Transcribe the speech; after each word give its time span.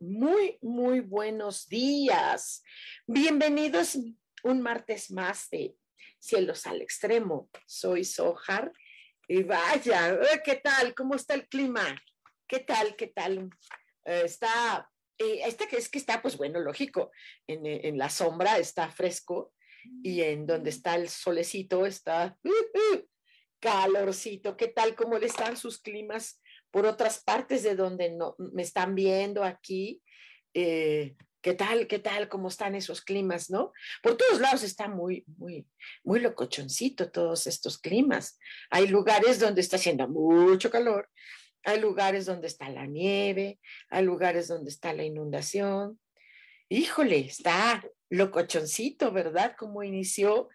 Muy, 0.00 0.58
muy 0.62 1.00
buenos 1.00 1.68
días. 1.68 2.62
Bienvenidos 3.06 3.98
un 4.42 4.60
martes 4.60 5.10
más 5.10 5.48
de 5.50 5.76
Cielos 6.18 6.66
al 6.66 6.82
Extremo. 6.82 7.48
Soy 7.66 8.04
Sojar 8.04 8.72
y 9.28 9.42
vaya, 9.42 10.14
eh, 10.14 10.42
¿qué 10.44 10.56
tal? 10.56 10.94
¿Cómo 10.94 11.14
está 11.14 11.34
el 11.34 11.48
clima? 11.48 12.00
¿Qué 12.46 12.60
tal? 12.60 12.96
¿Qué 12.96 13.08
tal? 13.08 13.50
Eh, 14.04 14.22
está, 14.24 14.90
eh, 15.18 15.40
este 15.44 15.66
que 15.68 15.76
es 15.76 15.88
que 15.88 15.98
está, 15.98 16.22
pues 16.22 16.36
bueno, 16.36 16.60
lógico, 16.60 17.10
en, 17.46 17.66
en, 17.66 17.98
la 17.98 18.08
sombra 18.08 18.58
está 18.58 18.90
fresco 18.90 19.52
y 20.02 20.22
en 20.22 20.46
donde 20.46 20.70
está 20.70 20.94
el 20.94 21.08
solecito 21.08 21.86
está 21.86 22.36
uh, 22.44 22.48
uh, 22.48 23.08
calorcito. 23.60 24.56
¿Qué 24.56 24.68
tal? 24.68 24.94
¿Cómo 24.94 25.18
le 25.18 25.26
están 25.26 25.56
sus 25.56 25.80
climas? 25.80 26.40
Por 26.70 26.86
otras 26.86 27.22
partes 27.22 27.62
de 27.62 27.74
donde 27.74 28.10
no, 28.10 28.34
me 28.38 28.62
están 28.62 28.94
viendo 28.94 29.44
aquí. 29.44 30.02
Eh, 30.54 31.16
¿Qué 31.46 31.54
tal? 31.54 31.86
¿Qué 31.86 32.00
tal? 32.00 32.28
¿Cómo 32.28 32.48
están 32.48 32.74
esos 32.74 33.02
climas? 33.02 33.50
¿No? 33.50 33.72
Por 34.02 34.16
todos 34.16 34.40
lados 34.40 34.64
está 34.64 34.88
muy, 34.88 35.24
muy, 35.36 35.64
muy 36.02 36.18
locochoncito 36.18 37.10
todos 37.10 37.46
estos 37.46 37.78
climas. 37.78 38.38
Hay 38.70 38.88
lugares 38.88 39.38
donde 39.38 39.60
está 39.60 39.76
haciendo 39.76 40.08
mucho 40.08 40.70
calor, 40.70 41.08
hay 41.62 41.80
lugares 41.80 42.26
donde 42.26 42.48
está 42.48 42.68
la 42.68 42.86
nieve, 42.86 43.60
hay 43.90 44.04
lugares 44.04 44.48
donde 44.48 44.70
está 44.70 44.92
la 44.92 45.04
inundación. 45.04 46.00
Híjole, 46.68 47.20
está 47.20 47.84
locochoncito, 48.10 49.12
¿verdad? 49.12 49.54
Como 49.56 49.84
inició 49.84 50.48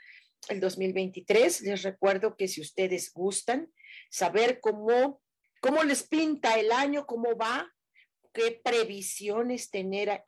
el 0.50 0.60
2023. 0.60 1.62
Les 1.62 1.84
recuerdo 1.84 2.36
que 2.36 2.48
si 2.48 2.60
ustedes 2.60 3.14
gustan 3.14 3.72
saber 4.10 4.60
cómo 4.60 5.22
¿Cómo 5.62 5.84
les 5.84 6.02
pinta 6.02 6.60
el 6.60 6.72
año? 6.72 7.06
¿Cómo 7.06 7.38
va? 7.38 7.72
¿Qué 8.34 8.60
previsiones 8.64 9.70
tener 9.70 10.24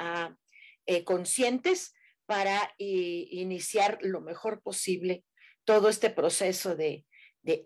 eh, 0.85 1.03
conscientes 1.03 1.95
para 2.27 2.75
eh, 2.77 3.27
iniciar 3.31 3.97
lo 4.01 4.21
mejor 4.21 4.61
posible 4.61 5.25
todo 5.65 5.89
este 5.89 6.11
proceso 6.11 6.75
de, 6.75 7.07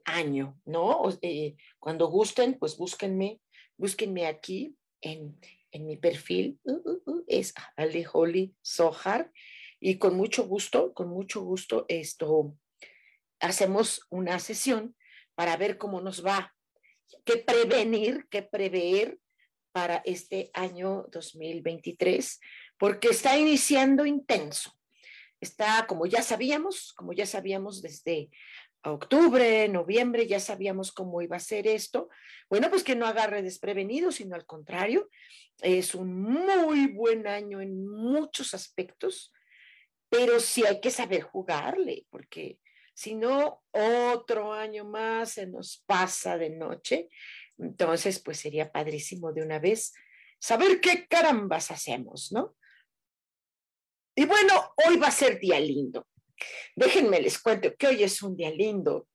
año, 0.06 0.60
¿no? 0.66 1.10
Eh, 1.22 1.56
cuando 1.78 2.08
gusten, 2.08 2.58
pues 2.58 2.78
búsquenme, 2.78 3.42
búsquenme 3.78 4.26
aquí 4.26 4.76
en, 5.02 5.38
mi 5.74 5.98
perfil, 5.98 6.60
uh, 6.64 6.72
uh, 6.72 7.02
uh, 7.06 7.24
es 7.28 7.54
Ale 7.76 8.08
Holly 8.12 8.56
Sohar, 8.64 9.32
y 9.80 10.00
con 10.00 10.16
mucho 10.16 10.48
gusto, 10.48 10.94
con 10.94 11.10
mucho 11.10 11.42
gusto, 11.42 11.86
esto, 11.90 12.58
hacemos 13.40 14.08
una 14.10 14.40
sesión 14.40 14.96
para 15.36 15.58
ver 15.58 15.78
cómo 15.78 16.02
nos 16.02 16.26
va 16.26 16.57
que 17.26 17.38
prevenir, 17.38 18.28
que 18.30 18.44
prever 18.44 19.18
para 19.72 20.02
este 20.06 20.50
año 20.54 21.06
2023, 21.12 22.40
porque 22.78 23.10
está 23.10 23.38
iniciando 23.38 24.06
intenso. 24.06 24.74
Está, 25.40 25.86
como 25.88 26.06
ya 26.06 26.24
sabíamos, 26.24 26.94
como 26.94 27.14
ya 27.14 27.26
sabíamos 27.26 27.82
desde 27.82 28.30
octubre, 28.84 29.68
noviembre, 29.68 30.28
ya 30.28 30.40
sabíamos 30.40 30.92
cómo 30.92 31.22
iba 31.22 31.36
a 31.38 31.42
ser 31.42 31.68
esto. 31.68 32.10
Bueno, 32.50 32.70
pues 32.70 32.84
que 32.84 32.96
no 32.96 33.06
agarre 33.06 33.42
desprevenido, 33.44 34.12
sino 34.12 34.36
al 34.36 34.46
contrario, 34.46 35.10
es 35.62 35.96
un 35.96 36.22
muy 36.22 36.88
buen 36.88 37.28
año 37.28 37.62
en 37.62 37.86
muchos 37.88 38.54
aspectos, 38.54 39.34
pero 40.10 40.40
sí 40.40 40.66
hay 40.66 40.80
que 40.80 40.92
saber 40.92 41.24
jugarle, 41.24 42.06
porque 42.10 42.60
si 42.98 43.14
no, 43.14 43.62
otro 44.12 44.52
año 44.52 44.84
más 44.84 45.34
se 45.34 45.46
nos 45.46 45.84
pasa 45.86 46.36
de 46.36 46.50
noche. 46.50 47.10
Entonces, 47.60 48.18
pues 48.18 48.40
sería 48.40 48.72
padrísimo 48.72 49.32
de 49.32 49.44
una 49.44 49.60
vez 49.60 49.94
saber 50.40 50.82
qué 50.82 51.06
carambas 51.08 51.70
hacemos, 51.70 52.32
¿no? 52.32 52.56
Y 54.16 54.26
bueno, 54.26 54.74
hoy 54.88 54.98
va 54.98 55.10
a 55.10 55.12
ser 55.12 55.40
día 55.40 55.60
lindo. 55.60 56.08
Déjenme 56.76 57.22
les 57.22 57.38
cuento 57.38 57.76
que 57.78 57.86
hoy 57.86 58.02
es 58.02 58.24
un 58.24 58.36
día 58.36 58.50
lindo, 58.50 59.08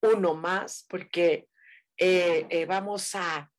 uno 0.00 0.34
más, 0.36 0.86
porque 0.88 1.48
eh, 1.96 2.46
eh, 2.48 2.64
vamos, 2.64 3.12
a, 3.16 3.50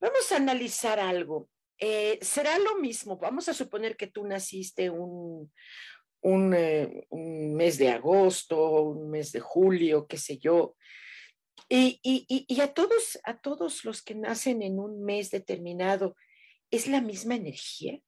vamos 0.00 0.32
a 0.32 0.36
analizar 0.36 0.98
algo. 0.98 1.48
Eh, 1.78 2.18
será 2.22 2.58
lo 2.58 2.74
mismo, 2.78 3.18
vamos 3.18 3.48
a 3.48 3.54
suponer 3.54 3.96
que 3.96 4.08
tú 4.08 4.26
naciste 4.26 4.90
un, 4.90 5.52
eh, 6.22 7.06
un, 7.10 7.54
mes 7.54 7.78
de 7.78 7.90
agosto, 7.90 8.82
un 8.82 9.10
mes 9.10 9.32
de 9.32 9.40
julio, 9.40 10.06
qué 10.06 10.16
sé 10.16 10.38
yo. 10.38 10.76
Y, 11.68 12.00
y, 12.02 12.60
a, 12.60 12.72
todos, 12.72 13.18
a 13.24 13.40
todos 13.40 13.84
los 13.84 14.02
que 14.02 14.14
nacen 14.14 14.62
en 14.62 14.78
un 14.78 15.04
mes 15.04 15.30
determinado, 15.30 16.16
¿es 16.70 16.86
la 16.86 17.00
misma 17.00 17.34
energía? 17.34 18.00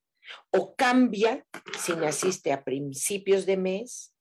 ¿O 0.50 0.75
cambia 0.76 1.44
si 1.78 1.93
naciste 1.93 2.53
a 2.53 2.65
principios 2.65 3.44
de 3.44 3.56
mes, 3.56 4.15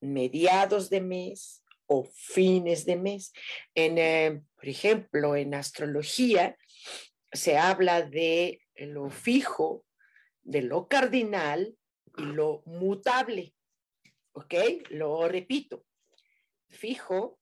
mediados 0.00 0.88
de 0.88 1.00
mes 1.00 1.64
o 1.86 2.04
fines 2.04 2.84
de 2.84 2.96
mes? 2.96 3.32
En, 3.74 3.98
eh, 3.98 4.42
por 4.54 4.68
ejemplo, 4.68 5.34
en 5.34 5.54
astrología 5.54 6.56
se 7.32 7.58
habla 7.58 8.02
de 8.02 8.62
lo 8.76 9.10
fijo, 9.10 9.84
de 10.42 10.62
lo 10.62 10.86
cardinal 10.86 11.76
y 12.16 12.22
lo 12.22 12.62
mutable. 12.66 13.54
¿Ok? 14.32 14.54
Lo 14.90 15.28
repito. 15.28 15.84
Fijo, 16.68 17.40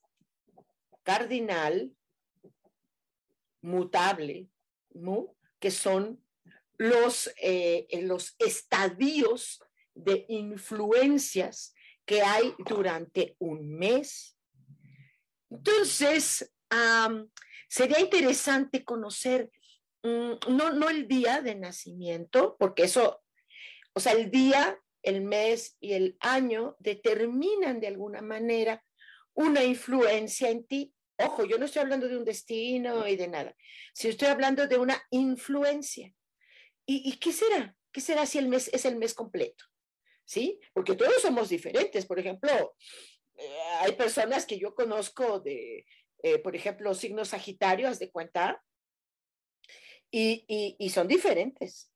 cardinal, 1.02 1.94
mutable, 3.60 4.48
que 5.58 5.70
son 5.70 6.22
los, 6.76 7.30
eh, 7.42 7.86
los 8.02 8.34
estadios 8.38 9.60
de 9.94 10.24
influencias 10.28 11.74
que 12.04 12.22
hay 12.22 12.54
durante 12.58 13.36
un 13.38 13.76
mes. 13.76 14.36
Entonces, 15.50 16.54
sería 17.68 18.00
interesante 18.00 18.84
conocer, 18.84 19.50
mm, 20.02 20.32
no, 20.48 20.72
no 20.72 20.88
el 20.88 21.08
día 21.08 21.42
de 21.42 21.54
nacimiento, 21.54 22.56
porque 22.58 22.84
eso 22.84 23.22
o 23.94 24.00
sea, 24.00 24.12
el 24.12 24.30
día, 24.30 24.80
el 25.02 25.22
mes 25.22 25.76
y 25.80 25.92
el 25.92 26.16
año 26.20 26.76
determinan 26.78 27.80
de 27.80 27.88
alguna 27.88 28.20
manera 28.22 28.84
una 29.34 29.64
influencia 29.64 30.50
en 30.50 30.66
ti. 30.66 30.94
Ojo, 31.16 31.44
yo 31.44 31.58
no 31.58 31.64
estoy 31.64 31.82
hablando 31.82 32.08
de 32.08 32.16
un 32.16 32.24
destino 32.24 33.06
y 33.06 33.16
de 33.16 33.28
nada, 33.28 33.56
si 33.92 34.08
estoy 34.08 34.28
hablando 34.28 34.66
de 34.66 34.78
una 34.78 35.00
influencia. 35.10 36.12
¿Y, 36.90 37.18
qué 37.18 37.32
será? 37.32 37.76
¿Qué 37.92 38.00
será 38.00 38.24
si 38.24 38.38
el 38.38 38.48
mes 38.48 38.70
es 38.72 38.86
el 38.86 38.96
mes 38.96 39.12
completo? 39.12 39.64
¿Sí? 40.24 40.58
Porque 40.72 40.94
todos 40.94 41.20
somos 41.20 41.50
diferentes. 41.50 42.06
Por 42.06 42.18
ejemplo, 42.18 42.74
eh, 43.36 43.58
hay 43.80 43.92
personas 43.92 44.46
que 44.46 44.58
yo 44.58 44.74
conozco 44.74 45.40
de, 45.40 45.84
eh, 46.22 46.38
por 46.38 46.56
ejemplo, 46.56 46.94
signos 46.94 47.28
sagitarios, 47.28 47.98
de 47.98 48.10
cuenta, 48.10 48.62
y, 50.10 50.76
y, 50.78 50.88
son 50.88 51.06
diferentes 51.06 51.92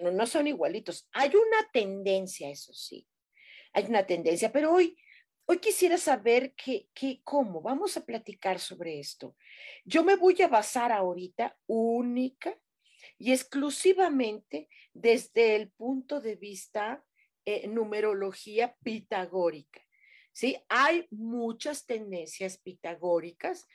no, 0.00 0.26
son 0.26 0.46
igualitos. 0.46 1.08
Hay 1.12 1.30
una 1.30 1.70
tendencia, 1.72 2.50
eso 2.50 2.72
sí, 2.72 3.06
hay 3.72 3.84
una 3.84 4.06
tendencia, 4.06 4.52
pero 4.52 4.72
hoy, 4.72 4.96
Hoy 5.50 5.60
quisiera 5.60 5.96
saber 5.96 6.52
qué, 6.54 6.90
cómo. 7.24 7.62
Vamos 7.62 7.96
a 7.96 8.04
platicar 8.04 8.58
sobre 8.58 9.00
esto. 9.00 9.34
Yo 9.82 10.04
me 10.04 10.14
voy 10.14 10.42
a 10.42 10.46
basar 10.48 10.92
ahorita 10.92 11.56
única 11.66 12.54
y 13.16 13.32
exclusivamente 13.32 14.68
desde 14.92 15.56
el 15.56 15.70
punto 15.70 16.20
de 16.20 16.36
vista 16.36 17.02
eh, 17.46 17.66
numerología 17.66 18.76
pitagórica. 18.82 19.80
¿sí? 20.32 20.58
Hay 20.68 21.06
muchas 21.10 21.86
tendencias 21.86 22.58
pitagóricas, 22.58 23.66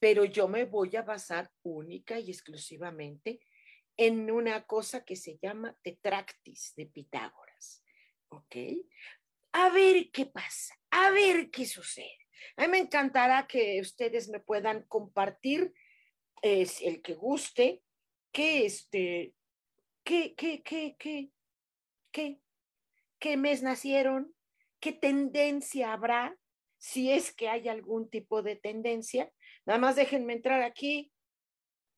pero 0.00 0.24
yo 0.24 0.48
me 0.48 0.64
voy 0.64 0.96
a 0.96 1.02
basar 1.02 1.48
única 1.62 2.18
y 2.18 2.30
exclusivamente 2.30 3.38
en 4.00 4.30
una 4.30 4.66
cosa 4.66 5.04
que 5.04 5.14
se 5.14 5.38
llama 5.42 5.76
tetractis 5.82 6.72
de 6.74 6.86
Pitágoras. 6.86 7.84
¿Ok? 8.30 8.56
A 9.52 9.68
ver 9.68 10.10
qué 10.10 10.24
pasa, 10.24 10.74
a 10.90 11.10
ver 11.10 11.50
qué 11.50 11.66
sucede. 11.66 12.26
A 12.56 12.62
mí 12.62 12.68
me 12.68 12.78
encantará 12.78 13.46
que 13.46 13.78
ustedes 13.78 14.30
me 14.30 14.40
puedan 14.40 14.84
compartir, 14.84 15.74
es 16.40 16.80
el 16.80 17.02
que 17.02 17.12
guste, 17.12 17.82
qué 18.32 18.64
este, 18.64 19.34
qué, 20.02 20.34
qué, 20.34 20.62
qué, 20.62 20.96
qué, 20.98 21.30
qué, 22.10 22.40
qué 23.18 23.36
mes 23.36 23.62
nacieron, 23.62 24.34
qué 24.80 24.94
tendencia 24.94 25.92
habrá, 25.92 26.38
si 26.78 27.12
es 27.12 27.34
que 27.34 27.50
hay 27.50 27.68
algún 27.68 28.08
tipo 28.08 28.42
de 28.42 28.56
tendencia. 28.56 29.30
Nada 29.66 29.78
más 29.78 29.96
déjenme 29.96 30.32
entrar 30.32 30.62
aquí, 30.62 31.12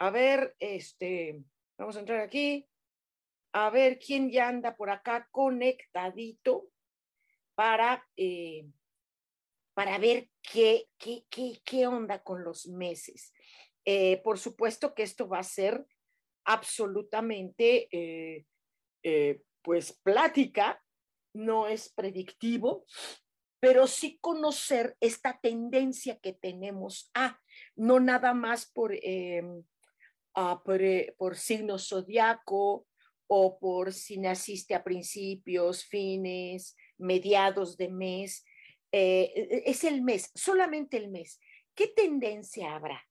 a 0.00 0.10
ver, 0.10 0.56
este, 0.58 1.44
vamos 1.82 1.96
a 1.96 2.00
entrar 2.00 2.20
aquí, 2.20 2.69
a 3.52 3.69
ver 3.69 3.99
quién 3.99 4.31
ya 4.31 4.46
anda 4.46 4.76
por 4.76 4.88
acá 4.88 5.29
conectadito 5.32 6.69
para, 7.56 8.08
eh, 8.17 8.69
para 9.75 9.99
ver 9.99 10.31
qué, 10.40 10.88
qué, 10.96 11.26
qué, 11.29 11.61
qué, 11.64 11.88
onda 11.88 12.23
con 12.23 12.44
los 12.44 12.69
meses. 12.69 13.34
Eh, 13.84 14.19
por 14.23 14.38
supuesto 14.38 14.94
que 14.94 15.02
esto 15.02 15.26
va 15.26 15.40
a 15.40 15.43
ser 15.43 15.84
absolutamente, 16.44 17.88
eh, 17.90 19.43
pues, 19.61 19.99
plática, 20.05 20.81
no 21.35 21.67
es 21.67 21.93
predictivo, 21.93 22.87
pero 23.58 23.88
sí 23.88 24.19
conocer 24.20 24.96
esta 25.00 25.40
tendencia 25.40 26.20
que 26.20 26.32
tenemos 26.32 27.11
a, 27.14 27.40
no 27.75 27.99
nada 27.99 28.35
más 28.35 28.70
por, 28.70 28.93
em, 30.34 30.58
por, 30.64 30.81
por 31.17 31.37
signo 31.37 31.79
zodiaco 31.79 32.87
o 33.26 33.58
por 33.58 33.93
si 33.93 34.19
naciste 34.19 34.75
a 34.75 34.84
principios, 34.84 35.84
fines, 35.84 36.76
mediados 36.99 37.76
de 37.76 37.88
mes, 37.88 38.44
eh, 38.93 39.32
e, 39.34 39.62
es 39.70 39.84
el 39.84 40.02
mes, 40.02 40.31
solamente 40.34 40.96
el 40.99 41.08
mes. 41.08 41.40
¿Qué 41.75 41.88
tendencia 41.88 42.75
habrá? 42.75 43.02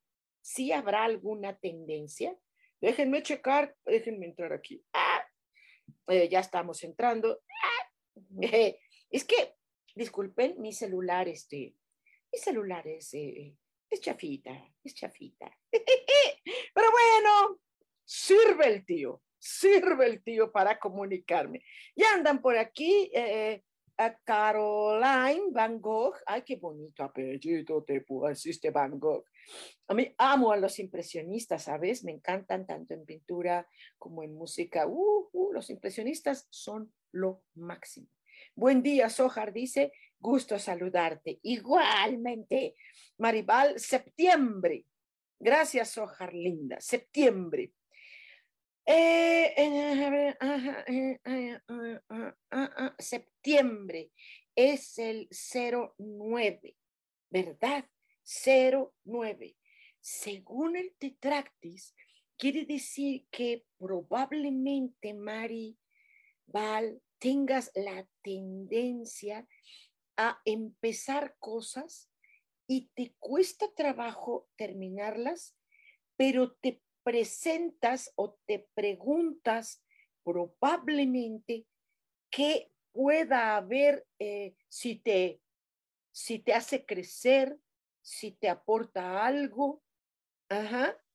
¿Sí 0.41 0.71
habrá 0.71 1.03
alguna 1.03 1.57
tendencia? 1.57 2.37
Déjenme 2.79 3.23
checar, 3.23 3.75
déjenme 3.85 4.27
entrar 4.27 4.53
aquí. 4.53 4.83
Ah, 4.93 5.25
eh, 6.07 6.29
ya 6.29 6.39
estamos 6.39 6.83
entrando. 6.83 7.41
Ah, 7.63 7.91
es 9.09 9.23
que, 9.25 9.55
disculpen, 9.95 10.61
mi 10.61 10.73
celular, 10.73 11.27
este, 11.27 11.75
mi 12.31 12.39
celular 12.39 12.87
es, 12.87 13.13
eh, 13.13 13.55
es 13.91 14.01
chafita, 14.01 14.51
es 14.83 14.95
chafita. 14.95 15.51
Pero 15.71 16.87
bueno, 16.91 17.59
sirve 18.03 18.67
el 18.67 18.85
tío, 18.85 19.21
sirve 19.37 20.07
el 20.07 20.23
tío 20.23 20.51
para 20.51 20.79
comunicarme. 20.79 21.63
Ya 21.95 22.13
andan 22.13 22.41
por 22.41 22.57
aquí. 22.57 23.11
Eh, 23.13 23.61
Caroline 24.23 25.51
Van 25.51 25.79
Gogh. 25.79 26.15
Ay, 26.25 26.41
qué 26.43 26.55
bonito 26.55 27.03
apellido 27.03 27.83
te 27.83 28.01
pusiste 28.01 28.71
Van 28.71 28.99
Gogh. 28.99 29.25
A 29.87 29.93
mí 29.93 30.13
amo 30.17 30.51
a 30.51 30.57
los 30.57 30.79
impresionistas, 30.79 31.65
¿sabes? 31.65 32.03
Me 32.03 32.11
encantan 32.11 32.65
tanto 32.65 32.93
en 32.93 33.05
pintura 33.05 33.67
como 33.97 34.23
en 34.23 34.33
música. 34.33 34.87
Uh, 34.87 35.29
uh, 35.31 35.53
los 35.53 35.69
impresionistas 35.69 36.47
son 36.49 36.91
lo 37.11 37.43
máximo. 37.55 38.07
Buen 38.55 38.81
día, 38.81 39.09
Sojar 39.09 39.53
dice, 39.53 39.91
gusto 40.21 40.57
saludarte. 40.59 41.39
Igualmente, 41.41 42.75
Maribal, 43.17 43.79
septiembre. 43.79 44.85
Gracias, 45.39 45.89
Sojar 45.91 46.33
linda. 46.33 46.79
Septiembre. 46.79 47.73
septiembre 52.99 54.11
es 54.55 54.97
el 54.99 55.27
09, 55.97 56.75
¿verdad? 57.29 57.85
09. 58.23 59.55
Según 59.99 60.77
el 60.77 60.93
Tetractis, 60.97 61.95
quiere 62.37 62.65
decir 62.65 63.25
que 63.31 63.65
probablemente 63.77 65.13
Mari 65.13 65.77
Val 66.47 67.01
tengas 67.19 67.71
la 67.75 68.07
tendencia 68.23 69.47
a 70.17 70.41
empezar 70.45 71.35
cosas 71.39 72.09
y 72.67 72.89
te 72.95 73.15
cuesta 73.19 73.67
trabajo 73.73 74.49
terminarlas, 74.55 75.57
pero 76.15 76.53
te 76.53 76.81
presentas 77.03 78.11
o 78.15 78.37
te 78.45 78.69
preguntas 78.73 79.83
probablemente 80.23 81.65
qué 82.29 82.71
pueda 82.91 83.57
haber 83.57 84.07
eh, 84.19 84.55
si, 84.69 84.95
te, 84.95 85.41
si 86.11 86.39
te 86.39 86.53
hace 86.53 86.85
crecer, 86.85 87.59
si 88.01 88.31
te 88.31 88.49
aporta 88.49 89.25
algo, 89.25 89.83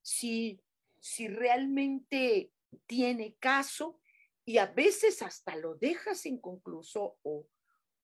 si, 0.02 0.60
si 0.98 1.28
realmente 1.28 2.52
tiene 2.86 3.34
caso 3.34 4.00
y 4.44 4.58
a 4.58 4.66
veces 4.66 5.22
hasta 5.22 5.56
lo 5.56 5.74
dejas 5.74 6.26
inconcluso 6.26 7.18
o, 7.22 7.46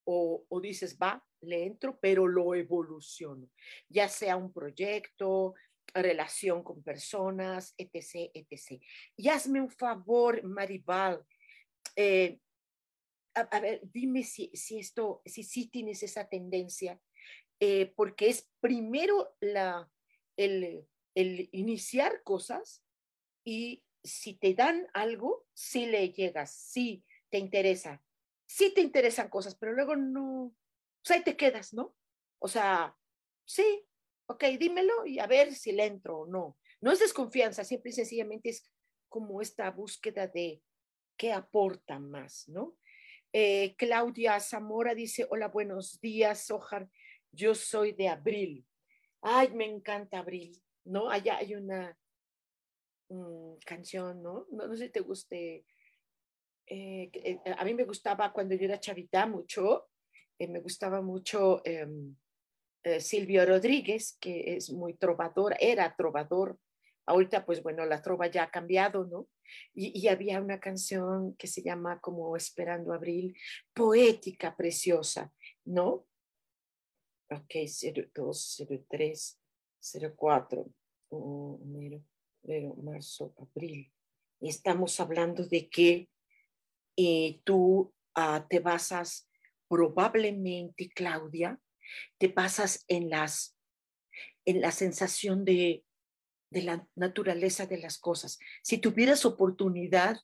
o, 0.05 0.45
dices, 0.61 0.99
va, 1.01 1.25
le 1.41 1.65
entro, 1.65 1.99
pero 2.01 2.27
lo 2.27 2.55
evoluciono, 2.55 3.51
ya 3.89 4.09
sea 4.09 4.37
un 4.37 4.53
proyecto, 4.53 5.55
relación 5.95 6.63
con 6.63 6.83
personas, 6.83 7.75
etc., 7.77 8.31
etc. 8.35 8.83
Y 9.17 9.29
hazme 9.29 9.61
un 9.61 9.71
favor, 9.71 10.43
Maribal, 10.45 11.25
eh, 11.97 12.39
a, 13.35 13.61
ver, 13.61 13.81
dime 13.93 14.25
si, 14.25 14.51
si 14.55 14.79
esto, 14.79 15.23
si 15.25 15.43
sí 15.43 15.69
tienes 15.69 16.03
esa 16.03 16.29
tendencia, 16.29 17.01
eh, 17.61 17.93
porque 17.97 18.29
es 18.29 18.51
primero 18.61 19.35
la, 19.41 19.91
el, 20.37 20.87
el 21.15 21.49
iniciar 21.53 22.23
cosas 22.23 22.85
y 23.45 23.85
si 24.05 24.35
te 24.35 24.55
dan 24.55 24.89
algo, 24.95 25.47
si 25.55 25.87
le 25.87 26.11
llegas, 26.11 26.53
si 26.53 27.05
te 27.31 27.39
interesa, 27.39 28.03
si 28.53 28.75
te 28.75 28.83
interesan 28.83 29.31
cosas, 29.31 29.55
pero 29.55 29.73
luego 29.73 29.97
no, 29.97 30.55
sea, 31.03 31.17
ahí 31.17 31.25
te 31.25 31.39
quedas, 31.39 31.73
¿no? 31.73 31.95
O 32.39 32.49
sea, 32.49 32.95
sí, 33.47 33.87
ok, 34.27 34.45
dímelo 34.59 35.07
y 35.07 35.19
a 35.19 35.27
ver 35.27 35.55
si 35.55 35.73
le 35.73 35.87
entro 35.87 36.21
o 36.21 36.27
no. 36.27 36.59
No 36.83 36.93
es 36.93 37.01
desconfianza, 37.01 37.65
siempre 37.65 37.91
y 37.91 37.95
sencillamente 37.95 38.51
es 38.51 38.71
como 39.09 39.41
esta 39.41 39.71
búsqueda 39.71 40.27
de 40.27 40.63
qué 41.17 41.33
aporta 41.33 41.99
más, 41.99 42.47
¿no? 42.49 42.77
Eh, 43.33 43.75
Claudia 43.77 44.39
Zamora 44.39 44.95
dice, 44.95 45.27
hola, 45.31 45.49
buenos 45.49 45.99
días, 46.03 46.51
Ojar, 46.51 46.91
yo 47.31 47.55
soy 47.55 47.93
de 47.93 48.09
abril. 48.09 48.67
Ay, 49.23 49.51
me 49.55 49.65
encanta 49.65 50.19
abril, 50.19 50.63
¿no? 50.85 51.09
Allá 51.09 51.39
hay 51.39 51.55
una 51.55 51.99
mm, 53.09 53.55
canción, 53.65 54.23
¿no? 54.23 54.47
¿no? 54.51 54.69
sé 54.77 54.87
si 54.87 54.93
te 54.93 55.01
guste. 55.01 55.65
Eh, 56.67 57.11
eh, 57.13 57.39
a 57.57 57.65
mí 57.65 57.75
me 57.75 57.85
gustaba 57.85 58.33
cuando 58.33 58.55
yo 58.55 58.65
era 58.65 58.81
chavita 58.81 59.27
mucho, 59.27 59.89
me 60.39 60.61
gustaba 60.61 61.01
mucho 61.01 61.63
em, 61.65 62.17
eh, 62.83 63.01
Silvio 63.01 63.47
Rodríguez, 63.47 64.17
que 64.21 64.57
es 64.57 64.71
muy 64.71 64.95
trovador, 64.95 65.55
era 65.61 65.95
trovador. 65.95 66.59
Ahorita, 67.07 67.45
pues 67.45 67.63
bueno, 67.63 67.85
la 67.87 68.03
trova 68.03 68.27
ya 68.27 68.45
ha 68.45 68.51
cambiado, 68.51 69.05
¿no? 69.07 69.29
Y, 69.75 70.09
había 70.09 70.41
una 70.41 70.59
canción 70.59 71.37
que 71.37 71.47
se 71.47 71.63
llama 71.63 72.01
como 72.01 72.37
Esperando 72.37 72.93
Abril, 72.93 73.37
poética, 73.75 74.57
preciosa, 74.57 75.33
¿no? 75.65 76.07
Ok, 77.31 77.55
02, 78.15 78.67
03, 78.89 79.41
04, 80.17 80.67
enero, 81.13 82.75
marzo, 82.83 83.35
abril. 83.39 83.93
Y 84.41 84.49
estamos 84.49 84.99
hablando 85.01 85.45
de 85.47 85.69
que 85.69 86.09
eh, 86.97 87.41
tú 87.45 87.93
ah, 88.15 88.47
te 88.49 88.61
basas 88.61 89.29
probablemente, 89.69 90.91
Claudia, 90.95 91.59
te 92.19 92.29
pasas 92.29 92.85
en, 92.89 93.11
las, 93.11 93.57
en 94.45 94.61
la 94.61 94.71
sensación 94.71 95.45
de, 95.45 95.85
de 96.51 96.63
la 96.63 96.87
naturaleza 96.95 97.67
de 97.67 97.79
las 97.79 97.99
cosas. 97.99 98.39
Si 98.63 98.79
tuvieras 98.79 99.25
oportunidad 99.25 100.21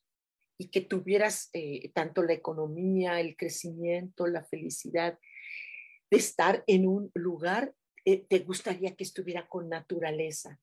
y 0.59 0.69
que 0.69 0.81
tuvieras 0.81 1.51
eh, 1.53 1.91
tanto 1.95 2.23
la 2.23 2.35
economía, 2.35 3.21
el 3.21 3.37
crecimiento, 3.37 4.27
la 4.27 4.45
felicidad, 4.45 5.19
de 6.11 6.17
estar 6.17 6.65
en 6.67 6.87
un 6.87 7.11
lugar, 7.15 7.75
eh, 8.05 8.27
te 8.29 8.41
gustaría 8.41 8.95
que 8.95 9.05
estuviera 9.05 9.49
con 9.49 9.69
naturaleza. 9.69 10.61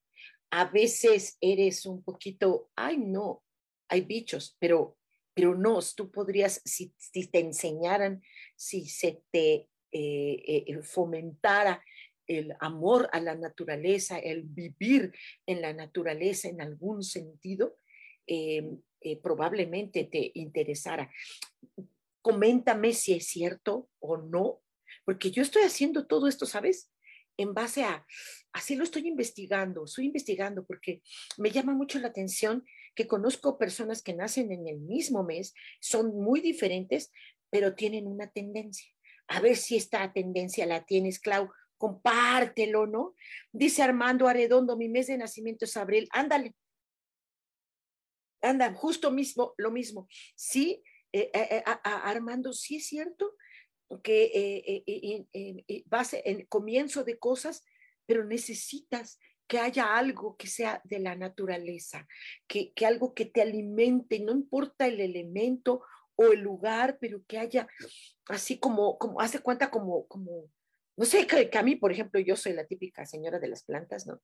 A 0.51 0.65
veces 0.65 1.37
eres 1.41 1.85
un 1.85 2.03
poquito, 2.03 2.69
ay 2.75 2.97
no, 2.97 3.43
hay 3.89 4.01
bichos, 4.01 4.55
pero, 4.59 4.97
pero 5.35 5.53
no, 5.53 5.79
tú 5.95 6.09
podrías, 6.09 6.61
si, 6.65 6.93
te 7.27 7.39
enseñaran, 7.39 8.23
si 8.55 8.87
se 8.87 9.21
te 9.31 9.67
eh, 9.91 10.63
eh, 10.67 10.81
fomentara 10.81 11.83
el 12.25 12.55
amor 12.59 13.07
a 13.11 13.19
la 13.19 13.35
naturaleza, 13.35 14.17
el 14.17 14.43
vivir 14.43 15.13
en 15.45 15.61
la 15.61 15.73
naturaleza 15.73 16.47
en 16.47 16.61
algún 16.61 17.03
sentido, 17.03 17.77
probablemente 19.21 20.05
te 20.05 20.31
interesara. 20.33 21.11
Coméntame 22.23 22.93
si 22.93 23.13
es 23.13 23.27
cierto 23.27 23.89
o 23.99 24.17
no, 24.17 24.63
porque 25.05 25.29
yo 25.29 25.43
estoy 25.43 25.63
haciendo 25.63 26.07
todo 26.07 26.27
esto, 26.27 26.47
¿sabes? 26.47 26.91
En 27.37 27.53
base 27.53 27.83
a, 27.83 28.05
así 28.53 28.75
lo 28.75 28.83
estoy 28.83 29.07
investigando, 29.07 29.85
estoy 29.85 30.05
investigando 30.05 30.65
porque 30.65 31.01
me 31.37 31.51
llama 31.51 31.73
mucho 31.73 31.99
la 31.99 32.07
atención 32.07 32.65
que 32.95 33.07
conozco 33.07 33.57
personas 33.57 34.01
que 34.01 34.13
nacen 34.13 34.51
en 34.51 34.67
el 34.67 34.79
mismo 34.79 35.23
mes, 35.23 35.53
son 35.79 36.15
muy 36.15 36.39
diferentes, 36.39 37.11
pero 37.49 37.75
tienen 37.75 38.07
una 38.07 38.31
tendencia. 38.31 38.91
A 39.27 39.39
ver 39.39 39.55
si 39.57 39.75
esta 39.75 40.11
tendencia 40.13 40.65
la 40.65 40.85
tienes, 40.85 41.19
Clau, 41.19 41.49
compártelo, 41.77 42.87
¿no? 42.87 43.15
Dice 43.51 43.83
Armando 43.83 44.27
Arredondo, 44.27 44.77
mi 44.77 44.89
mes 44.89 45.07
de 45.07 45.17
nacimiento 45.17 45.65
es 45.65 45.77
abril, 45.77 46.07
ándale. 46.11 46.55
Anda, 48.41 48.73
justo 48.73 49.11
mismo, 49.11 49.53
lo 49.57 49.71
mismo. 49.71 50.07
Sí, 50.35 50.83
eh, 51.11 51.31
eh, 51.33 51.47
eh, 51.51 51.63
Armando, 51.83 52.53
sí 52.53 52.77
es 52.77 52.87
cierto, 52.87 53.35
que 54.03 54.83
eh, 54.85 55.83
base 55.85 56.21
en 56.25 56.45
comienzo 56.45 57.03
de 57.03 57.17
cosas, 57.17 57.63
pero 58.05 58.25
necesitas 58.25 59.19
que 59.47 59.59
haya 59.59 59.97
algo 59.97 60.35
que 60.37 60.47
sea 60.47 60.81
de 60.83 60.99
la 60.99 61.15
naturaleza, 61.15 62.07
que, 62.47 62.73
que 62.73 62.85
algo 62.85 63.13
que 63.13 63.25
te 63.25 63.41
alimente, 63.41 64.19
no 64.19 64.31
importa 64.31 64.87
el 64.87 64.99
elemento 64.99 65.83
o 66.15 66.31
el 66.31 66.39
lugar, 66.39 66.97
pero 66.99 67.23
que 67.27 67.37
haya 67.37 67.67
así 68.27 68.57
como, 68.57 68.97
como 68.97 69.21
hace 69.21 69.39
cuenta 69.39 69.69
como, 69.69 70.07
como, 70.07 70.49
no 70.97 71.05
sé, 71.05 71.27
que, 71.27 71.49
a 71.57 71.63
mí, 71.63 71.75
por 71.75 71.91
ejemplo, 71.91 72.19
yo 72.19 72.35
soy 72.35 72.53
la 72.53 72.65
típica 72.65 73.05
señora 73.05 73.39
de 73.39 73.49
las 73.49 73.63
plantas, 73.63 74.07
¿no? 74.07 74.21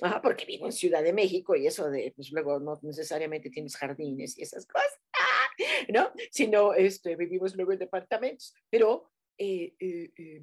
Ajá, 0.00 0.22
porque 0.22 0.44
vivo 0.44 0.66
en 0.66 0.72
Ciudad 0.72 1.02
de 1.02 1.12
México 1.12 1.56
y 1.56 1.66
eso 1.66 1.90
de, 1.90 2.12
pues 2.14 2.30
luego 2.30 2.60
no 2.60 2.78
necesariamente 2.82 3.50
tienes 3.50 3.76
jardines 3.76 4.38
y 4.38 4.42
esas 4.42 4.66
cosas. 4.66 5.00
¿no? 5.88 6.12
Sino 6.30 6.74
este, 6.74 7.16
vivimos 7.16 7.54
luego 7.56 7.72
en 7.72 7.78
departamentos, 7.78 8.54
pero 8.70 9.10
eh, 9.38 9.74
eh, 9.78 10.12
eh, 10.16 10.42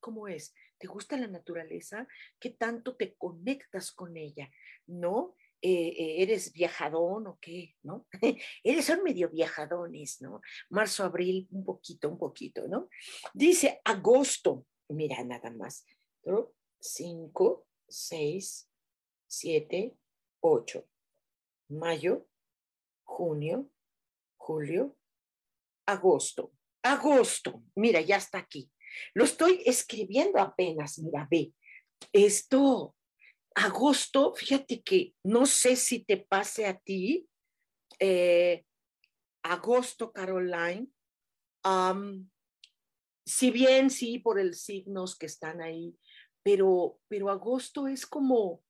¿cómo 0.00 0.28
es? 0.28 0.54
¿Te 0.82 0.88
gusta 0.88 1.16
la 1.16 1.28
naturaleza? 1.28 2.08
¿Qué 2.40 2.50
tanto 2.50 2.96
te 2.96 3.14
conectas 3.14 3.92
con 3.92 4.16
ella? 4.16 4.50
¿No? 4.88 5.36
¿Eres 5.60 6.52
viajadón 6.52 7.28
o 7.28 7.38
qué? 7.40 7.76
¿No? 7.84 8.08
Eres 8.64 8.86
son 8.86 9.04
medio 9.04 9.28
viajadones, 9.30 10.20
¿no? 10.20 10.40
Marzo, 10.70 11.04
abril, 11.04 11.46
un 11.52 11.64
poquito, 11.64 12.08
un 12.08 12.18
poquito, 12.18 12.66
¿no? 12.66 12.88
Dice 13.32 13.80
agosto, 13.84 14.66
mira 14.88 15.22
nada 15.22 15.52
más, 15.52 15.86
cinco, 16.80 17.68
seis, 17.86 18.68
siete, 19.28 19.96
ocho. 20.40 20.88
Mayo, 21.68 22.26
junio, 23.04 23.70
julio, 24.36 24.96
agosto. 25.86 26.52
Agosto, 26.82 27.62
mira, 27.76 28.00
ya 28.00 28.16
está 28.16 28.38
aquí. 28.38 28.71
Lo 29.14 29.24
estoy 29.24 29.62
escribiendo 29.64 30.38
apenas, 30.38 30.98
mira, 30.98 31.26
ve. 31.30 31.52
Esto, 32.12 32.94
agosto, 33.54 34.34
fíjate 34.34 34.82
que 34.82 35.14
no 35.22 35.46
sé 35.46 35.76
si 35.76 36.04
te 36.04 36.16
pase 36.16 36.66
a 36.66 36.78
ti, 36.78 37.28
eh, 37.98 38.64
agosto, 39.42 40.12
Caroline, 40.12 40.88
si 43.24 43.50
bien 43.50 43.90
sí 43.90 44.18
por 44.18 44.38
el 44.38 44.54
signos 44.54 45.16
que 45.16 45.26
están 45.26 45.60
ahí, 45.60 45.96
pero, 46.42 46.98
pero 47.08 47.30
agosto 47.30 47.86
es 47.86 48.06
como, 48.06 48.62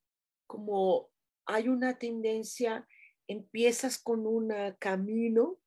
como 0.47 1.11
hay 1.47 1.69
una 1.69 1.99
tendencia, 1.99 2.87
empiezas 3.27 3.99
con 3.99 4.27
un 4.27 4.53
camino 4.79 5.59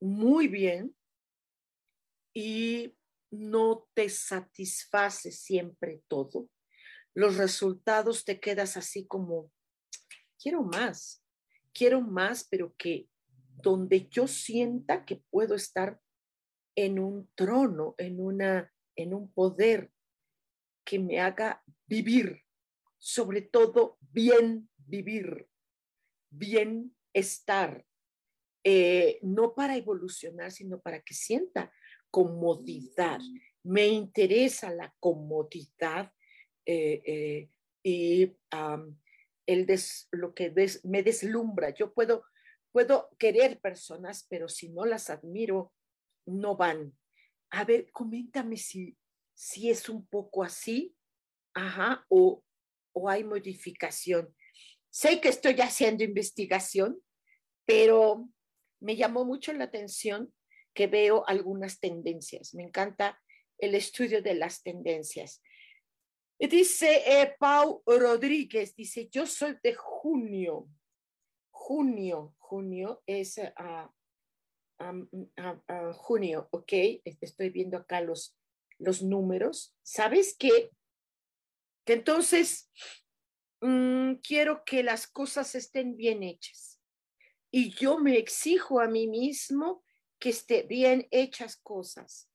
muy 0.00 0.48
bien 0.48 0.94
y 2.34 2.94
no 3.30 3.88
te 3.94 4.08
satisface 4.08 5.32
siempre 5.32 6.02
todo. 6.08 6.48
Los 7.14 7.36
resultados 7.36 8.24
te 8.24 8.40
quedas 8.40 8.76
así 8.76 9.06
como, 9.06 9.52
quiero 10.40 10.62
más, 10.62 11.24
quiero 11.72 12.00
más, 12.00 12.46
pero 12.48 12.74
que 12.76 13.08
donde 13.62 14.08
yo 14.08 14.26
sienta 14.26 15.04
que 15.04 15.16
puedo 15.30 15.54
estar 15.54 16.00
en 16.74 16.98
un 16.98 17.30
trono, 17.34 17.94
en, 17.98 18.20
una, 18.20 18.72
en 18.96 19.14
un 19.14 19.32
poder 19.32 19.92
que 20.84 20.98
me 20.98 21.20
haga 21.20 21.62
vivir, 21.86 22.42
sobre 22.98 23.42
todo 23.42 23.98
bien 24.00 24.68
vivir, 24.78 25.48
bien 26.30 26.96
estar, 27.12 27.84
eh, 28.64 29.18
no 29.22 29.54
para 29.54 29.76
evolucionar, 29.76 30.52
sino 30.52 30.80
para 30.80 31.00
que 31.00 31.14
sienta 31.14 31.72
comodidad. 32.10 33.20
Me 33.62 33.86
interesa 33.88 34.70
la 34.70 34.94
comodidad 35.00 36.12
eh, 36.66 37.02
eh, 37.04 37.50
y 37.82 38.36
el 39.46 39.66
lo 40.12 40.34
que 40.34 40.54
me 40.84 41.02
deslumbra. 41.02 41.70
Yo 41.70 41.92
puedo, 41.92 42.24
puedo 42.72 43.10
querer 43.18 43.60
personas, 43.60 44.26
pero 44.28 44.48
si 44.48 44.68
no 44.68 44.84
las 44.86 45.10
admiro, 45.10 45.72
no 46.26 46.56
van. 46.56 46.96
A 47.50 47.64
ver, 47.64 47.90
coméntame 47.90 48.56
si, 48.56 48.96
si 49.34 49.70
es 49.70 49.88
un 49.88 50.06
poco 50.06 50.44
así, 50.44 50.94
ajá, 51.54 52.06
o, 52.08 52.44
o 52.92 53.08
hay 53.08 53.24
modificación. 53.24 54.34
Sé 54.90 55.20
que 55.20 55.28
estoy 55.28 55.60
haciendo 55.60 56.04
investigación, 56.04 57.00
pero 57.64 58.28
me 58.80 58.96
llamó 58.96 59.24
mucho 59.24 59.52
la 59.52 59.64
atención 59.64 60.32
que 60.74 60.86
veo 60.86 61.24
algunas 61.26 61.80
tendencias. 61.80 62.54
Me 62.54 62.62
encanta 62.64 63.20
el 63.58 63.74
estudio 63.74 64.22
de 64.22 64.34
las 64.34 64.62
tendencias. 64.62 65.42
Dice 66.38 67.02
eh, 67.06 67.34
Pau 67.38 67.82
Rodríguez, 67.84 68.74
dice, 68.74 69.08
yo 69.10 69.26
soy 69.26 69.58
de 69.62 69.74
junio. 69.74 70.68
Junio, 71.50 72.34
junio 72.38 73.02
es 73.06 73.36
uh, 73.38 73.90
junio, 75.92 76.48
ok. 76.50 76.72
Estoy 77.20 77.50
viendo 77.50 77.76
acá 77.76 78.00
los, 78.00 78.38
los 78.78 79.02
números. 79.02 79.76
¿Sabes 79.82 80.34
qué? 80.38 80.70
Que 81.84 81.92
entonces 81.92 82.70
mm, 83.60 84.14
quiero 84.22 84.64
que 84.64 84.82
las 84.82 85.06
cosas 85.06 85.54
estén 85.54 85.96
bien 85.96 86.22
hechas. 86.22 86.80
Y 87.50 87.70
yo 87.74 87.98
me 87.98 88.16
exijo 88.16 88.80
a 88.80 88.86
mí 88.86 89.06
mismo 89.08 89.84
que 90.20 90.28
esté 90.28 90.62
bien 90.62 91.08
hechas 91.10 91.56
cosas. 91.56 92.30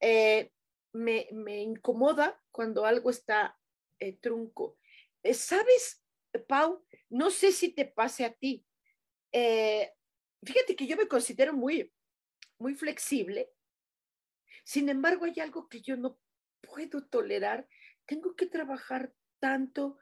Eh, 0.00 0.52
me, 0.92 1.26
incomoda 1.60 2.40
cuando 2.52 2.86
algo 2.86 3.10
está 3.10 3.58
eh, 3.98 4.16
trunco. 4.18 4.78
Eh, 5.22 5.34
¿Sabes, 5.34 6.02
Pau? 6.46 6.86
No 7.10 7.30
sé 7.30 7.52
si 7.52 7.74
te 7.74 7.84
pase 7.84 8.24
a 8.24 8.32
ti. 8.32 8.64
fíjate 9.32 10.76
que 10.76 10.86
yo 10.86 10.96
me 10.96 11.08
considero 11.08 11.52
muy, 11.52 11.92
muy 12.58 12.74
flexible. 12.74 13.50
Sin 14.64 14.88
embargo, 14.88 15.24
hay 15.24 15.40
algo 15.40 15.68
que 15.68 15.82
yo 15.82 15.96
no 15.96 16.18
puedo 16.60 17.04
tolerar. 17.06 17.68
Tengo 18.06 18.36
que 18.36 18.46
trabajar 18.46 19.12
tanto, 19.40 19.98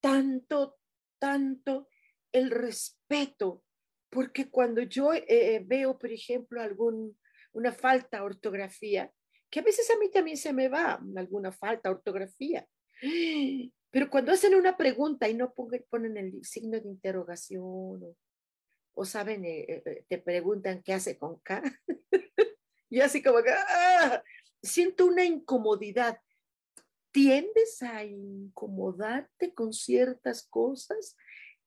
tanto, 0.00 0.78
tanto 1.18 1.88
el 2.32 2.50
respeto 2.50 3.64
porque 4.10 4.50
cuando 4.50 4.82
yo 4.82 5.12
eh, 5.12 5.24
eh, 5.28 5.62
veo, 5.64 5.98
por 5.98 6.10
ejemplo, 6.10 6.60
algún, 6.60 7.18
una 7.52 7.72
falta 7.72 8.18
de 8.18 8.24
ortografía, 8.24 9.12
que 9.50 9.60
a 9.60 9.62
veces 9.62 9.90
a 9.90 9.98
mí 9.98 10.10
también 10.10 10.36
se 10.36 10.52
me 10.52 10.68
va 10.68 11.00
alguna 11.16 11.52
falta 11.52 11.88
de 11.88 11.94
ortografía, 11.94 12.66
pero 13.90 14.10
cuando 14.10 14.32
hacen 14.32 14.54
una 14.54 14.76
pregunta 14.76 15.28
y 15.28 15.34
no 15.34 15.54
ponen 15.54 16.16
el 16.16 16.44
signo 16.44 16.78
de 16.78 16.88
interrogación 16.88 18.16
o, 18.94 19.04
saben, 19.04 19.44
eh, 19.44 20.04
te 20.08 20.18
preguntan 20.18 20.82
qué 20.82 20.92
hace 20.92 21.16
con 21.16 21.38
K, 21.40 21.62
y 22.90 23.00
así 23.00 23.22
como 23.22 23.42
que 23.42 23.50
¡ah! 23.50 24.22
siento 24.62 25.06
una 25.06 25.24
incomodidad. 25.24 26.18
¿Tiendes 27.10 27.82
a 27.82 28.04
incomodarte 28.04 29.54
con 29.54 29.72
ciertas 29.72 30.46
cosas? 30.46 31.16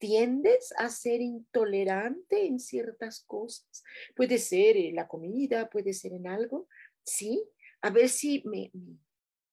Tiendes 0.01 0.73
a 0.77 0.89
ser 0.89 1.21
intolerante 1.21 2.47
en 2.47 2.59
ciertas 2.59 3.23
cosas. 3.25 3.83
Puede 4.15 4.39
ser 4.39 4.75
en 4.75 4.95
la 4.95 5.07
comida, 5.07 5.69
puede 5.69 5.93
ser 5.93 6.13
en 6.13 6.27
algo, 6.27 6.67
¿sí? 7.03 7.41
A 7.81 7.91
ver 7.91 8.09
si 8.09 8.41
me, 8.45 8.71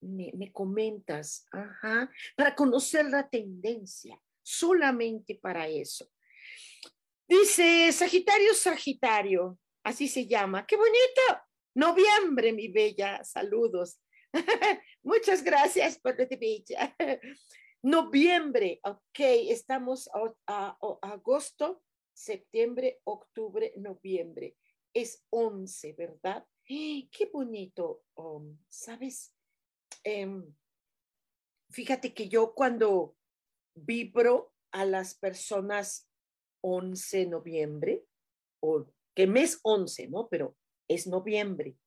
me, 0.01 0.31
me 0.35 0.51
comentas, 0.51 1.45
ajá, 1.51 2.11
para 2.35 2.55
conocer 2.55 3.05
la 3.05 3.29
tendencia, 3.29 4.19
solamente 4.41 5.35
para 5.35 5.67
eso. 5.67 6.09
Dice 7.27 7.91
Sagitario, 7.91 8.55
Sagitario, 8.55 9.59
así 9.83 10.07
se 10.07 10.25
llama. 10.25 10.65
¡Qué 10.65 10.75
bonito! 10.75 11.43
Noviembre, 11.75 12.53
mi 12.53 12.69
bella. 12.69 13.23
Saludos. 13.23 14.01
Muchas 15.03 15.43
gracias 15.43 15.99
por 15.99 16.17
la 16.17 16.25
bella. 16.25 16.95
Noviembre, 17.81 18.81
ok, 18.83 19.19
estamos 19.47 20.09
a, 20.47 20.77
agosto, 21.01 21.81
septiembre, 22.13 22.99
octubre, 23.05 23.73
noviembre. 23.77 24.57
Es 24.93 25.23
11, 25.29 25.93
¿verdad? 25.93 26.45
Qué 26.65 27.29
bonito, 27.31 28.03
um, 28.15 28.57
¿sabes? 28.67 29.33
Em, 30.03 30.43
fíjate 31.69 32.13
que 32.13 32.27
yo 32.27 32.53
cuando 32.53 33.15
vibro 33.75 34.53
a 34.71 34.83
las 34.83 35.15
personas 35.15 36.09
11 36.61 37.17
de 37.19 37.25
noviembre, 37.27 38.05
o 38.61 38.87
que 39.15 39.25
mes 39.25 39.57
11, 39.63 40.09
¿no? 40.09 40.27
Pero 40.27 40.57
es 40.89 41.07
noviembre. 41.07 41.77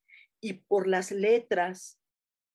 Y 0.41 0.55
por 0.55 0.89
las 0.89 1.11
letras 1.11 2.01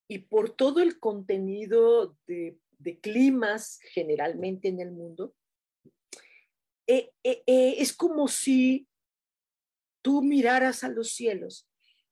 y 0.10 0.20
por 0.20 0.50
todo 0.56 0.80
el 0.80 1.00
contenido 1.00 2.18
de, 2.26 2.58
climas 3.02 3.80
generalmente 3.94 4.68
en 4.68 4.80
el 4.80 4.92
mundo, 4.92 5.36
eh, 6.88 7.12
eh, 7.24 7.44
eh, 7.46 7.76
es 7.80 7.94
como 7.94 8.28
si 8.28 8.88
tú 10.02 10.22
miraras 10.22 10.84
a 10.84 10.90
los 10.90 11.12
cielos, 11.12 11.70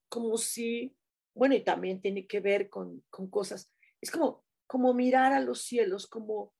como 0.09 0.37
si, 0.37 0.95
bueno, 1.33 1.55
y 1.55 1.63
también 1.63 2.01
tiene 2.01 2.27
que 2.27 2.39
ver 2.39 2.69
con, 2.69 3.03
con 3.09 3.29
cosas, 3.29 3.71
es 4.01 4.11
como, 4.11 4.43
como 4.67 4.93
mirar 4.93 5.33
a 5.33 5.39
los 5.39 5.61
cielos, 5.61 6.07
como 6.07 6.53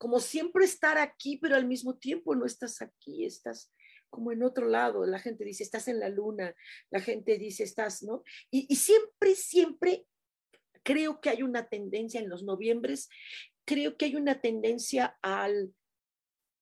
como 0.00 0.18
siempre 0.18 0.64
estar 0.64 0.96
aquí, 0.96 1.36
pero 1.36 1.56
al 1.56 1.66
mismo 1.66 1.94
tiempo 1.98 2.34
no 2.34 2.46
estás 2.46 2.80
aquí, 2.80 3.26
estás 3.26 3.70
como 4.08 4.32
en 4.32 4.42
otro 4.42 4.66
lado. 4.66 5.04
La 5.04 5.18
gente 5.18 5.44
dice, 5.44 5.62
estás 5.62 5.88
en 5.88 6.00
la 6.00 6.08
luna, 6.08 6.54
la 6.88 7.00
gente 7.00 7.36
dice, 7.36 7.64
estás, 7.64 8.02
¿no? 8.02 8.24
Y, 8.50 8.74
siempre, 8.76 9.34
siempre 9.34 10.06
creo 10.82 11.20
que 11.20 11.30
hay 11.30 11.42
una 11.42 11.68
tendencia 11.68 12.20
en 12.20 12.28
los 12.28 12.42
noviembres, 12.42 13.08
creo 13.64 13.96
que 13.96 14.06
hay 14.06 14.16
una 14.16 14.40
tendencia 14.40 15.18
al, 15.22 15.74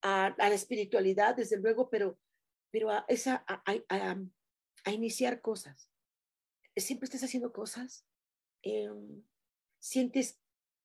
a, 0.03 0.35
la 0.39 0.55
espiritualidad, 0.55 1.37
desde 1.37 1.59
luego, 1.59 1.89
pero, 1.91 2.19
pero 2.71 2.91
a, 2.91 3.05
esa, 3.09 3.45
a, 3.47 4.93
iniciar 4.93 5.41
cosas. 5.41 5.91
Siempre 6.77 7.07
estás 7.07 7.25
haciendo 7.25 7.53
cosas. 7.53 8.07
Em, 8.63 9.23
sientes 9.81 10.41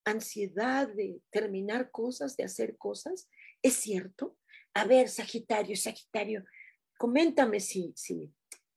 ansiedad 0.06 0.88
de 0.88 1.22
terminar 1.30 1.92
cosas, 1.92 2.36
de 2.36 2.44
hacer 2.44 2.78
cosas. 2.78 3.30
¿Es 3.62 3.74
cierto? 3.76 4.38
A 4.74 4.86
ver, 4.86 5.08
Sagitario, 5.08 5.76
Sagitario, 5.76 6.44
coméntame 6.98 7.60
si, 7.60 7.94
si, 7.96 8.34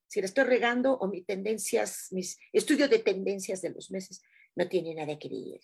si 0.07 0.21
le 0.21 0.27
estoy 0.27 0.45
regando 0.45 0.97
o 0.99 1.09
mis 1.09 1.25
tendencias, 1.25 2.09
mis 2.13 2.39
estudios 2.53 2.91
de 2.91 2.99
tendencias 2.99 3.63
de 3.63 3.71
los 3.71 3.91
meses 3.91 4.23
no 4.57 4.69
tienen 4.69 4.97
nada 4.97 5.19
que 5.19 5.29
ver. 5.29 5.61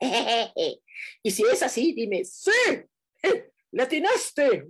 y 1.22 1.30
si 1.30 1.42
es 1.42 1.62
así, 1.62 1.92
dime, 1.92 2.24
sí, 2.24 2.50
latinaste. 3.72 4.66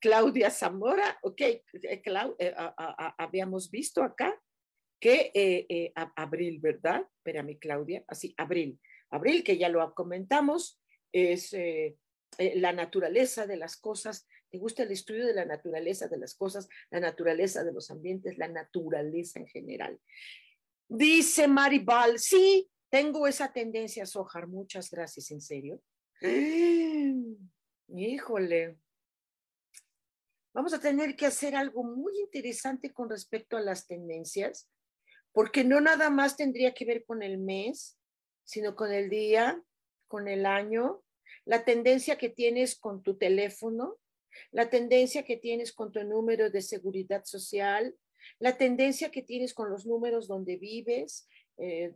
Claudia 0.00 0.50
Zamora, 0.50 1.18
ok, 1.22 1.40
eh, 1.40 1.62
eh, 1.82 2.54
habíamos 3.16 3.70
visto 3.70 4.02
acá 4.02 4.40
que 5.00 5.30
eh, 5.34 5.92
abril, 5.94 6.58
¿verdad? 6.60 7.06
Espérame, 7.18 7.58
Claudia, 7.58 8.04
así, 8.08 8.34
abril. 8.36 8.80
Abril, 9.10 9.42
que 9.42 9.56
ya 9.56 9.68
lo 9.68 9.94
comentamos, 9.94 10.80
es 11.12 11.52
eh, 11.54 11.96
eh, 12.38 12.58
la 12.58 12.72
naturaleza 12.72 13.46
de 13.46 13.56
las 13.56 13.76
cosas. 13.76 14.26
¿Te 14.50 14.58
gusta 14.58 14.82
el 14.82 14.90
estudio 14.90 15.26
de 15.26 15.34
la 15.34 15.44
naturaleza 15.44 16.08
de 16.08 16.18
las 16.18 16.34
cosas, 16.34 16.68
la 16.90 17.00
naturaleza 17.00 17.64
de 17.64 17.72
los 17.72 17.90
ambientes, 17.90 18.38
la 18.38 18.48
naturaleza 18.48 19.40
en 19.40 19.46
general? 19.46 19.98
Dice 20.88 21.48
Maribal, 21.48 22.18
sí, 22.18 22.70
tengo 22.90 23.26
esa 23.26 23.52
tendencia 23.52 24.04
a 24.04 24.06
sojar. 24.06 24.46
Muchas 24.46 24.90
gracias, 24.90 25.30
en 25.30 25.40
serio. 25.40 25.82
Híjole. 27.88 28.78
Vamos 30.54 30.72
a 30.72 30.80
tener 30.80 31.14
que 31.14 31.26
hacer 31.26 31.54
algo 31.54 31.84
muy 31.84 32.18
interesante 32.18 32.92
con 32.92 33.10
respecto 33.10 33.56
a 33.56 33.60
las 33.60 33.86
tendencias, 33.86 34.68
porque 35.32 35.62
no 35.62 35.80
nada 35.80 36.10
más 36.10 36.36
tendría 36.36 36.74
que 36.74 36.84
ver 36.84 37.04
con 37.04 37.22
el 37.22 37.38
mes, 37.38 37.98
sino 38.44 38.74
con 38.74 38.90
el 38.90 39.10
día, 39.10 39.62
con 40.08 40.26
el 40.26 40.46
año, 40.46 41.04
la 41.44 41.64
tendencia 41.64 42.16
que 42.16 42.30
tienes 42.30 42.76
con 42.76 43.02
tu 43.02 43.16
teléfono, 43.16 43.98
la 44.50 44.70
tendencia 44.70 45.22
que 45.22 45.36
tienes 45.36 45.72
con 45.72 45.92
tu 45.92 46.02
número 46.02 46.50
de 46.50 46.62
seguridad 46.62 47.24
social, 47.24 47.94
la 48.38 48.56
tendencia 48.56 49.10
que 49.10 49.22
tienes 49.22 49.54
con 49.54 49.70
los 49.70 49.86
números 49.86 50.28
donde 50.28 50.56
vives, 50.56 51.28
eh, 51.56 51.92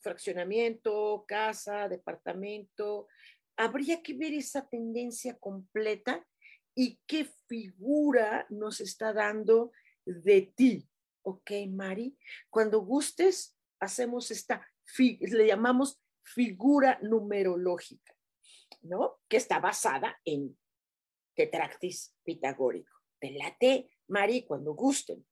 fraccionamiento, 0.00 1.24
casa, 1.26 1.88
departamento. 1.88 3.08
Habría 3.56 4.02
que 4.02 4.14
ver 4.14 4.34
esa 4.34 4.68
tendencia 4.68 5.36
completa 5.38 6.26
y 6.74 6.98
qué 7.06 7.26
figura 7.46 8.46
nos 8.50 8.80
está 8.80 9.12
dando 9.12 9.72
de 10.04 10.52
ti. 10.54 10.88
¿Ok, 11.22 11.50
Mari? 11.68 12.16
Cuando 12.50 12.80
gustes, 12.80 13.56
hacemos 13.80 14.30
esta 14.30 14.66
le 14.98 15.46
llamamos 15.46 16.00
figura 16.22 16.98
numerológica, 17.02 18.14
¿no? 18.82 19.18
Que 19.28 19.36
está 19.36 19.58
basada 19.58 20.20
en 20.24 20.56
tetractis 21.34 22.14
pitagórico. 22.24 22.92
Te 23.18 23.88
Mari, 24.08 24.44
cuando 24.44 24.74
gusten. 24.74 25.26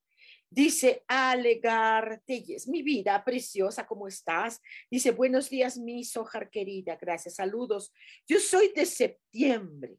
Dice 0.55 1.03
Alegar 1.09 2.21
Telles, 2.27 2.69
mi 2.69 2.83
vida 2.83 3.25
preciosa, 3.25 3.87
¿cómo 3.87 4.07
estás? 4.07 4.61
Dice, 4.91 5.11
buenos 5.11 5.49
días, 5.49 5.79
mi 5.79 6.05
sojar 6.05 6.51
querida, 6.51 6.99
gracias, 7.01 7.37
saludos. 7.37 7.91
Yo 8.29 8.39
soy 8.39 8.71
de 8.75 8.85
septiembre 8.85 9.97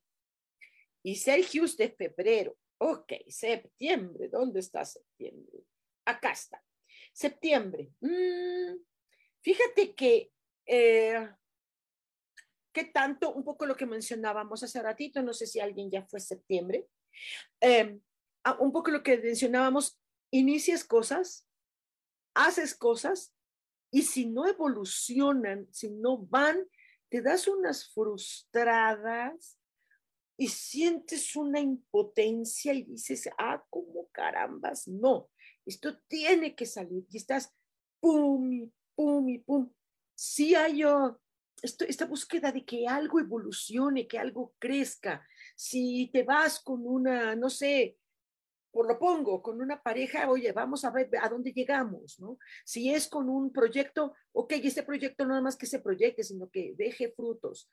y 1.01 1.15
Sergio 1.15 1.65
es 1.65 1.75
de 1.75 1.89
febrero. 1.89 2.55
Ok, 2.77 3.13
septiembre, 3.29 4.29
¿dónde 4.29 4.59
está 4.59 4.85
septiembre? 4.85 5.63
Acá 6.05 6.33
está. 6.33 6.63
Septiembre. 7.13 7.91
Mm, 8.01 8.75
Fíjate 9.41 9.95
que, 9.95 10.31
eh, 10.67 11.29
¿qué 12.71 12.83
tanto? 12.85 13.33
Un 13.33 13.43
poco 13.43 13.65
lo 13.65 13.75
que 13.75 13.87
mencionábamos 13.87 14.61
hace 14.61 14.83
ratito, 14.83 15.23
no 15.23 15.33
sé 15.33 15.47
si 15.47 15.59
alguien 15.59 15.89
ya 15.89 16.05
fue 16.05 16.19
septiembre, 16.19 16.87
em, 17.59 17.99
ah, 18.43 18.57
un 18.59 18.71
poco 18.71 18.91
lo 18.91 19.01
que 19.01 19.17
mencionábamos, 19.17 19.99
inicias 20.33 20.83
cosas, 20.83 21.47
haces 22.33 22.73
cosas 22.75 23.33
y 23.91 24.01
si 24.01 24.25
no 24.25 24.47
evolucionan, 24.47 25.67
si 25.71 25.91
no 25.91 26.17
van, 26.17 26.67
te 27.09 27.21
das 27.21 27.47
unas 27.47 27.93
frustradas 27.93 29.59
y 30.35 30.47
sientes 30.47 31.35
una 31.35 31.59
impotencia 31.59 32.73
y 32.73 32.83
dices, 32.83 33.29
ah, 33.37 33.63
¿cómo 33.69 34.09
carambas? 34.11 34.87
No, 34.87 35.29
esto 35.65 35.99
tiene 36.07 36.55
que 36.55 36.65
salir 36.65 37.05
y 37.11 37.17
estás 37.17 37.53
pum, 37.99 38.71
pum 38.95 39.29
y 39.29 39.37
pum. 39.37 39.71
Si 40.15 40.55
hay 40.55 40.83
oh, 40.83 41.21
esta 41.61 42.07
búsqueda 42.07 42.51
de 42.51 42.65
que 42.65 42.87
algo 42.87 43.19
evolucione, 43.19 44.07
que 44.07 44.17
algo 44.17 44.55
crezca. 44.57 45.23
Si 45.55 46.09
te 46.11 46.23
vas 46.23 46.59
con 46.59 46.87
una, 46.87 47.35
no 47.35 47.51
sé, 47.51 47.97
por 48.73 48.87
lo 48.87 48.97
pongo, 48.97 49.43
con 49.43 49.61
una 49.61 49.83
pareja, 49.83 50.27
oye, 50.27 50.51
vamos 50.51 50.83
a 50.83 50.89
ver 50.89 51.07
a 51.21 51.29
dónde 51.29 51.53
llegamos, 51.53 52.19
¿no? 52.19 52.39
Si 52.65 52.91
es 52.91 53.07
con 53.07 53.29
un 53.29 53.53
proyecto, 53.53 54.15
ok, 54.31 54.53
este 54.63 54.81
proyecto 54.81 55.25
no 55.25 55.29
nada 55.29 55.43
más 55.43 55.55
que 55.55 55.67
se 55.67 55.79
proyecte, 55.79 56.23
sino 56.23 56.49
que 56.49 56.73
deje 56.75 57.13
frutos. 57.15 57.69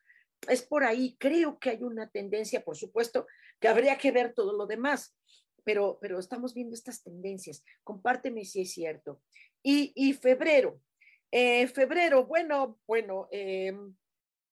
Es 0.47 0.63
por 0.63 0.85
ahí, 0.85 1.17
creo 1.19 1.59
que 1.59 1.71
hay 1.71 1.83
una 1.83 2.11
tendencia, 2.11 2.63
por 2.63 2.77
supuesto, 2.77 3.27
que 3.59 3.69
habría 3.69 3.97
que 3.97 4.13
ver 4.13 4.35
todo 4.35 4.53
lo 4.53 4.67
demás, 4.67 5.17
pero, 5.65 5.99
pero 6.03 6.19
estamos 6.19 6.53
viendo 6.53 6.75
estas 6.75 7.03
tendencias. 7.03 7.65
Compárteme 7.83 8.45
si 8.45 8.61
es 8.61 8.73
cierto. 8.73 9.23
Y, 9.63 9.93
y 9.97 10.13
febrero, 10.13 10.83
eh, 11.31 11.67
febrero, 11.69 12.27
bueno, 12.27 12.79
bueno, 12.87 13.27
em, 13.31 13.95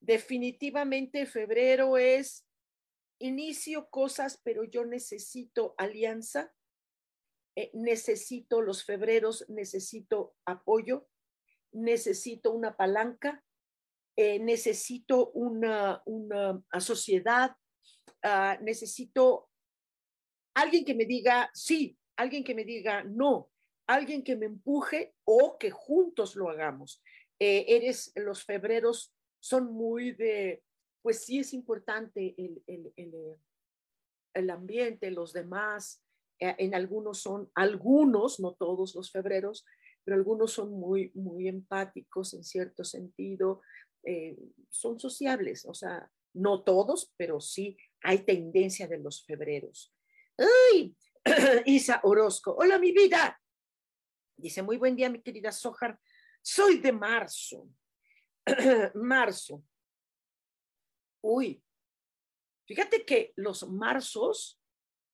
definitivamente 0.01 1.27
febrero 1.27 1.99
es 1.99 2.48
inicio 3.19 3.89
cosas, 3.91 4.41
pero 4.43 4.65
yo 4.65 4.85
necesito 4.85 5.75
alianza, 5.79 6.53
eh, 7.57 7.71
necesito 7.75 8.63
los 8.63 8.85
febreros, 8.85 9.45
necesito 9.49 10.35
apoyo, 10.45 11.09
necesito 11.73 12.53
una 12.53 12.77
palanca, 12.77 13.45
eh, 14.17 14.39
necesito 14.39 15.31
una, 15.31 16.03
una 16.07 16.63
sociedad, 16.81 17.57
ah, 18.23 18.59
necesito 18.63 19.49
alguien 20.55 20.85
que 20.85 20.95
me 20.95 21.05
diga 21.05 21.51
sí, 21.55 21.97
alguien 22.17 22.43
que 22.45 22.55
me 22.55 22.65
diga 22.65 23.05
no, 23.05 23.51
alguien 23.87 24.23
que 24.23 24.37
me 24.37 24.47
empuje 24.47 25.15
o 25.25 25.57
que 25.59 25.71
juntos 25.71 26.37
lo 26.37 26.51
hagamos. 26.51 27.03
Eh, 27.41 27.65
eres, 27.69 28.13
los 28.17 28.45
febreros 28.45 29.15
son 29.41 29.73
muy 29.73 30.13
de, 30.13 30.63
pues 31.03 31.25
sí 31.25 31.39
es 31.39 31.53
importante 31.55 32.35
el, 32.37 32.63
el, 32.67 32.93
el, 32.97 33.15
el 34.35 34.51
ambiente, 34.51 35.11
los 35.11 35.33
demás, 35.33 36.03
eh, 36.41 36.55
en 36.59 36.75
algunos 36.75 37.21
son, 37.21 37.51
algunos, 37.55 38.41
no 38.41 38.55
todos 38.55 38.95
los 38.95 39.11
febreros, 39.11 39.65
pero 40.05 40.17
algunos 40.17 40.53
son 40.53 40.73
muy, 40.73 41.11
muy 41.15 41.49
empáticos 41.49 42.35
en 42.35 42.45
cierto 42.45 42.85
sentido, 42.85 43.61
eh, 44.05 44.39
son 44.71 44.99
sociables, 44.99 45.67
o 45.67 45.75
sea, 45.75 46.11
no 46.35 46.63
todos, 46.63 47.13
pero 47.17 47.41
sí 47.41 47.77
hay 48.03 48.19
tendencia 48.25 48.87
de 48.87 48.99
los 48.99 49.25
febreros. 49.25 49.95
¡Ay! 50.37 50.97
Isa 51.67 52.01
Orozco, 52.05 52.55
hola 52.57 52.79
mi 52.79 52.93
vida. 52.93 53.41
Dice, 54.37 54.63
muy 54.63 54.77
buen 54.77 54.95
día 54.95 55.11
mi 55.11 55.21
querida 55.21 55.51
Sojar, 55.51 55.99
soy 56.43 56.79
de 56.79 56.93
marzo. 56.93 57.69
marzo. 58.95 59.65
Uy, 61.23 61.63
fíjate 62.67 63.05
que 63.05 63.33
los 63.37 63.69
marzos, 63.69 64.61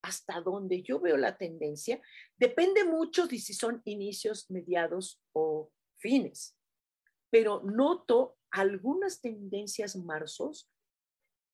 hasta 0.02 0.40
donde 0.40 0.82
yo 0.82 1.00
veo 1.00 1.16
la 1.16 1.36
tendencia, 1.36 2.00
depende 2.36 2.84
mucho 2.84 3.26
de 3.26 3.38
si 3.38 3.54
son 3.54 3.80
inicios, 3.84 4.50
mediados 4.50 5.22
o 5.32 5.72
fines. 5.96 6.56
Pero 7.30 7.62
noto 7.62 8.36
algunas 8.50 9.20
tendencias 9.20 9.96
marzos 9.96 10.70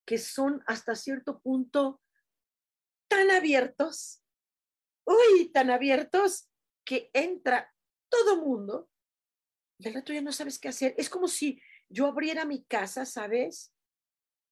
que 0.04 0.18
son 0.18 0.62
hasta 0.66 0.94
cierto 0.94 1.40
punto 1.40 2.00
tan 3.08 3.30
abiertos, 3.30 4.22
uy, 5.04 5.50
tan 5.50 5.70
abiertos 5.70 6.48
que 6.84 7.10
entra 7.12 7.72
todo 8.08 8.44
mundo 8.44 8.90
y 9.80 9.88
al 9.88 9.94
rato 9.94 10.12
ya 10.12 10.20
no 10.20 10.32
sabes 10.32 10.58
qué 10.58 10.68
hacer. 10.68 10.94
Es 10.98 11.08
como 11.08 11.26
si 11.26 11.60
yo 11.88 12.06
abriera 12.06 12.44
mi 12.44 12.62
casa, 12.64 13.06
¿sabes? 13.06 13.72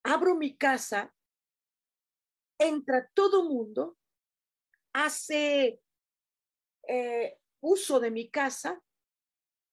Abro 0.05 0.35
mi 0.35 0.57
casa, 0.57 1.15
entra 2.59 3.11
todo 3.15 3.45
mundo, 3.45 3.97
hace 4.93 5.81
eh, 6.89 7.39
uso 7.61 8.01
de 8.01 8.11
mi 8.11 8.31
casa 8.31 8.83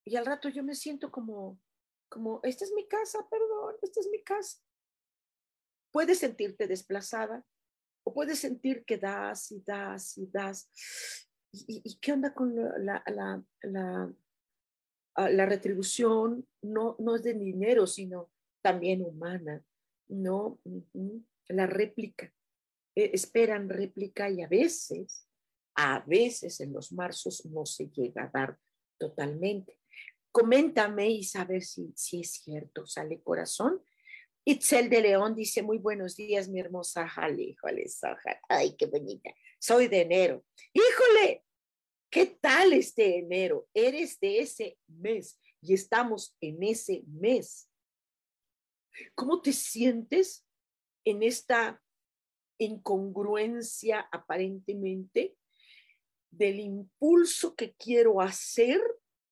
y 0.05 0.15
al 0.15 0.25
rato 0.25 0.49
yo 0.49 0.63
me 0.63 0.75
siento 0.75 1.11
como, 1.11 1.59
como, 2.09 2.39
esta 2.43 2.63
es 2.63 2.71
mi 2.73 2.87
casa, 2.87 3.27
perdón, 3.29 3.75
esta 3.81 3.99
es 3.99 4.07
mi 4.11 4.23
casa. 4.23 4.61
Puedes 5.91 6.19
sentirte 6.19 6.67
desplazada 6.67 7.43
o 8.03 8.13
puedes 8.13 8.39
sentir 8.39 8.85
que 8.85 8.97
das 8.97 9.51
y 9.51 9.61
das 9.61 10.17
y 10.17 10.27
das. 10.27 10.69
¿Y, 11.51 11.97
qué 11.99 12.11
onda 12.11 12.33
con 12.33 12.53
la, 12.55 13.01
la, 13.07 13.43
la, 13.61 14.13
ah, 15.15 15.29
la, 15.29 15.45
retribución? 15.45 16.45
No, 16.61 16.97
no 16.99 17.15
es 17.15 17.23
de 17.23 17.33
dinero, 17.33 17.87
sino 17.87 18.29
también 18.61 19.01
humana, 19.01 19.63
¿no? 20.07 20.59
La 21.47 21.67
réplica. 21.67 22.33
E, 22.95 23.11
esperan 23.13 23.69
réplica 23.69 24.29
y 24.29 24.41
a 24.41 24.47
veces, 24.47 25.27
a 25.75 25.99
veces 26.07 26.59
en 26.61 26.73
los 26.73 26.91
marzos 26.91 27.45
no 27.45 27.65
se 27.65 27.89
llega 27.89 28.23
a 28.23 28.31
dar 28.33 28.57
totalmente. 28.97 29.79
Coméntame 30.31 31.09
y 31.09 31.23
saber 31.23 31.63
si, 31.63 31.93
si 31.95 32.21
es 32.21 32.31
cierto, 32.31 32.85
sale 32.85 33.21
corazón. 33.21 33.81
Itzel 34.45 34.89
de 34.89 35.01
León 35.01 35.33
dice, 35.35 35.63
muy 35.63 35.79
buenos 35.79 36.15
días, 36.15 36.47
mi 36.49 36.59
hermosa 36.59 37.07
Jale, 37.07 37.41
híjole. 37.41 37.85
Ay, 38.47 38.75
qué 38.77 38.85
bonita. 38.85 39.31
Soy 39.59 39.87
de 39.87 40.01
enero. 40.01 40.45
Híjole, 40.71 41.43
¿qué 42.11 42.27
tal 42.27 42.73
este 42.73 43.17
enero? 43.17 43.67
Eres 43.73 44.19
de 44.19 44.39
ese 44.39 44.77
mes 44.87 45.39
y 45.61 45.73
estamos 45.73 46.35
en 46.41 46.61
ese 46.61 47.03
mes. 47.07 47.69
¿Cómo 49.13 49.41
te 49.41 49.53
sientes 49.53 50.45
en 51.05 51.23
esta 51.23 51.81
incongruencia 52.57 54.07
aparentemente 54.11 55.35
del 56.31 56.59
impulso 56.59 57.55
que 57.55 57.73
quiero 57.75 58.21
hacer? 58.21 58.81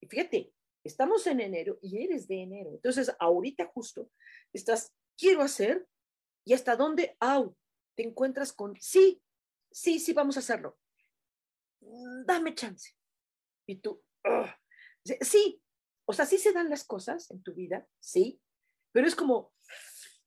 fíjate, 0.10 0.54
estamos 0.84 1.26
en 1.28 1.40
enero 1.40 1.80
y 1.82 2.04
eres 2.04 2.28
de 2.28 2.42
enero. 2.42 2.72
Entonces, 2.72 3.16
ahorita 3.20 3.68
justo 3.74 4.12
estás, 4.52 4.94
quiero 5.18 5.42
hacer 5.42 5.88
y 6.46 6.54
hasta 6.54 6.76
dónde, 6.76 7.16
au, 7.20 7.56
te 7.96 8.04
encuentras 8.04 8.52
con, 8.52 8.76
sí, 8.80 9.22
sí, 9.72 10.00
sí, 10.00 10.14
vamos 10.14 10.36
a 10.36 10.40
hacerlo. 10.40 10.78
Mm, 11.82 12.26
dame 12.26 12.56
chance. 12.56 12.92
Y 13.66 13.78
tú, 13.78 14.04
sí, 15.22 15.62
o 16.06 16.14
sea, 16.14 16.26
sí 16.26 16.38
se 16.38 16.52
dan 16.52 16.70
las 16.70 16.84
cosas 16.84 17.32
en 17.32 17.42
tu 17.44 17.54
vida, 17.54 17.88
sí, 18.00 18.42
pero 18.94 19.08
es 19.08 19.16
como, 19.16 19.52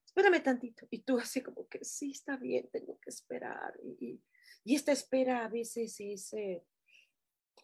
espérame 0.05 0.43
tantito. 0.43 0.87
Y 0.91 1.03
tú 1.03 1.19
así 1.19 1.41
como 1.41 1.67
que, 1.69 1.83
sí, 1.85 2.11
está 2.11 2.37
bien, 2.37 2.69
tengo 2.71 2.99
que 3.01 3.11
esperar. 3.11 3.73
Y, 4.01 4.21
esta 4.65 4.93
espera 4.93 5.45
a 5.45 5.49
veces 5.49 5.95
es... 6.01 6.33
Eh, 6.35 6.63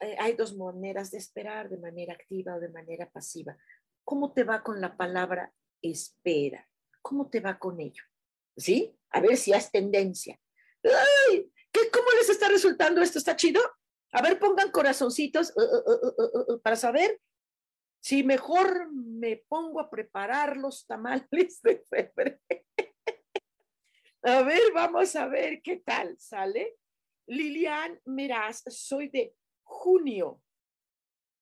eh, 0.00 0.16
hay 0.18 0.34
dos 0.34 0.56
maneras 0.56 1.10
de 1.10 1.18
esperar, 1.18 1.68
de 1.68 1.78
manera 1.78 2.14
activa 2.14 2.54
o 2.54 2.60
de 2.60 2.68
manera 2.68 3.10
pasiva. 3.10 3.56
¿Cómo 4.04 4.32
te 4.32 4.44
va 4.44 4.62
con 4.62 4.80
la 4.80 4.96
palabra 4.96 5.52
espera? 5.82 6.68
¿Cómo 7.02 7.28
te 7.28 7.40
va 7.40 7.58
con 7.58 7.80
ello? 7.80 8.04
¿Sí? 8.56 8.96
A 9.10 9.20
ver 9.20 9.36
si 9.36 9.52
has 9.52 9.70
tendencia. 9.70 10.38
¡Ay! 10.84 11.52
¿Qué, 11.72 11.90
¿Cómo 11.92 12.06
les 12.18 12.30
está 12.30 12.48
resultando 12.48 13.02
esto? 13.02 13.18
¿Está 13.18 13.34
chido? 13.34 13.60
A 14.12 14.22
ver, 14.22 14.38
pongan 14.38 14.70
corazoncitos 14.70 15.52
uh, 15.56 15.60
uh, 15.60 16.54
uh, 16.54 16.60
para 16.60 16.76
saber 16.76 17.20
si 18.02 18.24
mejor 18.24 18.92
me 18.92 19.36
pongo 19.48 19.80
a 19.80 19.88
preparar 19.88 20.56
los 20.56 20.86
tamales 20.86 21.62
de 21.62 21.84
febrero. 21.88 22.40
a 24.24 24.42
ver, 24.42 24.72
vamos 24.74 25.14
a 25.14 25.28
ver 25.28 25.62
qué 25.62 25.76
tal 25.76 26.18
sale. 26.18 26.78
Lilian 27.26 28.00
Miras, 28.04 28.64
soy 28.66 29.08
de 29.08 29.36
junio. 29.62 30.42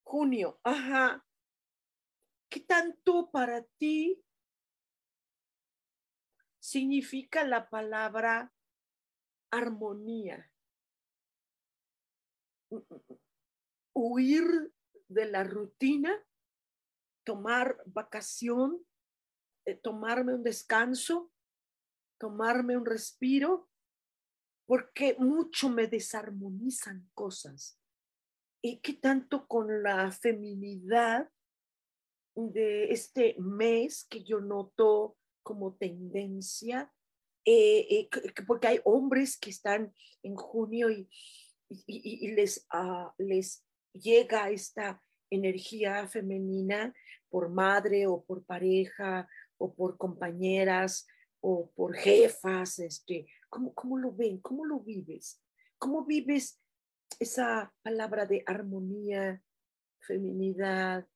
Junio, 0.05 0.61
ajá. 0.63 1.25
¿Qué 2.51 2.61
tanto 2.61 3.31
para 3.31 3.65
ti 3.79 4.23
significa 6.59 7.43
la 7.45 7.71
palabra 7.71 8.53
armonía? 9.51 10.53
Huir 13.95 14.75
de 15.09 15.25
la 15.25 15.43
rutina, 15.43 16.23
tomar 17.25 17.77
vacación, 17.87 18.85
eh, 19.67 19.75
tomarme 19.75 20.35
un 20.35 20.43
descanso, 20.43 21.31
tomarme 22.19 22.77
un 22.77 22.87
respiro, 22.87 23.69
porque 24.67 25.17
mucho 25.19 25.69
me 25.69 25.87
desarmonizan 25.87 27.11
cosas. 27.15 27.79
Y 28.63 28.81
qué 28.81 28.93
tanto 28.93 29.49
con 29.49 29.83
la 29.83 30.13
feminidad 30.13 31.31
de 32.37 32.93
este 32.93 33.35
mes 33.39 34.05
que 34.05 34.23
yo 34.23 34.41
noto 34.41 35.17
como 35.43 35.75
tendencia, 35.75 36.93
eh, 37.45 37.87
eh, 37.91 38.09
porque 38.47 38.69
hay 38.69 38.81
hombres 38.85 39.39
que 39.39 39.51
están 39.51 39.95
en 40.23 40.37
junio 40.37 40.91
y, 40.91 41.09
les, 42.35 42.67
uh, 42.73 43.11
les 43.19 43.65
llega 43.93 44.51
esta 44.51 45.03
energía 45.31 46.07
femenina 46.09 46.95
por 47.31 47.49
madre 47.49 48.07
o 48.07 48.23
por 48.23 48.45
pareja 48.45 49.29
o 49.59 49.73
por 49.75 49.97
compañeras 49.97 51.07
o 51.41 51.71
por 51.71 51.95
jefas, 51.95 52.79
este, 52.79 53.27
¿cómo, 53.49 53.75
cómo 53.75 53.99
lo 53.99 54.13
ven? 54.13 54.39
¿Cómo 54.39 54.65
lo 54.65 54.81
vives? 54.81 55.41
¿Cómo 55.79 56.05
vives 56.05 56.61
esa 57.19 57.73
palabra 57.83 58.27
de 58.27 58.43
armonía, 58.47 59.43
feminidad, 60.01 61.07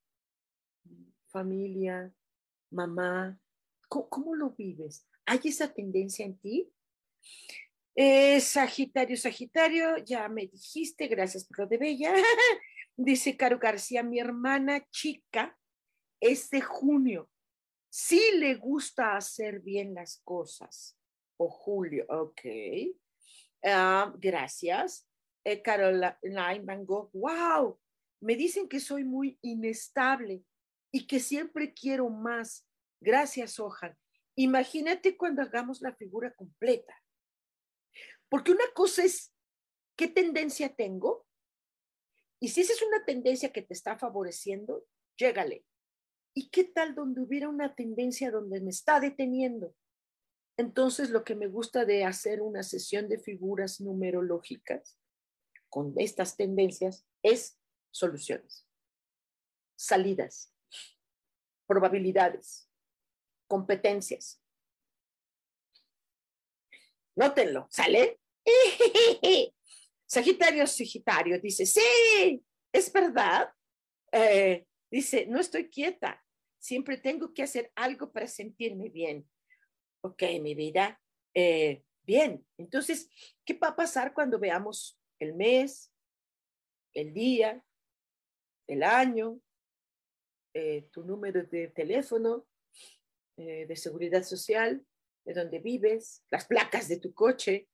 familia, 1.26 2.12
mamá, 2.70 3.38
¿cómo, 3.88 4.34
lo 4.34 4.50
vives? 4.50 5.06
¿Hay 5.26 5.40
esa 5.44 5.72
tendencia 5.72 6.24
en 6.24 6.38
ti? 6.38 6.70
Eh, 7.96 8.40
sagitario, 8.40 9.16
Sagitario, 9.16 9.96
ya 9.98 10.28
me 10.28 10.46
dijiste, 10.46 11.06
gracias 11.06 11.44
por 11.44 11.60
lo 11.60 11.66
de 11.66 11.78
Bella. 11.78 12.12
Dice 12.96 13.36
Caro 13.36 13.58
García, 13.58 14.02
mi 14.02 14.18
hermana 14.18 14.86
chica 14.90 15.56
es 16.24 16.50
de 16.50 16.60
junio. 16.60 17.30
Sí 17.90 18.20
le 18.38 18.54
gusta 18.56 19.16
hacer 19.16 19.60
bien 19.60 19.94
las 19.94 20.20
cosas. 20.24 20.98
O 21.36 21.48
Julio, 21.48 22.06
ok. 22.08 22.40
Ah, 23.62 24.12
gracias 24.18 25.08
eh, 25.44 25.62
Caroline 25.62 26.64
Van 26.64 26.84
Gogh, 26.84 27.10
wow, 27.12 27.78
me 28.20 28.34
dicen 28.34 28.68
que 28.68 28.80
soy 28.80 29.04
muy 29.04 29.38
inestable 29.42 30.42
y 30.90 31.06
que 31.06 31.20
siempre 31.20 31.74
quiero 31.74 32.08
más. 32.08 32.66
Gracias, 33.00 33.60
Ojan. 33.60 33.96
Imagínate 34.36 35.16
cuando 35.16 35.42
hagamos 35.42 35.82
la 35.82 35.94
figura 35.94 36.34
completa. 36.34 36.94
Porque 38.30 38.52
una 38.52 38.64
cosa 38.74 39.04
es 39.04 39.32
qué 39.96 40.08
tendencia 40.08 40.74
tengo 40.74 41.26
Y 42.40 42.48
si 42.48 42.62
esa 42.62 42.72
es 42.72 42.82
una 42.82 43.04
tendencia 43.04 43.52
que 43.52 43.62
te 43.62 43.74
está 43.74 43.98
favoreciendo, 43.98 44.84
llégale. 45.16 45.64
¿Y 46.34 46.48
qué 46.48 46.64
tal 46.64 46.96
donde 46.96 47.20
hubiera 47.20 47.48
una 47.48 47.74
tendencia 47.76 48.32
donde 48.32 48.60
me 48.60 48.70
está 48.70 48.98
deteniendo? 48.98 49.74
Entonces, 50.56 51.10
lo 51.10 51.24
que 51.24 51.36
me 51.36 51.46
gusta 51.46 51.84
de 51.84 52.04
hacer 52.04 52.42
una 52.42 52.64
sesión 52.64 53.08
de 53.08 53.18
figuras 53.18 53.80
numerológicas 53.80 54.98
con 55.68 55.94
estas 55.96 56.36
tendencias 56.36 57.06
es 57.22 57.58
soluciones, 57.92 58.66
salidas, 59.76 60.52
probabilidades, 61.66 62.68
competencias. 63.46 64.40
Nótenlo, 67.16 67.68
¿sale? 67.70 68.20
Sagitario, 70.06 70.66
Sagitario 70.66 71.40
dice, 71.40 71.64
sí, 71.64 72.44
es 72.72 72.92
verdad. 72.92 73.52
Eh, 74.12 74.66
dice, 74.90 75.26
no 75.26 75.40
estoy 75.40 75.68
quieta, 75.68 76.23
siempre 76.64 76.96
tengo 76.96 77.34
que 77.34 77.42
hacer 77.42 77.70
algo 77.74 78.10
para 78.10 78.26
sentirme 78.26 78.88
bien. 78.88 79.28
Ok, 80.00 80.22
mi 80.40 80.54
vida, 80.54 80.98
eh, 81.34 81.84
bien. 82.06 82.46
Entonces, 82.56 83.10
¿qué 83.44 83.52
va 83.52 83.68
a 83.68 83.76
pasar 83.76 84.14
cuando 84.14 84.38
veamos 84.38 84.98
el 85.18 85.34
mes, 85.34 85.92
el 86.94 87.12
día, 87.12 87.62
el 88.66 88.82
año, 88.82 89.40
eh, 90.54 90.88
tu 90.90 91.04
número 91.04 91.44
de 91.44 91.68
teléfono, 91.68 92.46
de 93.36 93.74
seguridad 93.74 94.22
social, 94.22 94.86
de 95.24 95.34
donde 95.34 95.58
vives, 95.58 96.24
las 96.30 96.46
placas 96.46 96.86
de 96.88 97.00
tu 97.00 97.12
coche, 97.12 97.68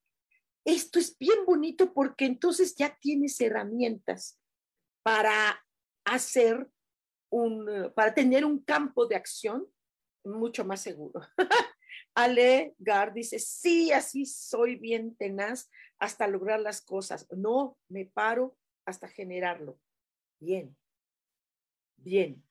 esto 0.64 0.98
es 0.98 1.16
bien 1.18 1.44
bonito 1.44 1.92
porque 1.92 2.24
entonces 2.24 2.74
ya 2.74 2.96
tienes 2.98 3.38
herramientas 3.42 4.40
para 5.02 5.62
hacer 6.04 6.66
un, 7.30 7.92
para 7.94 8.14
tener 8.14 8.44
un 8.44 8.62
campo 8.62 9.06
de 9.06 9.16
acción 9.16 9.66
mucho 10.24 10.64
más 10.64 10.82
seguro. 10.82 11.20
Ale 12.14 12.74
Gar 12.78 13.12
dice, 13.12 13.38
sí, 13.38 13.92
así 13.92 14.26
soy 14.26 14.76
bien 14.76 15.16
tenaz 15.16 15.70
hasta 15.98 16.26
lograr 16.26 16.60
las 16.60 16.80
cosas. 16.80 17.26
No, 17.30 17.78
me 17.88 18.06
paro 18.06 18.56
hasta 18.84 19.08
generarlo. 19.08 19.78
Bien, 20.38 20.76
bien. 21.96 22.42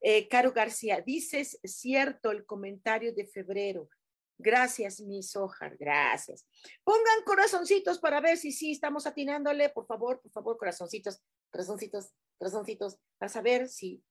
Eh, 0.00 0.28
Caro 0.28 0.52
García, 0.52 1.00
dices 1.00 1.58
cierto 1.64 2.30
el 2.30 2.44
comentario 2.44 3.14
de 3.14 3.26
febrero. 3.26 3.88
Gracias, 4.36 5.00
mis 5.00 5.36
hojas, 5.36 5.76
gracias. 5.78 6.46
Pongan 6.82 7.22
corazoncitos 7.24 7.98
para 7.98 8.20
ver 8.20 8.36
si 8.36 8.50
sí 8.50 8.72
estamos 8.72 9.06
atinándole, 9.06 9.68
por 9.68 9.86
favor, 9.86 10.20
por 10.20 10.32
favor, 10.32 10.58
corazoncitos, 10.58 11.22
corazoncitos, 11.54 12.10
corazoncitos, 12.36 12.98
para 13.16 13.28
saber 13.28 13.68
si, 13.68 14.02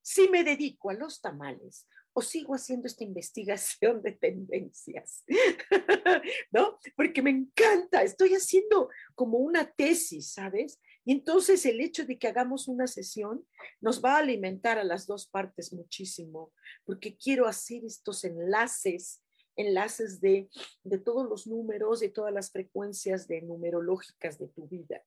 si 0.00 0.30
me 0.30 0.42
dedico 0.42 0.88
a 0.88 0.94
los 0.94 1.20
tamales 1.20 1.86
o 2.14 2.22
sigo 2.22 2.54
haciendo 2.54 2.86
esta 2.86 3.04
investigación 3.04 4.00
de 4.00 4.12
tendencias, 4.12 5.22
¿no? 6.50 6.78
Porque 6.96 7.20
me 7.20 7.28
encanta, 7.28 8.02
estoy 8.02 8.32
haciendo 8.32 8.88
como 9.14 9.36
una 9.36 9.70
tesis, 9.70 10.32
¿sabes? 10.32 10.80
Y 11.04 11.12
entonces 11.12 11.66
el 11.66 11.82
hecho 11.82 12.06
de 12.06 12.18
que 12.18 12.28
hagamos 12.28 12.66
una 12.66 12.86
sesión 12.86 13.46
nos 13.82 14.02
va 14.02 14.14
a 14.14 14.20
alimentar 14.20 14.78
a 14.78 14.84
las 14.84 15.06
dos 15.06 15.28
partes 15.28 15.74
muchísimo, 15.74 16.54
porque 16.86 17.14
quiero 17.18 17.46
hacer 17.46 17.84
estos 17.84 18.24
enlaces 18.24 19.22
enlaces 19.58 20.20
de, 20.20 20.50
de 20.84 20.98
todos 20.98 21.26
los 21.26 21.46
números, 21.46 22.00
de 22.00 22.10
todas 22.10 22.32
las 22.32 22.50
frecuencias 22.50 23.26
de 23.26 23.40
numerológicas 23.40 24.38
de 24.38 24.48
tu 24.48 24.68
vida. 24.68 25.02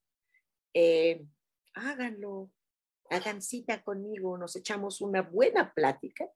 Eh, 0.74 1.24
háganlo, 1.74 2.52
hagan 3.10 3.42
cita 3.42 3.82
conmigo, 3.84 4.38
nos 4.38 4.56
echamos 4.56 5.02
una 5.02 5.22
buena 5.22 5.74
plática 5.74 6.30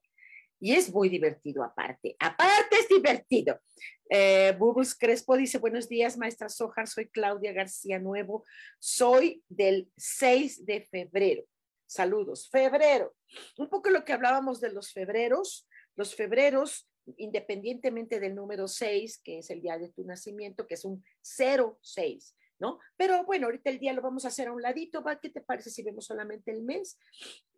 y 0.60 0.72
es 0.72 0.92
muy 0.92 1.08
divertido 1.08 1.62
aparte. 1.62 2.16
Aparte 2.18 2.76
es 2.80 2.88
divertido. 2.88 3.60
Eh, 4.08 4.56
Crespo 4.98 5.36
dice, 5.36 5.58
buenos 5.58 5.88
días, 5.88 6.16
maestra 6.16 6.48
Sojar, 6.48 6.88
soy 6.88 7.08
Claudia 7.08 7.52
García 7.52 7.98
Nuevo, 7.98 8.44
soy 8.78 9.42
del 9.48 9.90
6 9.96 10.64
de 10.64 10.80
febrero. 10.82 11.44
Saludos, 11.86 12.48
febrero. 12.50 13.14
Un 13.58 13.68
poco 13.68 13.90
lo 13.90 14.04
que 14.04 14.12
hablábamos 14.12 14.60
de 14.60 14.72
los 14.72 14.92
febreros. 14.92 15.68
Los 15.96 16.14
febreros 16.14 16.88
independientemente 17.18 18.20
del 18.20 18.34
número 18.34 18.68
6, 18.68 19.20
que 19.22 19.38
es 19.38 19.50
el 19.50 19.60
día 19.60 19.78
de 19.78 19.90
tu 19.90 20.04
nacimiento, 20.04 20.66
que 20.66 20.74
es 20.74 20.84
un 20.84 21.04
06, 21.22 22.34
¿no? 22.58 22.78
Pero 22.96 23.24
bueno, 23.24 23.46
ahorita 23.46 23.70
el 23.70 23.78
día 23.78 23.92
lo 23.92 24.02
vamos 24.02 24.24
a 24.24 24.28
hacer 24.28 24.48
a 24.48 24.52
un 24.52 24.62
ladito, 24.62 25.02
¿va? 25.02 25.20
¿Qué 25.20 25.30
te 25.30 25.40
parece 25.40 25.70
si 25.70 25.82
vemos 25.82 26.06
solamente 26.06 26.50
el 26.50 26.62
mes? 26.62 26.98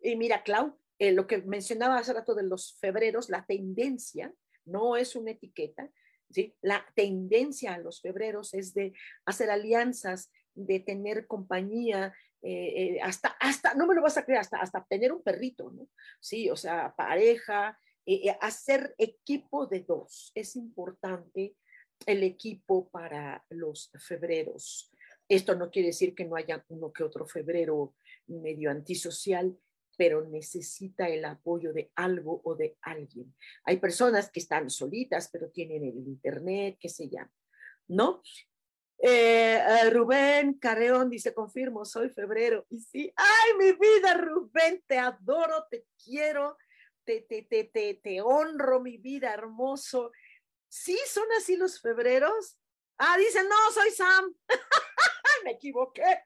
Y 0.01 0.15
mira, 0.15 0.43
Clau, 0.43 0.77
eh, 0.99 1.11
lo 1.11 1.27
que 1.27 1.39
mencionaba 1.39 1.97
hace 1.97 2.13
rato 2.13 2.33
de 2.33 2.43
los 2.43 2.77
febreros, 2.79 3.29
la 3.29 3.45
tendencia 3.45 4.33
no 4.65 4.97
es 4.97 5.15
una 5.15 5.31
etiqueta, 5.31 5.89
¿sí? 6.29 6.55
La 6.61 6.85
tendencia 6.95 7.73
a 7.73 7.77
los 7.77 8.01
febreros 8.01 8.53
es 8.53 8.73
de 8.73 8.93
hacer 9.25 9.49
alianzas, 9.49 10.31
de 10.55 10.79
tener 10.79 11.27
compañía, 11.27 12.13
eh, 12.41 12.95
eh, 12.95 12.99
hasta, 13.01 13.29
hasta, 13.39 13.75
no 13.75 13.85
me 13.85 13.95
lo 13.95 14.01
vas 14.01 14.17
a 14.17 14.25
creer, 14.25 14.39
hasta, 14.39 14.57
hasta 14.57 14.85
tener 14.89 15.13
un 15.13 15.21
perrito, 15.21 15.71
¿no? 15.71 15.87
Sí, 16.19 16.49
o 16.49 16.55
sea, 16.55 16.93
pareja, 16.95 17.79
hacer 18.39 18.95
equipo 18.97 19.67
de 19.67 19.81
dos. 19.81 20.31
Es 20.33 20.55
importante 20.55 21.55
el 22.05 22.23
equipo 22.23 22.89
para 22.89 23.43
los 23.49 23.91
febreros. 23.99 24.91
Esto 25.27 25.55
no 25.55 25.69
quiere 25.69 25.89
decir 25.89 26.15
que 26.15 26.25
no 26.25 26.35
haya 26.35 26.63
uno 26.69 26.91
que 26.91 27.03
otro 27.03 27.25
febrero 27.25 27.95
medio 28.27 28.71
antisocial, 28.71 29.57
pero 29.97 30.25
necesita 30.27 31.09
el 31.09 31.25
apoyo 31.25 31.73
de 31.73 31.91
algo 31.95 32.41
o 32.43 32.55
de 32.55 32.77
alguien. 32.81 33.33
Hay 33.63 33.77
personas 33.77 34.29
que 34.31 34.39
están 34.39 34.69
solitas, 34.69 35.29
pero 35.31 35.49
tienen 35.49 35.83
el 35.83 35.97
internet, 35.97 36.77
qué 36.79 36.87
se 36.87 37.09
llama, 37.09 37.33
¿no? 37.87 38.21
Eh, 38.99 39.89
Rubén 39.91 40.53
Carreón 40.53 41.09
dice, 41.09 41.33
confirmo, 41.33 41.85
soy 41.85 42.09
febrero. 42.09 42.65
Y 42.69 42.79
sí, 42.79 43.13
ay, 43.15 43.57
mi 43.59 43.71
vida, 43.73 44.13
Rubén, 44.15 44.83
te 44.87 44.97
adoro, 44.97 45.65
te 45.69 45.85
quiero 46.03 46.57
te, 47.07 47.47
te, 47.71 47.93
te, 48.03 48.21
honro, 48.21 48.81
mi 48.81 48.97
vida 48.97 49.33
hermoso. 49.33 50.11
¿Sí 50.67 50.97
son 51.07 51.27
así 51.37 51.55
los 51.55 51.81
febreros? 51.81 52.57
Ah, 52.97 53.17
dicen, 53.17 53.47
no, 53.47 53.71
soy 53.73 53.91
Sam. 53.91 54.33
Me 55.45 55.51
equivoqué. 55.51 56.21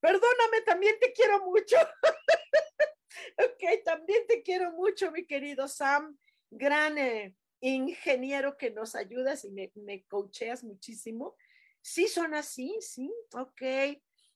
Perdóname, 0.00 0.60
también 0.64 0.98
te 1.00 1.12
quiero 1.12 1.44
mucho. 1.44 1.76
ok, 3.38 3.84
también 3.84 4.26
te 4.26 4.42
quiero 4.42 4.72
mucho, 4.72 5.10
mi 5.10 5.26
querido 5.26 5.68
Sam. 5.68 6.18
Gran 6.50 6.98
eh, 6.98 7.34
ingeniero 7.60 8.56
que 8.56 8.70
nos 8.70 8.94
ayudas 8.94 9.44
y 9.44 9.50
me, 9.50 9.72
me 9.74 10.04
coacheas 10.04 10.64
muchísimo. 10.64 11.36
Sí 11.80 12.08
son 12.08 12.34
así, 12.34 12.76
sí, 12.80 13.12
ok. 13.32 13.62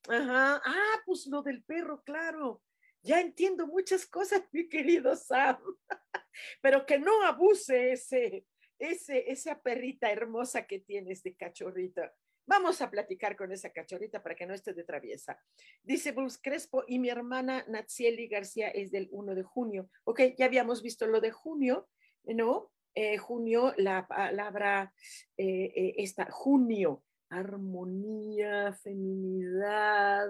Ajá. 0.09 0.63
Ah, 0.65 1.03
pues 1.05 1.27
lo 1.27 1.43
del 1.43 1.63
perro, 1.65 2.03
claro 2.03 2.63
ya 3.03 3.21
entiendo 3.21 3.67
muchas 3.67 4.07
cosas, 4.07 4.43
mi 4.53 4.69
querido 4.69 5.17
Sam, 5.17 5.59
pero 6.61 6.87
que 6.87 6.99
no 6.99 7.25
abuse 7.25 7.93
ese, 7.93 8.45
ese, 8.79 9.31
esa 9.31 9.61
perrita 9.61 10.11
hermosa 10.11 10.67
que 10.67 10.79
tienes 10.79 11.23
de 11.23 11.35
cachorrita. 11.35 12.13
Vamos 12.47 12.81
a 12.81 12.91
platicar 12.91 13.37
con 13.37 13.53
esa 13.53 13.71
cachorrita 13.71 14.23
para 14.23 14.35
que 14.35 14.47
no 14.47 14.55
esté 14.55 14.73
de 14.73 14.83
traviesa. 14.83 15.39
Dice 15.83 16.13
Bruce 16.13 16.39
Crespo, 16.43 16.83
y 16.89 16.99
mi 16.99 17.11
hermana 17.11 17.65
Natsieli 17.69 18.27
García 18.27 18.69
es 18.69 18.91
del 18.91 19.09
1 19.11 19.35
de 19.35 19.43
junio. 19.43 19.91
Ok, 20.05 20.21
ya 20.39 20.47
habíamos 20.47 20.83
visto 20.83 21.07
lo 21.07 21.21
de 21.21 21.31
junio, 21.31 21.89
¿no? 22.25 22.71
Eh, 22.95 23.19
junio, 23.19 23.75
la 23.77 24.09
palabra, 24.09 24.95
eh, 25.37 25.73
eh, 25.77 25.95
esta, 25.99 26.31
junio, 26.31 27.05
armonía, 27.29 28.73
feminidad, 28.73 30.27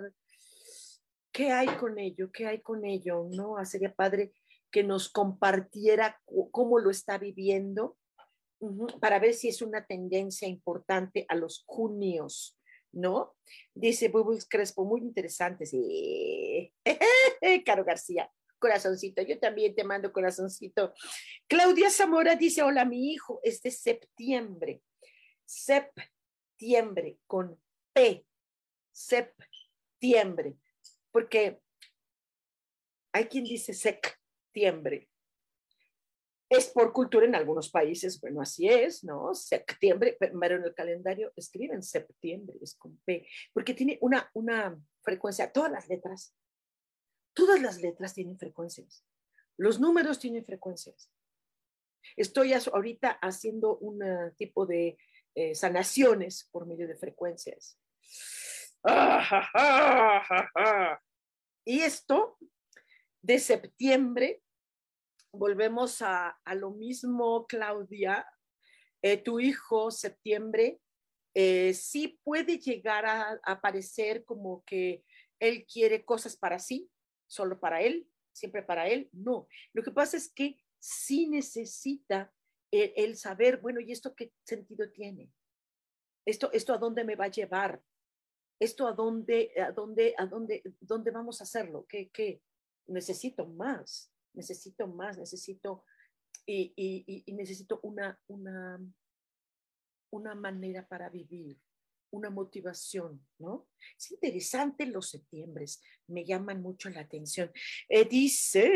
¿qué 1.31 1.53
hay 1.53 1.69
con 1.69 1.99
ello? 2.01 2.33
¿Qué 2.33 2.47
hay 2.47 2.61
con 2.61 2.85
ello? 2.85 3.29
¿No? 3.31 3.57
Ah, 3.57 3.65
sería 3.65 3.95
padre 3.95 4.33
que 4.73 4.83
nos 4.83 5.09
compartiera 5.09 6.21
cómo 6.51 6.81
lo 6.81 6.91
está 6.91 7.17
viviendo 7.17 7.97
para 9.01 9.19
ver 9.19 9.35
si 9.35 9.49
es 9.49 9.63
una 9.63 9.85
tendencia 9.87 10.49
importante 10.49 11.25
a 11.29 11.35
los 11.35 11.65
junios, 11.67 12.59
¿no? 12.93 13.37
Dice 13.75 14.09
Bubbles 14.09 14.47
Crespo, 14.49 14.85
muy 14.85 15.01
interesante, 15.01 15.67
sí. 15.67 16.73
Caro 17.65 17.85
García, 17.85 18.31
corazoncito, 18.59 19.23
yo 19.23 19.39
también 19.39 19.75
te 19.75 19.85
mando 19.85 20.13
corazoncito. 20.13 20.93
Claudia 21.47 21.91
Zamora 21.91 22.37
dice, 22.37 22.63
hola, 22.63 22.85
mi 22.85 23.13
hijo, 23.13 23.41
es 23.43 23.63
de 23.63 23.71
septiembre, 23.71 24.83
septiembre, 25.45 27.19
con 27.27 27.61
P, 27.93 28.27
septiembre 28.93 30.57
porque 31.11 31.61
hay 33.13 33.27
quien 33.27 33.45
dice 33.45 33.75
septiembre. 33.75 35.09
Es 36.49 36.69
por 36.69 36.93
cultura 36.93 37.27
en 37.27 37.35
algunos 37.35 37.71
países, 37.71 38.21
bueno, 38.21 38.41
así 38.41 38.69
es, 38.69 39.05
¿no? 39.05 39.35
Septiembre, 39.35 40.17
pero 40.19 40.57
en 40.57 40.65
el 40.65 40.75
calendario 40.75 41.33
escriben 41.37 41.83
septiembre, 41.83 42.57
es 42.63 42.75
con 42.75 42.97
P, 43.05 43.27
porque 43.53 43.75
tiene 43.75 43.99
una, 44.01 44.31
una 44.33 44.81
frecuencia, 45.03 45.53
todas 45.53 45.71
las 45.71 45.89
letras, 45.89 46.35
todas 47.35 47.61
las 47.61 47.83
letras 47.83 48.15
tienen 48.15 48.39
frecuencias, 48.39 49.05
los 49.59 49.79
números 49.79 50.19
tienen 50.19 50.45
frecuencias. 50.45 51.11
Estoy 52.17 52.55
ahorita 52.55 53.11
haciendo 53.21 53.77
un 53.79 54.01
tipo 54.37 54.65
de 54.65 54.97
eh, 55.35 55.55
sanaciones 55.55 56.49
por 56.51 56.67
medio 56.67 56.89
de 56.89 56.97
frecuencias. 56.97 57.79
Y 61.65 61.81
esto 61.81 62.39
de 63.21 63.39
septiembre 63.39 64.43
volvemos 65.33 66.03
a, 66.03 66.37
lo 66.57 66.71
mismo, 66.71 67.47
Claudia. 67.47 68.27
Eh, 69.03 69.17
tu 69.17 69.39
hijo, 69.39 69.91
septiembre, 69.91 70.81
eh, 71.35 71.73
sí 71.75 72.21
puede 72.25 72.59
llegar 72.59 73.07
a, 73.07 73.41
aparecer 73.45 74.25
como 74.25 74.65
que 74.65 75.05
él 75.39 75.67
quiere 75.73 76.05
cosas 76.05 76.37
para 76.37 76.59
sí, 76.59 76.91
solo 77.29 77.61
para 77.61 77.81
él, 77.83 78.09
siempre 78.33 78.63
para 78.63 78.89
él. 78.89 79.09
No, 79.13 79.47
lo 79.73 79.83
que 79.83 79.93
pasa 79.93 80.17
es 80.17 80.33
que 80.33 80.57
sí 80.81 81.29
necesita 81.29 82.33
el, 82.71 83.17
saber, 83.17 83.61
bueno, 83.61 83.81
¿y 83.81 83.93
esto 83.93 84.15
qué 84.15 84.33
sentido 84.45 84.91
tiene? 84.91 85.33
¿Esto, 86.27 86.51
¿Esto 86.53 86.75
a 86.75 86.79
dónde 86.79 87.05
me 87.05 87.17
va 87.17 87.27
a 87.27 87.31
llevar? 87.31 87.83
¿Esto 88.61 88.87
a 88.87 88.93
dónde, 88.93 89.53
a 89.57 89.71
dónde, 89.71 90.15
a 90.19 90.27
dónde, 90.27 90.63
dónde 90.81 91.11
vamos 91.11 91.41
a 91.41 91.45
hacerlo? 91.45 91.87
¿Qué, 91.89 92.11
qué? 92.11 92.43
Necesito 92.87 93.47
más 93.47 94.13
necesito 94.39 94.87
más, 94.87 95.19
necesito, 95.19 95.85
y, 96.47 97.25
necesito 97.27 97.81
una, 97.83 98.19
una, 98.29 98.81
una 100.11 100.35
manera 100.35 100.87
para 100.87 101.11
vivir, 101.11 101.61
una 102.11 102.31
motivación, 102.31 103.27
¿no? 103.39 103.69
Es 103.99 104.13
interesante 104.13 104.87
los 104.87 105.11
septiembres, 105.11 105.83
me 106.07 106.25
llaman 106.25 106.63
mucho 106.63 106.89
la 106.89 107.01
atención. 107.01 107.53
Eh, 107.89 108.09
dice, 108.09 108.71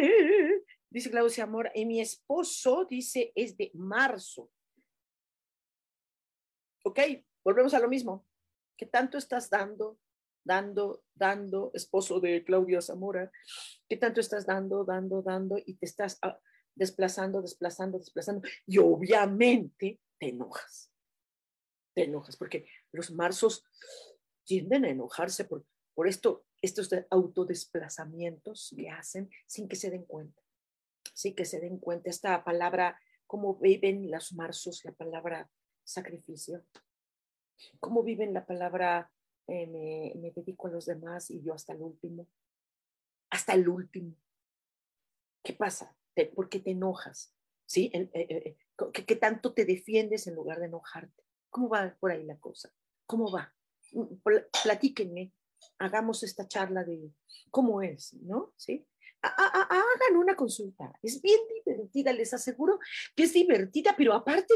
dice 0.90 1.10
Claudia 1.10 1.44
Amor, 1.44 1.70
y 1.74 1.86
mi 1.86 2.00
esposo 2.00 2.84
dice 2.84 3.32
es 3.34 3.56
de 3.56 3.70
marzo. 3.74 4.50
Ok, 6.84 6.98
volvemos 7.44 7.72
a 7.72 7.78
lo 7.78 7.88
mismo. 7.88 8.26
¿Qué 8.76 8.86
tanto 8.86 9.16
estás 9.16 9.48
dando? 9.48 9.98
Dando, 10.44 11.02
dando, 11.14 11.70
esposo 11.74 12.20
de 12.20 12.44
Claudia 12.44 12.80
Zamora, 12.80 13.30
¿qué 13.88 13.96
tanto 13.96 14.20
estás 14.20 14.46
dando, 14.46 14.84
dando, 14.84 15.22
dando 15.22 15.56
y 15.64 15.74
te 15.74 15.86
estás 15.86 16.18
ah, 16.22 16.38
desplazando, 16.74 17.42
desplazando, 17.42 17.98
desplazando? 17.98 18.48
Y 18.66 18.78
obviamente 18.78 20.00
te 20.18 20.28
enojas, 20.28 20.90
te 21.94 22.04
enojas, 22.04 22.36
porque 22.36 22.66
los 22.92 23.10
marzos 23.10 23.64
tienden 24.44 24.84
a 24.84 24.90
enojarse 24.90 25.44
por, 25.44 25.64
por 25.94 26.08
esto, 26.08 26.44
estos 26.60 26.90
autodesplazamientos 27.10 28.72
que 28.76 28.88
hacen 28.88 29.30
sin 29.46 29.68
que 29.68 29.76
se 29.76 29.90
den 29.90 30.04
cuenta, 30.04 30.42
sin 31.14 31.34
que 31.34 31.44
se 31.44 31.60
den 31.60 31.78
cuenta. 31.78 32.10
Esta 32.10 32.44
palabra, 32.44 33.00
cómo 33.26 33.56
viven 33.56 34.10
los 34.10 34.32
marzos 34.32 34.84
la 34.84 34.92
palabra 34.92 35.50
sacrificio, 35.84 36.64
cómo 37.80 38.02
viven 38.02 38.32
la 38.32 38.46
palabra 38.46 39.10
eh, 39.54 40.14
me, 40.16 40.30
dedico 40.30 40.66
a 40.66 40.70
los 40.70 40.86
demás 40.86 41.30
y 41.30 41.42
yo 41.42 41.52
hasta 41.52 41.74
el 41.74 41.82
último, 41.82 42.26
hasta 43.28 43.52
el 43.52 43.68
último. 43.68 44.16
¿Qué 45.44 45.52
pasa? 45.52 45.94
¿Por 46.34 46.48
qué 46.48 46.60
te 46.60 46.70
enojas? 46.70 47.34
¿Sí? 47.66 47.90
Eh, 47.92 48.08
eh, 48.14 48.56
¿Qué, 48.94 49.16
tanto 49.16 49.52
te 49.52 49.66
defiendes 49.66 50.26
en 50.26 50.36
lugar 50.36 50.58
de 50.58 50.66
enojarte? 50.66 51.22
¿Cómo 51.50 51.68
va 51.68 51.94
por 52.00 52.12
ahí 52.12 52.24
la 52.24 52.38
cosa? 52.38 52.72
¿Cómo 53.04 53.30
va? 53.30 53.54
Mm, 53.92 54.14
platíquenme, 54.62 55.34
hagamos 55.78 56.22
esta 56.22 56.48
charla 56.48 56.82
de 56.84 57.12
cómo 57.50 57.82
es, 57.82 58.14
¿no? 58.14 58.54
¿Sí? 58.56 58.86
hagan 59.20 60.16
una 60.16 60.34
consulta. 60.34 60.98
Es 61.02 61.20
bien 61.20 61.38
divertida, 61.54 62.12
les 62.14 62.32
aseguro 62.32 62.78
que 63.14 63.24
es 63.24 63.34
divertida, 63.34 63.94
pero 63.96 64.14
aparte, 64.14 64.54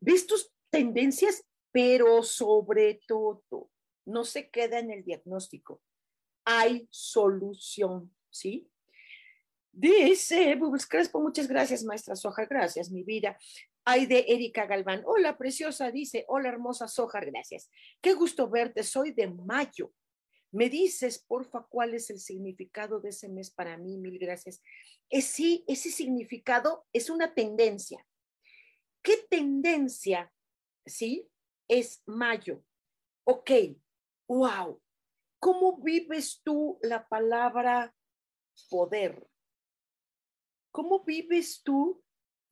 ves 0.00 0.26
tus 0.26 0.52
tendencias, 0.70 1.44
pero 1.70 2.22
sobre 2.22 3.00
todo, 3.06 3.70
no 4.06 4.24
se 4.24 4.48
queda 4.48 4.78
en 4.78 4.90
el 4.90 5.04
diagnóstico. 5.04 5.82
Hay 6.44 6.88
solución, 6.90 8.14
¿sí? 8.30 8.70
Dice 9.72 10.54
Bubbles 10.54 10.86
Crespo, 10.86 11.20
muchas 11.20 11.48
gracias, 11.48 11.84
maestra 11.84 12.16
Soja, 12.16 12.46
gracias, 12.46 12.90
mi 12.90 13.02
vida. 13.02 13.38
Hay 13.84 14.06
de 14.06 14.24
Erika 14.28 14.64
Galván, 14.66 15.02
hola, 15.04 15.36
preciosa, 15.36 15.90
dice, 15.90 16.24
hola, 16.28 16.48
hermosa 16.48 16.88
Soja, 16.88 17.20
gracias. 17.20 17.70
Qué 18.00 18.14
gusto 18.14 18.48
verte, 18.48 18.82
soy 18.82 19.12
de 19.12 19.28
mayo. 19.28 19.92
Me 20.50 20.70
dices, 20.70 21.18
porfa, 21.18 21.66
cuál 21.68 21.94
es 21.94 22.08
el 22.08 22.18
significado 22.18 23.00
de 23.00 23.10
ese 23.10 23.28
mes 23.28 23.50
para 23.50 23.76
mí, 23.76 23.98
mil 23.98 24.18
gracias. 24.18 24.62
Es, 25.10 25.26
sí, 25.26 25.64
ese 25.68 25.90
significado 25.90 26.86
es 26.92 27.10
una 27.10 27.34
tendencia. 27.34 28.06
¿Qué 29.02 29.18
tendencia, 29.28 30.32
sí, 30.86 31.28
es 31.68 32.02
mayo? 32.06 32.64
Ok, 33.24 33.50
wow, 34.28 34.80
¿cómo 35.38 35.78
vives 35.78 36.40
tú 36.44 36.78
la 36.82 37.06
palabra 37.08 37.94
poder? 38.68 39.26
¿Cómo 40.72 41.04
vives 41.04 41.62
tú, 41.62 42.02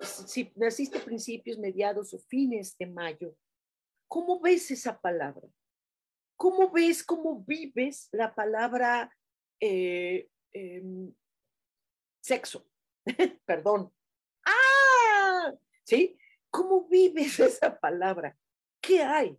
si 0.00 0.52
naciste 0.56 0.98
principios, 1.00 1.58
mediados 1.58 2.14
o 2.14 2.18
fines 2.18 2.76
de 2.78 2.86
mayo? 2.86 3.36
¿Cómo 4.08 4.40
ves 4.40 4.70
esa 4.70 5.00
palabra? 5.00 5.48
¿Cómo 6.36 6.70
ves, 6.70 7.04
cómo 7.04 7.44
vives 7.44 8.08
la 8.12 8.34
palabra 8.34 9.14
eh, 9.60 10.28
em, 10.52 11.14
sexo? 12.22 12.66
Perdón. 13.46 13.92
¡Ah! 14.44 15.52
¿Sí? 15.84 16.18
¿Cómo 16.50 16.88
vives 16.88 17.38
esa 17.40 17.78
palabra? 17.78 18.36
¿Qué 18.80 19.02
hay? 19.02 19.38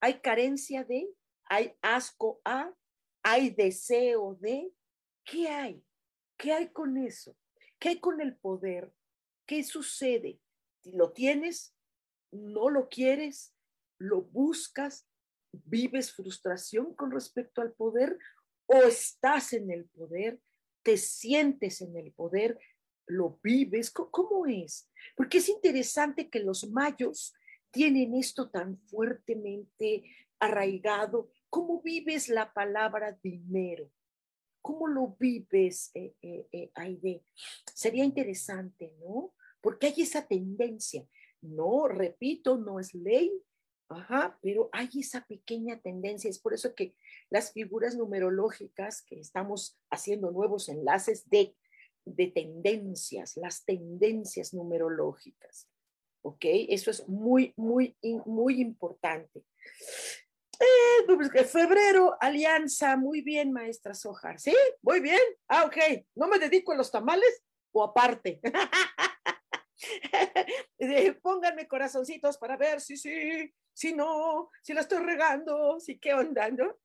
¿Hay 0.00 0.20
carencia 0.20 0.84
de? 0.84 1.08
Hay 1.48 1.76
asco 1.80 2.40
a, 2.44 2.72
hay 3.22 3.50
deseo 3.50 4.36
de. 4.40 4.72
¿Qué 5.24 5.48
hay? 5.48 5.84
¿Qué 6.36 6.52
hay 6.52 6.68
con 6.68 6.96
eso? 6.96 7.36
¿Qué 7.78 7.90
hay 7.90 8.00
con 8.00 8.20
el 8.20 8.36
poder? 8.36 8.92
¿Qué 9.46 9.62
sucede? 9.64 10.40
¿Lo 10.84 11.12
tienes? 11.12 11.74
¿No 12.30 12.70
lo 12.70 12.88
quieres? 12.88 13.54
¿Lo 13.98 14.22
buscas? 14.22 15.08
¿Vives 15.52 16.12
frustración 16.12 16.94
con 16.94 17.10
respecto 17.10 17.60
al 17.60 17.72
poder? 17.72 18.18
¿O 18.66 18.82
estás 18.82 19.52
en 19.52 19.70
el 19.70 19.86
poder? 19.86 20.40
¿Te 20.82 20.96
sientes 20.96 21.80
en 21.80 21.96
el 21.96 22.12
poder? 22.12 22.58
¿Lo 23.06 23.40
vives? 23.42 23.90
¿Cómo 23.90 24.46
es? 24.46 24.90
Porque 25.16 25.38
es 25.38 25.48
interesante 25.48 26.28
que 26.28 26.40
los 26.40 26.68
mayos 26.70 27.34
tienen 27.70 28.14
esto 28.14 28.50
tan 28.50 28.78
fuertemente 28.78 30.04
arraigado 30.38 31.30
¿Cómo 31.56 31.80
vives 31.80 32.28
la 32.28 32.52
palabra 32.52 33.18
dinero? 33.22 33.90
¿Cómo 34.60 34.88
lo 34.88 35.16
vives, 35.18 35.90
eh, 35.94 36.12
eh, 36.20 36.46
eh, 36.52 36.70
Aide? 36.74 37.24
Sería 37.72 38.04
interesante, 38.04 38.92
¿no? 39.00 39.32
Porque 39.62 39.86
hay 39.86 40.02
esa 40.02 40.26
tendencia. 40.26 41.08
No, 41.40 41.88
repito, 41.88 42.58
no 42.58 42.78
es 42.78 42.92
ley, 42.92 43.32
Ajá, 43.88 44.38
pero 44.42 44.68
hay 44.70 44.90
esa 45.00 45.24
pequeña 45.24 45.80
tendencia. 45.80 46.28
Es 46.28 46.38
por 46.38 46.52
eso 46.52 46.74
que 46.74 46.94
las 47.30 47.54
figuras 47.54 47.96
numerológicas 47.96 49.00
que 49.00 49.18
estamos 49.18 49.78
haciendo 49.90 50.30
nuevos 50.32 50.68
enlaces 50.68 51.26
de, 51.30 51.56
de 52.04 52.26
tendencias, 52.26 53.34
las 53.38 53.64
tendencias 53.64 54.52
numerológicas. 54.52 55.70
¿Ok? 56.20 56.44
Eso 56.68 56.90
es 56.90 57.08
muy, 57.08 57.54
muy, 57.56 57.96
muy 58.26 58.60
importante. 58.60 59.42
Eh, 60.58 61.04
pues 61.06 61.30
febrero, 61.50 62.16
alianza, 62.20 62.96
muy 62.96 63.22
bien, 63.22 63.52
maestra 63.52 63.94
Sojar. 63.94 64.40
¿Sí? 64.40 64.54
Muy 64.82 65.00
bien. 65.00 65.20
Ah, 65.48 65.64
ok. 65.64 65.76
No 66.14 66.28
me 66.28 66.38
dedico 66.38 66.72
a 66.72 66.76
los 66.76 66.90
tamales 66.90 67.42
o 67.72 67.84
aparte. 67.84 68.40
Pónganme 71.22 71.68
corazoncitos 71.68 72.38
para 72.38 72.56
ver 72.56 72.80
si 72.80 72.96
sí, 72.96 73.52
si 73.72 73.92
no, 73.92 74.50
si 74.62 74.72
la 74.72 74.80
estoy 74.80 75.04
regando, 75.04 75.78
si 75.80 75.98
qué 75.98 76.14
onda, 76.14 76.48
¿no? 76.50 76.78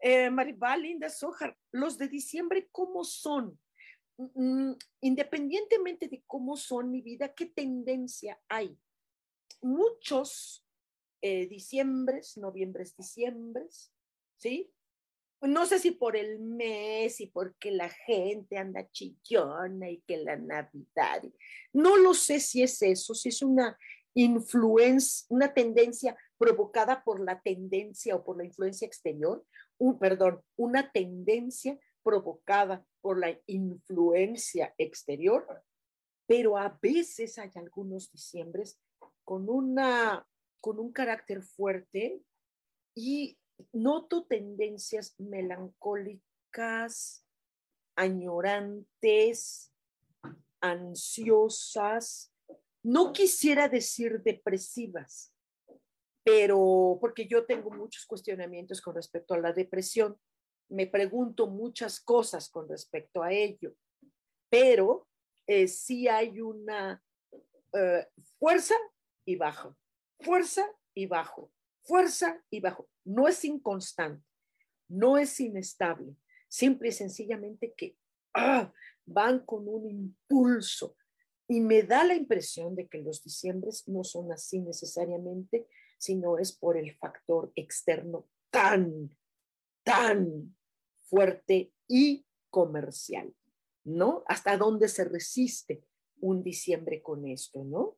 Eh, 0.00 0.30
Maribal, 0.30 0.82
Linda 0.82 1.10
Sojar, 1.10 1.56
los 1.72 1.98
de 1.98 2.08
diciembre, 2.08 2.68
¿cómo 2.70 3.04
son? 3.04 3.58
Mm, 4.16 4.72
independientemente 5.00 6.08
de 6.08 6.22
cómo 6.26 6.56
son 6.56 6.90
mi 6.90 7.02
vida, 7.02 7.34
¿qué 7.34 7.46
tendencia 7.46 8.40
hay? 8.48 8.78
Muchos 9.60 10.64
eh, 11.20 11.46
diciembres, 11.48 12.36
noviembres, 12.36 12.96
diciembres, 12.96 13.92
¿sí? 14.36 14.72
no 15.40 15.66
sé 15.66 15.78
si 15.78 15.92
por 15.92 16.16
el 16.16 16.40
mes 16.40 17.20
y 17.20 17.26
porque 17.26 17.70
la 17.70 17.88
gente 17.88 18.58
anda 18.58 18.90
chillona 18.90 19.90
y 19.90 20.00
que 20.00 20.16
la 20.16 20.36
Navidad, 20.36 21.22
no 21.72 21.96
lo 21.96 22.14
sé 22.14 22.40
si 22.40 22.62
es 22.62 22.82
eso, 22.82 23.14
si 23.14 23.28
es 23.28 23.42
una 23.42 23.78
influencia, 24.14 25.26
una 25.28 25.54
tendencia 25.54 26.16
provocada 26.38 27.04
por 27.04 27.20
la 27.20 27.40
tendencia 27.40 28.16
o 28.16 28.24
por 28.24 28.36
la 28.36 28.44
influencia 28.44 28.86
exterior, 28.86 29.44
un, 29.78 29.98
perdón, 29.98 30.42
una 30.56 30.90
tendencia 30.90 31.78
provocada 32.02 32.84
por 33.00 33.18
la 33.18 33.38
influencia 33.46 34.74
exterior, 34.76 35.46
pero 36.26 36.56
a 36.56 36.78
veces 36.82 37.38
hay 37.38 37.50
algunos 37.54 38.10
diciembres 38.10 38.80
con 39.24 39.48
una 39.48 40.26
con 40.60 40.78
un 40.78 40.92
carácter 40.92 41.42
fuerte 41.42 42.22
y 42.94 43.38
noto 43.72 44.24
tendencias 44.24 45.18
melancólicas, 45.18 47.24
añorantes, 47.96 49.72
ansiosas, 50.60 52.32
no 52.82 53.12
quisiera 53.12 53.68
decir 53.68 54.22
depresivas, 54.22 55.32
pero 56.24 56.98
porque 57.00 57.26
yo 57.26 57.46
tengo 57.46 57.70
muchos 57.70 58.06
cuestionamientos 58.06 58.80
con 58.80 58.94
respecto 58.94 59.34
a 59.34 59.38
la 59.38 59.52
depresión, 59.52 60.18
me 60.70 60.86
pregunto 60.86 61.46
muchas 61.46 62.00
cosas 62.00 62.50
con 62.50 62.68
respecto 62.68 63.22
a 63.22 63.32
ello, 63.32 63.74
pero 64.48 65.08
eh, 65.46 65.66
sí 65.66 66.08
hay 66.08 66.40
una 66.40 67.02
eh, 67.72 68.06
fuerza 68.38 68.74
y 69.24 69.36
bajo, 69.36 69.76
fuerza 70.20 70.66
y 70.94 71.06
bajo, 71.06 71.52
fuerza 71.82 72.42
y 72.50 72.60
bajo. 72.60 72.88
No 73.04 73.28
es 73.28 73.44
inconstante, 73.44 74.24
no 74.88 75.18
es 75.18 75.38
inestable, 75.40 76.16
simple 76.48 76.88
y 76.88 76.92
sencillamente 76.92 77.74
que 77.76 77.96
ah, 78.34 78.72
van 79.06 79.40
con 79.44 79.68
un 79.68 79.88
impulso. 79.88 80.96
Y 81.50 81.60
me 81.60 81.82
da 81.82 82.04
la 82.04 82.14
impresión 82.14 82.74
de 82.74 82.88
que 82.88 82.98
los 82.98 83.22
diciembres 83.22 83.88
no 83.88 84.04
son 84.04 84.30
así 84.32 84.60
necesariamente, 84.60 85.66
sino 85.98 86.38
es 86.38 86.52
por 86.52 86.76
el 86.76 86.94
factor 86.96 87.50
externo 87.54 88.28
tan, 88.50 89.16
tan 89.82 90.54
fuerte 91.08 91.72
y 91.86 92.26
comercial, 92.50 93.34
¿no? 93.84 94.24
¿Hasta 94.26 94.56
dónde 94.58 94.88
se 94.88 95.04
resiste 95.04 95.82
un 96.20 96.42
diciembre 96.42 97.02
con 97.02 97.26
esto, 97.26 97.64
¿no? 97.64 97.96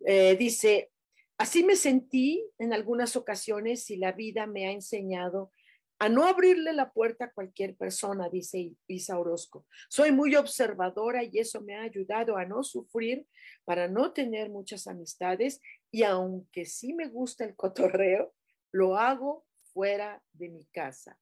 Eh, 0.00 0.36
dice, 0.36 0.92
Así 1.40 1.64
me 1.64 1.74
sentí 1.74 2.46
en 2.58 2.74
algunas 2.74 3.16
ocasiones 3.16 3.88
y 3.88 3.96
la 3.96 4.12
vida 4.12 4.46
me 4.46 4.66
ha 4.66 4.72
enseñado 4.72 5.50
a 5.98 6.10
no 6.10 6.26
abrirle 6.26 6.74
la 6.74 6.92
puerta 6.92 7.24
a 7.24 7.32
cualquier 7.32 7.76
persona, 7.76 8.28
dice 8.28 8.74
Isa 8.86 9.18
Orozco. 9.18 9.66
Soy 9.88 10.12
muy 10.12 10.36
observadora 10.36 11.24
y 11.24 11.38
eso 11.38 11.62
me 11.62 11.76
ha 11.76 11.80
ayudado 11.80 12.36
a 12.36 12.44
no 12.44 12.62
sufrir, 12.62 13.26
para 13.64 13.88
no 13.88 14.12
tener 14.12 14.50
muchas 14.50 14.86
amistades 14.86 15.62
y 15.90 16.02
aunque 16.02 16.66
sí 16.66 16.92
me 16.92 17.08
gusta 17.08 17.46
el 17.46 17.56
cotorreo, 17.56 18.34
lo 18.70 18.98
hago 18.98 19.46
fuera 19.72 20.22
de 20.34 20.50
mi 20.50 20.66
casa. 20.66 21.18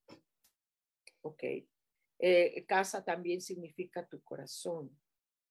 Ok. 1.23 1.45
Eh, 2.19 2.65
casa 2.67 3.05
también 3.05 3.41
significa 3.41 4.05
tu 4.05 4.21
corazón, 4.23 4.91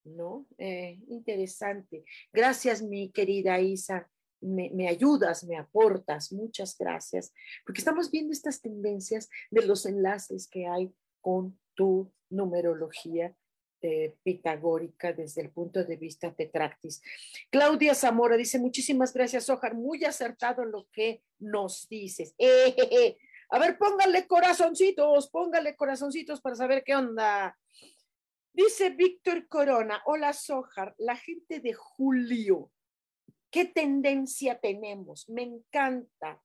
¿no? 0.04 0.46
Eh, 0.58 1.00
interesante. 1.08 2.04
Gracias, 2.34 2.82
mi 2.82 3.12
querida 3.14 3.62
Isa 3.62 4.12
me, 4.42 4.88
ayudas, 4.88 5.44
me 5.44 5.58
aportas, 5.58 6.32
muchas 6.32 6.78
gracias, 6.78 7.34
porque 7.66 7.82
estamos 7.82 8.12
viendo 8.12 8.32
estas 8.32 8.62
tendencias 8.62 9.30
de 9.52 9.66
los 9.66 9.86
enlaces 9.86 10.48
que 10.48 10.68
hay 10.68 10.94
con 11.22 11.60
tu 11.74 12.12
numerología 12.30 13.36
eh, 13.82 14.16
pitagórica 14.24 15.14
desde 15.14 15.42
el 15.42 15.52
punto 15.52 15.84
de 15.84 15.96
vista 15.98 16.34
tetractis. 16.34 17.02
Claudia 17.50 17.94
Zamora 17.94 18.36
dice, 18.36 18.60
muchísimas 18.60 19.14
gracias, 19.14 19.50
Ojar, 19.50 19.76
muy 19.76 20.04
acertado 20.04 20.66
lo 20.66 20.88
que 20.92 21.24
nos 21.40 21.88
dices. 21.88 22.36
A 23.50 23.60
ver, 23.60 23.78
póngale 23.78 24.28
corazoncitos, 24.28 25.30
póngale 25.30 25.76
corazoncitos 25.76 26.42
para 26.42 26.56
saber 26.56 26.84
qué 26.84 26.96
onda. 26.96 27.58
Dice 28.52 28.90
Víctor 28.90 29.48
Corona, 29.48 30.02
hola 30.06 30.34
Sojar, 30.34 30.96
la 30.98 31.16
gente 31.16 31.60
de 31.60 31.74
Julio 31.74 32.72
¿Qué 33.50 33.66
tendencia 33.66 34.60
tenemos? 34.60 35.30
Me 35.30 35.44
encanta. 35.44 36.42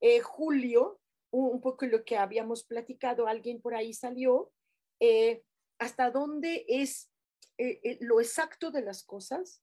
Eh, 0.00 0.20
Julio, 0.20 1.00
un, 1.30 1.60
poco 1.60 1.86
lo 1.86 2.04
que 2.04 2.16
habíamos 2.16 2.64
platicado, 2.64 3.26
alguien 3.26 3.60
por 3.60 3.74
ahí 3.74 3.92
salió, 3.94 4.52
eh, 4.98 5.44
hasta 5.78 6.10
dónde 6.10 6.64
es 6.68 7.10
eh, 7.58 7.98
lo 8.00 8.20
exacto 8.20 8.70
de 8.70 8.82
las 8.82 9.04
cosas, 9.04 9.62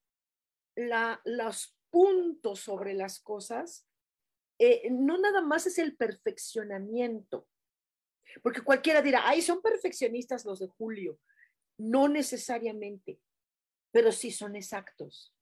los 0.76 1.78
puntos 1.90 2.60
sobre 2.60 2.94
las 2.94 3.20
cosas, 3.20 3.88
no 4.90 5.18
nada 5.18 5.42
más 5.42 5.66
es 5.68 5.80
el 5.80 5.96
perfeccionamiento, 5.98 7.48
porque 8.42 8.62
cualquiera 8.62 9.02
dirá, 9.02 9.28
ay, 9.28 9.42
son 9.42 9.62
perfeccionistas 9.62 10.46
los 10.46 10.60
de 10.60 10.68
Julio. 10.68 11.20
No 11.78 12.08
necesariamente, 12.08 13.20
pero 13.92 14.12
sí 14.12 14.32
son 14.32 14.56
exactos. 14.56 15.34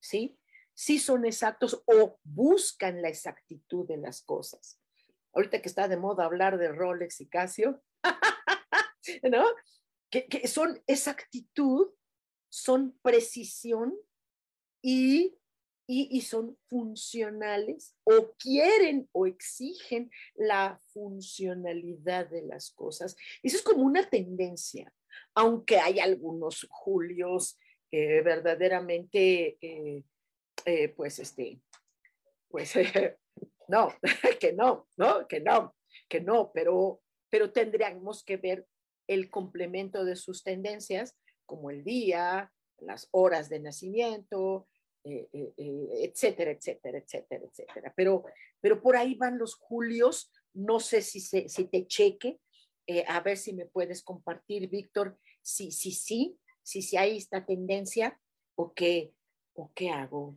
¿Sí? 0.00 0.38
Sí 0.76 0.98
son 0.98 1.24
exactos 1.24 1.82
o 1.86 2.20
buscan 2.22 3.00
la 3.00 3.08
exactitud 3.08 3.88
de 3.88 3.96
las 3.96 4.22
cosas. 4.22 4.78
Ahorita 5.32 5.60
que 5.60 5.68
está 5.68 5.88
de 5.88 5.96
moda 5.96 6.26
hablar 6.26 6.58
de 6.58 6.68
Rolex 6.68 7.20
y 7.22 7.28
Casio, 7.28 7.82
¿no? 9.22 9.44
Que, 10.10 10.46
son 10.46 10.80
exactitud, 10.86 11.88
son 12.50 12.96
precisión 13.02 13.94
y, 14.82 15.36
y, 15.86 16.20
son 16.20 16.58
funcionales 16.68 17.96
o 18.04 18.34
quieren 18.38 19.08
o 19.12 19.26
exigen 19.26 20.10
la 20.34 20.80
funcionalidad 20.92 22.28
de 22.28 22.42
las 22.42 22.70
cosas. 22.70 23.16
Eso 23.42 23.56
es 23.56 23.62
como 23.62 23.82
una 23.82 24.08
tendencia, 24.08 24.92
aunque 25.34 25.78
hay 25.78 26.00
algunos 26.00 26.66
Julios 26.68 27.58
que 27.90 28.20
verdaderamente... 28.20 29.56
Eh, 29.60 30.04
eh, 30.66 30.88
pues 30.88 31.20
este, 31.20 31.60
pues 32.48 32.74
no, 33.68 33.94
que 34.40 34.52
no, 34.52 34.88
¿no? 34.96 35.28
Que 35.28 35.40
no, 35.40 35.76
que 36.08 36.20
no, 36.20 36.50
pero, 36.52 37.00
pero 37.30 37.52
tendríamos 37.52 38.24
que 38.24 38.36
ver 38.36 38.66
el 39.06 39.30
complemento 39.30 40.04
de 40.04 40.16
sus 40.16 40.42
tendencias, 40.42 41.16
como 41.46 41.70
el 41.70 41.84
día, 41.84 42.52
las 42.78 43.08
horas 43.12 43.48
de 43.48 43.60
nacimiento, 43.60 44.66
eh, 45.04 45.28
eh, 45.32 45.52
etcétera, 46.02 46.50
etcétera, 46.50 46.98
etcétera, 46.98 47.44
etcétera. 47.44 47.94
Pero, 47.96 48.24
pero 48.60 48.82
por 48.82 48.96
ahí 48.96 49.14
van 49.14 49.38
los 49.38 49.54
julios, 49.54 50.32
no 50.52 50.80
sé 50.80 51.00
si, 51.00 51.20
si 51.20 51.64
te 51.68 51.86
cheque, 51.86 52.40
a 53.06 53.20
ver 53.20 53.36
si 53.36 53.52
me 53.52 53.66
puedes 53.66 54.02
compartir, 54.02 54.68
Víctor, 54.68 55.16
si 55.42 55.70
sí, 55.70 55.92
sí, 55.92 56.40
si, 56.64 56.82
si 56.82 56.96
hay 56.96 57.16
esta 57.16 57.46
tendencia 57.46 58.20
o 58.56 58.74
qué, 58.74 59.12
o 59.54 59.70
qué 59.72 59.90
hago 59.90 60.36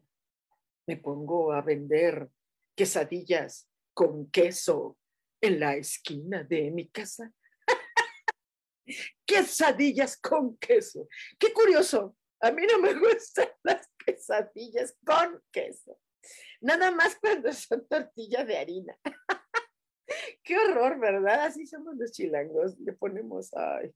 me 0.90 0.98
pongo 0.98 1.54
a 1.54 1.62
vender 1.62 2.32
quesadillas 2.76 3.70
con 3.94 4.32
queso 4.32 4.98
en 5.40 5.60
la 5.60 5.76
esquina 5.76 6.44
de 6.44 6.72
mi 6.72 6.90
casa. 6.90 7.32
quesadillas 9.28 10.18
con 10.18 10.58
queso. 10.58 11.08
Qué 11.38 11.54
curioso. 11.54 12.18
A 12.42 12.50
mí 12.52 12.64
no 12.66 12.80
me 12.80 12.94
gustan 13.00 13.50
las 13.62 13.88
quesadillas 14.04 14.98
con 15.06 15.40
queso. 15.52 16.00
Nada 16.60 16.90
más 16.90 17.18
cuando 17.22 17.54
son 17.54 17.88
tortillas 17.88 18.48
de 18.48 18.58
harina. 18.58 18.98
Qué 20.44 20.58
horror, 20.58 21.00
¿verdad? 21.00 21.46
Así 21.46 21.68
somos 21.68 21.98
los 21.98 22.12
chilangos. 22.14 22.80
Le 22.80 22.94
ponemos, 22.94 23.54
ay, 23.54 23.94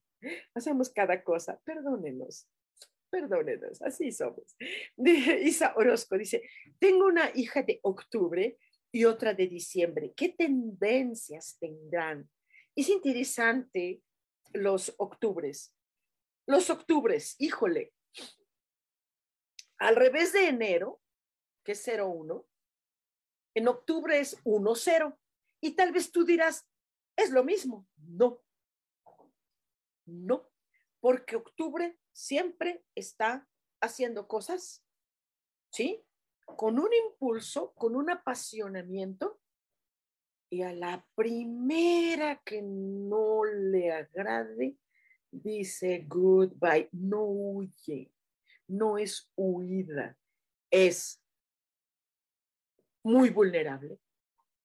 hacemos 0.53 0.91
cada 0.91 1.23
cosa. 1.23 1.59
Perdónenos 1.63 2.47
perdónenos, 3.13 3.79
así 3.83 4.11
somos. 4.11 4.55
Isa 4.97 5.75
Orozco 5.75 6.17
dice, 6.17 6.41
tengo 6.79 7.05
una 7.05 7.29
hija 7.35 7.61
de 7.61 7.79
octubre 7.83 8.57
y 8.91 9.05
otra 9.05 9.35
de 9.35 9.45
diciembre. 9.45 10.13
¿Qué 10.15 10.29
tendencias 10.29 11.57
tendrán? 11.59 12.27
Es 12.75 12.89
interesante 12.89 14.01
los 14.53 14.95
octubres. 14.97 15.75
Los 16.47 16.71
octubres, 16.71 17.35
híjole, 17.37 17.93
al 19.77 19.95
revés 19.95 20.33
de 20.33 20.47
enero, 20.47 20.99
que 21.63 21.73
es 21.73 21.87
01, 21.87 22.47
en 23.55 23.67
octubre 23.67 24.19
es 24.19 24.43
1-0. 24.43 25.15
Y 25.61 25.75
tal 25.75 25.91
vez 25.91 26.11
tú 26.11 26.25
dirás, 26.25 26.67
es 27.15 27.29
lo 27.29 27.43
mismo. 27.43 27.87
No, 27.97 28.41
no, 30.05 30.51
porque 31.03 31.35
octubre 31.35 31.99
siempre 32.13 32.81
está 32.95 33.45
haciendo 33.81 34.25
cosas, 34.25 34.85
¿sí? 35.69 36.01
Con 36.45 36.79
un 36.79 36.87
impulso, 36.93 37.73
con 37.73 37.97
un 37.97 38.09
apasionamiento 38.09 39.41
y 40.49 40.61
a 40.61 40.71
la 40.71 41.05
primera 41.13 42.41
que 42.45 42.61
no 42.61 43.43
le 43.43 43.91
agrade, 43.91 44.77
dice 45.29 46.05
goodbye, 46.07 46.87
no 46.93 47.25
huye, 47.25 48.09
no 48.69 48.97
es 48.97 49.29
huida, 49.35 50.17
es 50.71 51.21
muy 53.03 53.29
vulnerable. 53.29 53.99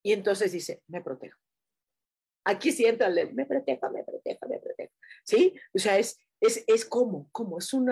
Y 0.04 0.12
entonces 0.12 0.52
dice, 0.52 0.84
me 0.86 1.02
protejo. 1.02 1.40
Aquí 2.44 2.70
sí 2.70 2.86
entra 2.86 3.10
me 3.10 3.44
protejo, 3.44 3.90
me 3.90 4.04
protejo, 4.04 4.48
me 4.48 4.60
protejo. 4.60 4.92
¿Sí? 5.24 5.54
O 5.74 5.78
sea, 5.80 5.98
es, 5.98 6.16
es, 6.40 6.64
es 6.66 6.84
como, 6.84 7.28
como, 7.32 7.58
es 7.58 7.72
un 7.72 7.90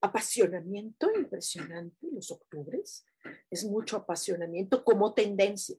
apasionamiento 0.00 1.10
impresionante 1.14 2.08
los 2.12 2.30
octubres. 2.30 3.06
Es 3.50 3.64
mucho 3.64 3.96
apasionamiento 3.96 4.84
como 4.84 5.14
tendencia. 5.14 5.76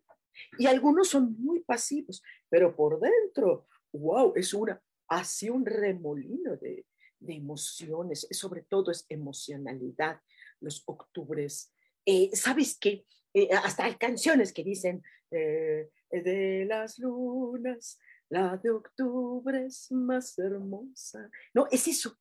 Y 0.58 0.66
algunos 0.66 1.10
son 1.10 1.36
muy 1.40 1.62
pasivos, 1.62 2.22
pero 2.50 2.76
por 2.76 3.00
dentro, 3.00 3.68
wow, 3.94 4.34
es 4.36 4.54
una, 4.54 4.82
así 5.08 5.50
un 5.50 5.66
remolino 5.66 6.58
de, 6.58 6.86
de 7.20 7.34
emociones, 7.34 8.28
sobre 8.32 8.62
todo 8.64 8.92
es 8.92 9.06
emocionalidad, 9.10 10.20
los 10.60 10.84
octubres. 10.86 11.74
Eh, 12.06 12.30
¿Sabes 12.34 12.78
qué? 12.80 13.06
Eh, 13.34 13.50
hasta 13.52 13.86
hay 13.86 13.96
canciones 13.96 14.54
que 14.54 14.64
dicen, 14.64 15.04
eh, 15.32 15.90
de 16.10 16.66
las 16.66 17.00
lunas, 17.00 18.00
la 18.30 18.58
de 18.58 18.72
octubre 18.72 19.66
es 19.66 19.92
más 19.92 20.38
hermosa. 20.40 21.30
No, 21.54 21.68
es 21.72 21.88
eso. 21.88 22.18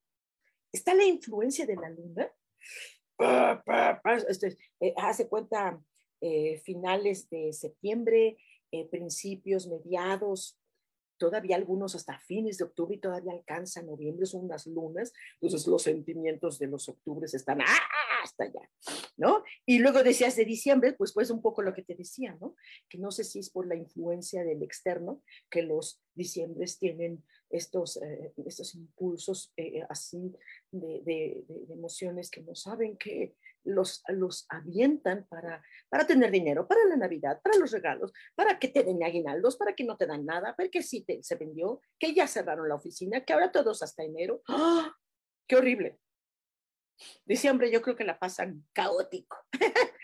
Está 0.73 0.95
la 0.95 1.05
influencia 1.05 1.67
de 1.67 1.77
la 1.77 1.91
luna. 1.91 2.31
Este, 4.29 4.59
hace 4.97 5.29
cuenta 5.29 5.81
finales 6.65 7.29
de 7.29 7.53
septiembre, 7.53 8.39
principios, 8.91 9.69
mediados, 9.69 10.59
todavía 11.19 11.57
algunos 11.57 11.95
hasta 11.95 12.19
fines 12.19 12.59
de 12.59 12.65
octubre 12.65 12.97
y 12.97 13.01
todavía 13.01 13.33
alcanza 13.33 13.83
noviembre, 13.83 14.27
son 14.27 14.45
unas 14.45 14.67
lunas, 14.67 15.13
entonces 15.41 15.67
los 15.67 15.83
sentimientos 15.83 16.59
de 16.59 16.67
los 16.67 16.89
octubres 16.89 17.35
están 17.35 17.61
¡ah! 17.61 17.65
Hasta 18.25 18.45
allá, 18.45 18.71
¿no? 19.17 19.45
Y 19.67 19.79
luego 19.79 20.03
decías 20.03 20.35
de 20.37 20.45
diciembre, 20.45 20.95
pues 20.95 21.13
pues 21.13 21.31
un 21.31 21.43
poco 21.43 21.63
lo 21.63 21.75
que 21.75 21.83
te 21.83 21.95
decía, 21.95 22.37
¿no? 22.41 22.57
Que 22.89 22.99
no 22.99 23.11
sé 23.11 23.23
si 23.23 23.39
es 23.39 23.51
por 23.51 23.67
la 23.67 23.77
influencia 23.77 24.43
del 24.45 24.63
externo, 24.63 25.23
que 25.51 25.63
los 25.63 26.03
diciembres 26.15 26.79
tienen 26.79 27.23
estos, 27.51 27.99
eh, 27.99 28.33
estos 28.47 28.75
impulsos 28.75 29.53
eh, 29.57 29.83
así 29.89 30.35
de, 30.73 31.45
emociones 31.69 32.31
que 32.31 32.41
no 32.41 32.55
saben 32.55 32.97
que 32.97 33.37
los, 33.63 34.03
los 34.09 34.47
avientan 34.49 35.27
para, 35.29 35.63
para 35.89 36.07
tener 36.07 36.31
dinero, 36.31 36.67
para 36.67 36.85
la 36.87 36.97
Navidad, 36.97 37.41
para 37.43 37.59
los 37.59 37.71
regalos, 37.73 38.13
para 38.35 38.59
que 38.59 38.69
te 38.69 38.83
den 38.83 39.03
aguinaldos, 39.03 39.57
para 39.57 39.75
que 39.75 39.85
no 39.85 39.97
te 39.97 40.07
dan 40.07 40.25
nada, 40.25 40.55
porque 40.57 40.83
sí 40.83 41.03
te, 41.03 41.23
se 41.23 41.37
vendió, 41.37 41.81
que 41.99 42.15
ya 42.15 42.27
cerraron 42.27 42.69
la 42.69 42.75
oficina, 42.75 43.25
que 43.25 43.33
ahora 43.33 43.53
todos 43.53 43.83
hasta 43.83 44.03
enero. 44.03 44.43
¡Ah! 44.49 44.93
¡Qué 45.47 45.57
horrible! 45.57 45.99
Diciembre 47.25 47.71
yo 47.71 47.83
creo 47.83 47.97
que 47.97 48.05
la 48.05 48.19
pasan 48.19 48.65
caótico. 48.73 49.37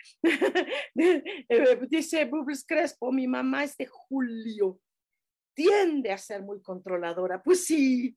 Eh, 0.97 1.79
dice 1.89 2.25
Bubbles 2.25 2.65
Crespo, 2.67 3.13
mi 3.13 3.27
mamá 3.27 3.65
es 3.65 3.77
de 3.77 3.87
julio, 3.87 4.81
tiende 5.55 6.11
a 6.11 6.19
ser 6.19 6.43
muy 6.43 6.61
controladora. 6.63 7.43
Pues 7.43 7.65
sí, 7.65 8.17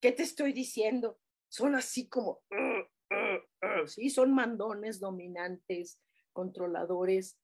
¿qué 0.00 0.12
te 0.12 0.22
estoy 0.22 0.52
diciendo? 0.52 1.18
Son 1.48 1.74
así 1.74 2.08
como, 2.08 2.40
sí, 3.86 4.10
son 4.10 4.32
mandones, 4.32 5.00
dominantes, 5.00 6.00
controladores, 6.32 7.36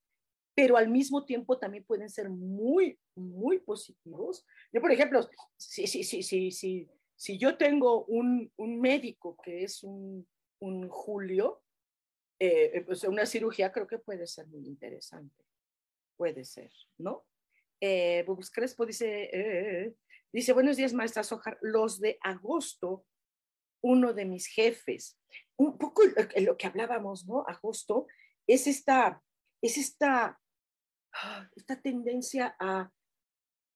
pero 0.54 0.76
al 0.76 0.88
mismo 0.88 1.24
tiempo 1.24 1.58
también 1.58 1.84
pueden 1.84 2.08
ser 2.08 2.28
muy, 2.30 2.98
muy 3.14 3.60
positivos. 3.60 4.44
Yo, 4.72 4.80
por 4.80 4.92
ejemplo, 4.92 5.28
si, 5.56 5.86
si, 5.86 6.04
si, 6.04 6.22
si, 6.22 6.50
si, 6.50 6.88
si 7.16 7.38
yo 7.38 7.56
tengo 7.56 8.04
un, 8.06 8.52
un 8.56 8.80
médico 8.80 9.36
que 9.42 9.64
es 9.64 9.82
un 9.82 10.26
un 10.60 10.88
julio, 10.88 11.62
eh, 12.38 12.70
eh, 12.74 12.82
pues 12.82 13.04
una 13.04 13.26
cirugía 13.26 13.72
creo 13.72 13.86
que 13.86 13.98
puede 13.98 14.26
ser 14.26 14.46
muy 14.46 14.66
interesante. 14.66 15.44
Puede 16.16 16.44
ser, 16.44 16.70
¿no? 16.98 17.26
Eh, 17.80 18.26
Crespo 18.52 18.84
dice, 18.84 19.30
eh, 19.32 19.94
dice, 20.32 20.52
buenos 20.52 20.76
días, 20.76 20.92
maestra 20.92 21.22
Sojar. 21.22 21.58
Los 21.62 21.98
de 21.98 22.18
agosto, 22.22 23.06
uno 23.82 24.12
de 24.12 24.26
mis 24.26 24.46
jefes, 24.46 25.18
un 25.56 25.78
poco 25.78 26.02
lo 26.36 26.56
que 26.56 26.66
hablábamos, 26.66 27.26
¿no? 27.26 27.44
Agosto, 27.46 28.06
es 28.46 28.66
esta, 28.66 29.22
es 29.62 29.78
esta, 29.78 30.38
ah, 31.14 31.50
esta 31.56 31.80
tendencia 31.80 32.54
a, 32.58 32.90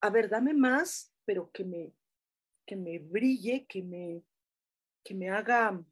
a 0.03 0.11
ver, 0.11 0.29
dame 0.29 0.53
más, 0.53 1.15
pero 1.25 1.51
que 1.51 1.65
me, 1.65 1.95
que 2.67 2.77
me 2.77 2.99
brille, 2.99 3.67
que 3.67 3.83
me, 3.83 4.23
que 5.03 5.15
me 5.15 5.31
haga 5.31 5.83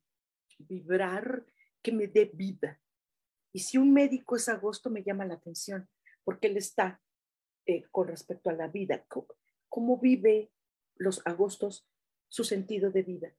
vibrar, 0.62 1.44
que 1.82 1.92
me 1.92 2.06
dé 2.06 2.30
vida. 2.32 2.80
Y 3.52 3.60
si 3.60 3.78
un 3.78 3.92
médico 3.92 4.36
es 4.36 4.48
agosto, 4.48 4.90
me 4.90 5.02
llama 5.02 5.26
la 5.26 5.34
atención, 5.34 5.88
porque 6.24 6.48
él 6.48 6.56
está 6.56 7.02
eh, 7.66 7.84
con 7.90 8.08
respecto 8.08 8.50
a 8.50 8.54
la 8.54 8.68
vida. 8.68 9.04
¿Cómo, 9.68 9.98
vive 9.98 10.50
los 10.96 11.26
agostos 11.26 11.86
su 12.28 12.44
sentido 12.44 12.90
de 12.90 13.02
vida? 13.02 13.34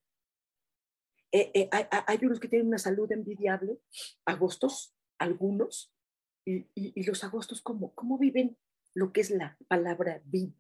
Eh, 1.32 1.52
eh, 1.56 1.70
hay, 1.72 2.20
unos 2.22 2.40
que 2.40 2.48
tienen 2.48 2.68
una 2.68 2.78
salud 2.78 3.12
envidiable, 3.12 3.80
agostos, 4.26 4.96
algunos, 5.18 5.94
y, 6.46 6.68
y, 6.76 7.04
los 7.04 7.24
agostos, 7.24 7.62
¿cómo, 7.62 7.96
¿cómo 7.96 8.18
viven 8.18 8.58
lo 8.94 9.14
que 9.14 9.22
es 9.22 9.32
la 9.32 9.58
palabra 9.68 10.22
vida? 10.26 10.54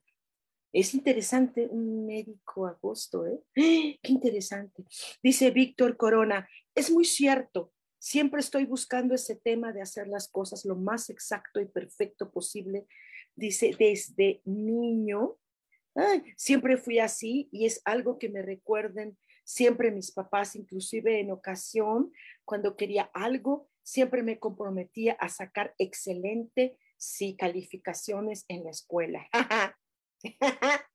Es 0.73 0.95
interesante 0.95 1.67
un 1.69 2.05
médico 2.05 2.65
agosto, 2.65 3.27
¿eh? 3.27 3.39
Qué 3.53 4.11
interesante. 4.11 4.83
Dice 5.21 5.51
Víctor 5.51 5.95
Corona, 5.97 6.49
es 6.73 6.89
muy 6.89 7.05
cierto, 7.05 7.71
siempre 7.99 8.41
estoy 8.41 8.65
buscando 8.65 9.13
ese 9.13 9.35
tema 9.35 9.71
de 9.71 9.83
hacer 9.83 10.07
las 10.07 10.27
cosas 10.27 10.65
lo 10.65 10.75
más 10.75 11.11
exacto 11.11 11.61
y 11.61 11.65
perfecto 11.65 12.31
posible. 12.31 12.87
Dice, 13.35 13.75
desde 13.77 14.41
niño, 14.45 15.37
siempre 16.35 16.77
fui 16.77 16.97
así 16.97 17.49
y 17.51 17.65
es 17.65 17.81
algo 17.85 18.17
que 18.17 18.29
me 18.29 18.41
recuerden 18.41 19.17
siempre 19.45 19.91
mis 19.91 20.11
papás, 20.11 20.55
inclusive 20.55 21.19
en 21.19 21.31
ocasión, 21.31 22.11
cuando 22.45 22.75
quería 22.75 23.11
algo, 23.13 23.69
siempre 23.83 24.23
me 24.23 24.39
comprometía 24.39 25.13
a 25.13 25.29
sacar 25.29 25.75
excelente, 25.77 26.77
sí, 26.97 27.35
calificaciones 27.37 28.45
en 28.47 28.63
la 28.63 28.71
escuela. 28.71 29.27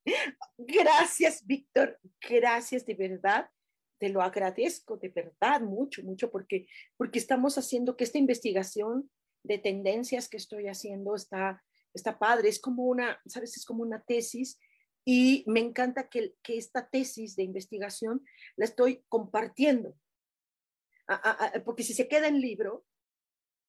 gracias, 0.58 1.46
Víctor. 1.46 1.98
Gracias 2.20 2.86
de 2.86 2.94
verdad. 2.94 3.50
Te 3.98 4.08
lo 4.08 4.22
agradezco 4.22 4.96
de 4.96 5.08
verdad 5.08 5.60
mucho, 5.60 6.02
mucho, 6.02 6.30
porque, 6.30 6.66
porque 6.96 7.18
estamos 7.18 7.58
haciendo 7.58 7.96
que 7.96 8.04
esta 8.04 8.18
investigación 8.18 9.10
de 9.42 9.58
tendencias 9.58 10.28
que 10.28 10.36
estoy 10.36 10.68
haciendo 10.68 11.14
está, 11.14 11.62
está 11.94 12.18
padre. 12.18 12.48
Es 12.48 12.60
como 12.60 12.84
una, 12.84 13.20
¿sabes? 13.26 13.56
Es 13.56 13.64
como 13.64 13.82
una 13.82 14.02
tesis 14.02 14.58
y 15.04 15.44
me 15.46 15.60
encanta 15.60 16.08
que, 16.08 16.34
que 16.42 16.58
esta 16.58 16.88
tesis 16.88 17.34
de 17.34 17.42
investigación 17.42 18.24
la 18.56 18.66
estoy 18.66 19.04
compartiendo. 19.08 19.96
porque 21.64 21.82
si 21.82 21.94
se 21.94 22.08
queda 22.08 22.28
en 22.28 22.40
libro, 22.40 22.84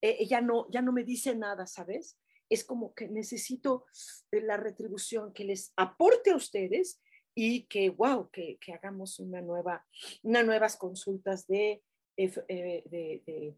eh, 0.02 0.26
ya, 0.26 0.42
no, 0.42 0.70
ya 0.70 0.82
no 0.82 0.92
me 0.92 1.04
dice 1.04 1.36
nada, 1.36 1.66
¿sabes? 1.66 2.18
Es 2.50 2.64
como 2.64 2.94
que 2.94 3.08
necesito 3.08 3.86
eh, 4.32 4.42
la 4.42 4.58
retribución 4.58 5.34
que 5.34 5.46
les 5.46 5.72
aporte 5.78 6.32
a 6.32 6.36
ustedes 6.36 7.02
y 7.36 7.68
que, 7.68 7.90
wow, 7.90 8.30
que, 8.32 8.58
hagamos 8.74 9.20
una 9.20 9.42
nueva, 9.42 9.86
una 10.24 10.44
nuevas 10.44 10.76
consultas 10.76 11.48
de, 11.48 11.84
eh, 12.18 12.84
de, 12.86 13.56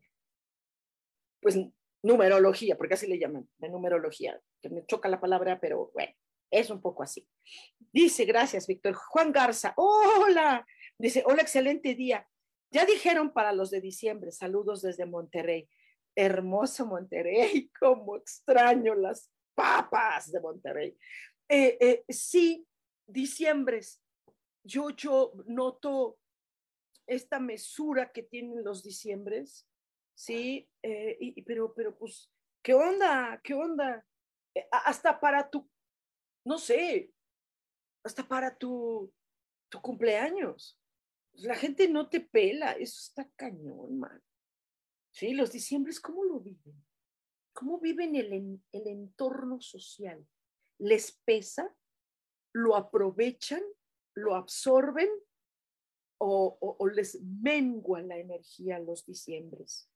pues, 1.41 1.57
numerología, 2.03 2.77
porque 2.77 2.93
así 2.95 3.07
le 3.07 3.17
llaman, 3.17 3.49
de 3.57 3.69
numerología, 3.69 4.39
que 4.61 4.69
me 4.69 4.85
choca 4.85 5.09
la 5.09 5.21
palabra, 5.21 5.59
pero 5.59 5.91
bueno, 5.93 6.13
es 6.51 6.69
un 6.69 6.81
poco 6.81 7.01
así. 7.01 7.27
Dice, 7.79 8.25
gracias, 8.25 8.67
Víctor. 8.67 8.93
Juan 8.93 9.31
Garza, 9.31 9.73
hola. 9.77 10.65
Dice, 10.97 11.23
hola, 11.25 11.41
excelente 11.41 11.95
día. 11.95 12.27
Ya 12.71 12.85
dijeron 12.85 13.33
para 13.33 13.53
los 13.53 13.71
de 13.71 13.81
diciembre, 13.81 14.31
saludos 14.31 14.81
desde 14.81 15.05
Monterrey 15.05 15.69
hermoso 16.15 16.85
Monterrey, 16.85 17.69
como 17.79 18.17
extraño 18.17 18.95
las 18.95 19.31
papas 19.55 20.31
de 20.31 20.39
Monterrey. 20.39 20.97
Eh, 21.49 21.77
eh, 21.79 22.05
sí, 22.09 22.65
diciembres, 23.05 24.01
yo, 24.63 24.89
yo 24.91 25.33
noto 25.45 26.17
esta 27.07 27.39
mesura 27.39 28.11
que 28.11 28.23
tienen 28.23 28.63
los 28.63 28.83
diciembres, 28.83 29.67
sí, 30.15 30.69
eh, 30.83 31.33
pero, 31.45 31.73
pero 31.73 31.97
pues, 31.97 32.31
¿qué 32.63 32.73
onda? 32.73 33.39
¿Qué 33.43 33.53
onda? 33.53 34.05
hasta 34.69 35.17
para 35.17 35.49
tu, 35.49 35.69
no 36.45 36.57
sé, 36.57 37.09
hasta 38.03 38.27
para 38.27 38.55
tu, 38.55 39.11
tu 39.69 39.81
cumpleaños. 39.81 40.77
La 41.33 41.55
gente 41.55 41.87
no 41.87 42.09
te 42.09 42.19
pela, 42.19 42.73
eso 42.73 42.99
está 42.99 43.29
cañón, 43.37 43.99
man. 43.99 44.21
¿Sí? 45.11 45.33
Los 45.33 45.51
diciembres, 45.51 45.99
¿cómo 45.99 46.23
lo 46.23 46.39
viven? 46.39 46.83
¿Cómo 47.53 47.79
viven 47.79 48.15
el, 48.15 48.61
el 48.71 48.87
entorno 48.87 49.59
social? 49.61 50.25
les 50.81 51.11
pesa, 51.25 51.73
lo 52.53 52.75
aprovechan, 52.75 53.61
lo 54.15 54.35
absorben 54.35 55.09
o, 56.17 56.77
les 56.93 57.21
mengua 57.21 58.01
la 58.01 58.17
energía 58.17 58.79
los 58.79 59.05
diciembres. 59.05 59.89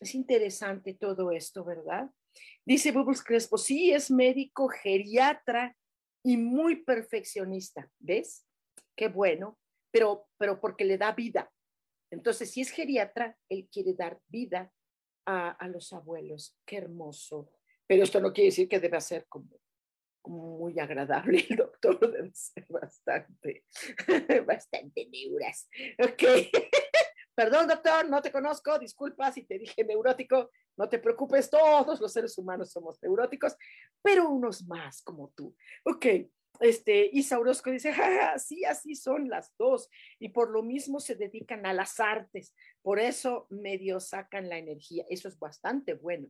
Es 0.00 0.14
interesante 0.14 0.94
todo 0.94 1.30
esto, 1.30 1.64
¿verdad? 1.64 2.10
Dice 2.64 2.92
Bubbles 2.92 3.22
Crespo, 3.22 3.56
sí, 3.56 3.92
es 3.92 4.10
médico, 4.10 4.68
geriatra 4.68 5.76
y 6.22 6.36
muy 6.36 6.82
perfeccionista, 6.84 7.90
¿ves? 7.98 8.46
Qué 8.96 9.08
bueno, 9.08 9.58
pero, 9.90 10.28
pero 10.36 10.60
porque 10.60 10.84
le 10.84 10.98
da 10.98 11.12
vida. 11.12 11.50
Entonces, 12.10 12.50
si 12.50 12.60
es 12.60 12.70
geriatra, 12.70 13.36
él 13.48 13.68
quiere 13.70 13.94
dar 13.94 14.20
vida 14.28 14.72
a, 15.26 15.68
los 15.68 15.92
abuelos. 15.92 16.58
Qué 16.64 16.78
hermoso. 16.78 17.52
Pero 17.86 18.04
esto 18.04 18.20
no 18.20 18.32
quiere 18.32 18.48
decir 18.48 18.68
que 18.68 18.80
deba 18.80 19.00
ser 19.00 19.26
como 19.28 19.60
muy 20.24 20.78
agradable 20.78 21.44
el 21.48 21.56
doctor, 21.56 21.98
debe 22.12 22.30
ser 22.34 22.66
bastante, 22.68 23.64
bastante 24.46 25.06
neuras. 25.06 25.68
Ok. 25.98 26.22
Perdón, 27.34 27.68
doctor, 27.68 28.08
no 28.08 28.20
te 28.20 28.32
conozco, 28.32 28.78
disculpa 28.80 29.30
si 29.30 29.44
te 29.44 29.58
dije 29.58 29.84
neurótico, 29.84 30.50
no 30.76 30.88
te 30.88 30.98
preocupes, 30.98 31.48
todos 31.48 32.00
los 32.00 32.12
seres 32.12 32.36
humanos 32.36 32.72
somos 32.72 33.00
neuróticos, 33.00 33.54
pero 34.02 34.28
unos 34.28 34.66
más 34.66 35.02
como 35.02 35.30
tú. 35.36 35.54
Ok, 35.84 36.06
este, 36.60 37.08
Isa 37.12 37.38
Orozco 37.38 37.70
dice, 37.70 37.92
sí, 38.38 38.64
así 38.64 38.94
son 38.94 39.28
las 39.28 39.54
dos, 39.58 39.88
y 40.18 40.30
por 40.30 40.50
lo 40.50 40.62
mismo 40.62 41.00
se 41.00 41.14
dedican 41.14 41.66
a 41.66 41.72
las 41.72 42.00
artes, 42.00 42.54
por 42.82 42.98
eso 42.98 43.46
medio 43.50 44.00
sacan 44.00 44.48
la 44.48 44.58
energía, 44.58 45.04
eso 45.08 45.28
es 45.28 45.38
bastante 45.38 45.94
bueno. 45.94 46.28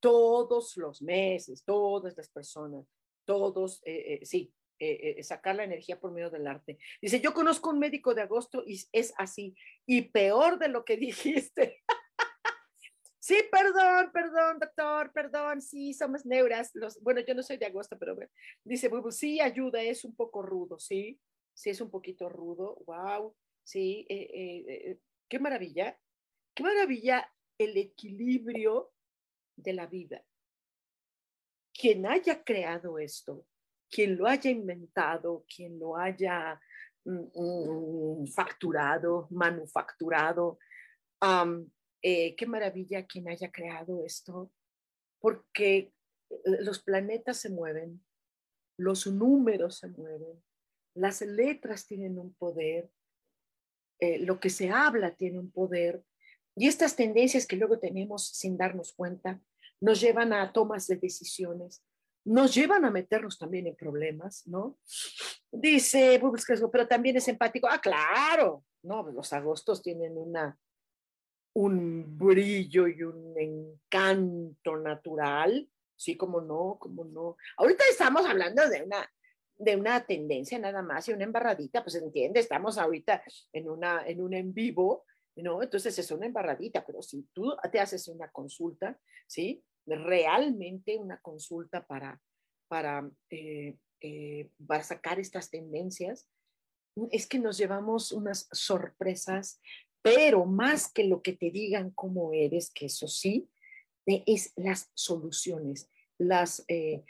Todos 0.00 0.76
los 0.76 1.00
meses, 1.00 1.64
todas 1.64 2.16
las 2.16 2.28
personas 2.28 2.86
todos, 3.24 3.82
eh, 3.84 4.20
eh, 4.20 4.26
sí, 4.26 4.52
eh, 4.78 5.22
sacar 5.22 5.54
la 5.54 5.62
energía 5.62 6.00
por 6.00 6.10
medio 6.10 6.28
del 6.28 6.46
arte. 6.46 6.76
Dice, 7.00 7.20
yo 7.20 7.32
conozco 7.32 7.70
un 7.70 7.78
médico 7.78 8.14
de 8.14 8.22
agosto 8.22 8.64
y 8.66 8.82
es 8.90 9.14
así, 9.16 9.54
y 9.86 10.02
peor 10.02 10.58
de 10.58 10.68
lo 10.68 10.84
que 10.84 10.96
dijiste. 11.46 11.81
Sí, 13.22 13.36
perdón, 13.50 14.10
perdón, 14.12 14.58
doctor, 14.58 15.12
perdón, 15.12 15.62
sí, 15.62 15.94
somos 15.94 16.26
neuras. 16.26 16.72
Bueno, 17.00 17.20
yo 17.20 17.34
no 17.34 17.42
soy 17.42 17.56
de 17.56 17.66
agosto, 17.66 17.96
pero 17.98 18.16
bueno. 18.16 18.30
Dice, 18.64 18.90
sí, 19.10 19.40
ayuda, 19.40 19.80
es 19.82 20.04
un 20.04 20.14
poco 20.16 20.42
rudo, 20.42 20.78
sí, 20.78 21.20
sí, 21.54 21.70
es 21.70 21.80
un 21.80 21.90
poquito 21.90 22.28
rudo, 22.28 22.82
wow, 22.86 23.34
sí, 23.62 24.04
qué 24.08 25.38
maravilla, 25.38 25.96
qué 26.54 26.62
maravilla 26.62 27.32
el 27.58 27.76
equilibrio 27.76 28.90
de 29.56 29.72
la 29.72 29.86
vida 29.86 30.24
quien 31.72 32.06
haya 32.06 32.42
creado 32.44 32.98
esto, 32.98 33.46
quien 33.90 34.16
lo 34.16 34.26
haya 34.26 34.50
inventado, 34.50 35.44
quien 35.54 35.78
lo 35.78 35.96
haya 35.96 36.60
mm, 37.04 38.22
mm, 38.22 38.26
facturado, 38.28 39.26
manufacturado, 39.30 40.58
eh, 42.02 42.34
qué 42.36 42.46
maravilla 42.46 43.06
quien 43.06 43.28
haya 43.28 43.50
creado 43.50 44.04
esto, 44.04 44.50
porque 45.20 45.92
eh, 46.30 46.36
los 46.60 46.82
planetas 46.82 47.38
se 47.38 47.50
mueven, 47.50 48.04
los 48.76 49.06
números 49.06 49.78
se 49.78 49.88
mueven, 49.88 50.42
las 50.94 51.22
letras 51.22 51.86
tienen 51.86 52.18
un 52.18 52.34
poder, 52.34 52.90
eh, 54.00 54.18
lo 54.18 54.40
que 54.40 54.50
se 54.50 54.70
habla 54.70 55.14
tiene 55.14 55.38
un 55.38 55.50
poder, 55.50 56.04
y 56.56 56.68
estas 56.68 56.96
tendencias 56.96 57.46
que 57.46 57.56
luego 57.56 57.78
tenemos 57.78 58.28
sin 58.28 58.56
darnos 58.56 58.92
cuenta, 58.92 59.40
nos 59.80 60.00
llevan 60.00 60.32
a 60.32 60.52
tomas 60.52 60.86
de 60.86 60.96
decisiones, 60.96 61.82
nos 62.24 62.54
llevan 62.54 62.84
a 62.84 62.90
meternos 62.90 63.38
también 63.38 63.66
en 63.66 63.76
problemas, 63.76 64.46
¿no? 64.46 64.78
Dice, 65.50 66.20
pero 66.70 66.86
también 66.86 67.16
es 67.16 67.26
empático. 67.28 67.68
Ah, 67.68 67.80
claro, 67.80 68.64
no, 68.82 69.02
los 69.10 69.32
agostos 69.32 69.82
tienen 69.82 70.16
una, 70.16 70.58
un 71.54 72.18
brillo 72.18 72.88
y 72.88 73.02
un 73.02 73.34
encanto 73.38 74.76
natural, 74.78 75.68
sí, 75.96 76.16
como 76.16 76.40
no, 76.40 76.78
como 76.80 77.04
no. 77.04 77.36
Ahorita 77.56 77.84
estamos 77.90 78.24
hablando 78.26 78.68
de 78.68 78.82
una, 78.82 79.10
de 79.56 79.76
una 79.76 80.04
tendencia 80.04 80.58
nada 80.58 80.82
más 80.82 81.08
y 81.08 81.12
una 81.12 81.24
embarradita, 81.24 81.82
pues 81.82 81.96
entiende, 81.96 82.40
estamos 82.40 82.78
ahorita 82.78 83.22
en 83.52 83.68
una, 83.68 84.06
en 84.06 84.20
un 84.20 84.34
en 84.34 84.52
vivo, 84.52 85.04
¿no? 85.36 85.62
Entonces 85.62 85.98
es 85.98 86.10
una 86.10 86.26
embarradita, 86.26 86.84
pero 86.84 87.02
si 87.02 87.28
tú 87.32 87.54
te 87.70 87.80
haces 87.80 88.08
una 88.08 88.30
consulta, 88.30 88.98
¿sí? 89.26 89.62
realmente 89.86 90.96
una 90.96 91.18
consulta 91.20 91.84
para, 91.86 92.20
para, 92.68 93.08
eh, 93.30 93.76
eh, 94.00 94.50
para 94.66 94.84
sacar 94.84 95.18
estas 95.18 95.50
tendencias, 95.50 96.28
es 97.10 97.26
que 97.26 97.38
nos 97.38 97.56
llevamos 97.58 98.12
unas 98.12 98.48
sorpresas, 98.52 99.60
pero 100.02 100.44
más 100.44 100.92
que 100.92 101.04
lo 101.04 101.22
que 101.22 101.32
te 101.32 101.50
digan 101.50 101.90
cómo 101.90 102.32
eres, 102.32 102.70
que 102.70 102.86
eso 102.86 103.08
sí, 103.08 103.48
es 104.06 104.52
las 104.56 104.90
soluciones, 104.94 105.88
las, 106.18 106.64
eh, 106.68 107.04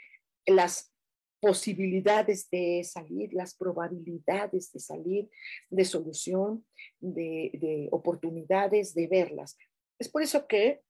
las 0.45 0.93
posibilidades 1.41 2.49
de 2.49 2.83
salir, 2.83 3.33
las 3.33 3.55
probabilidades 3.55 4.71
de 4.71 4.79
salir, 4.79 5.29
de 5.69 5.85
solución, 5.85 6.65
de, 6.99 7.51
de 7.55 7.89
oportunidades, 7.91 8.93
de 8.93 9.07
verlas. 9.07 9.57
Es 9.99 10.07
por 10.07 10.21
eso 10.21 10.47
que 10.47 10.81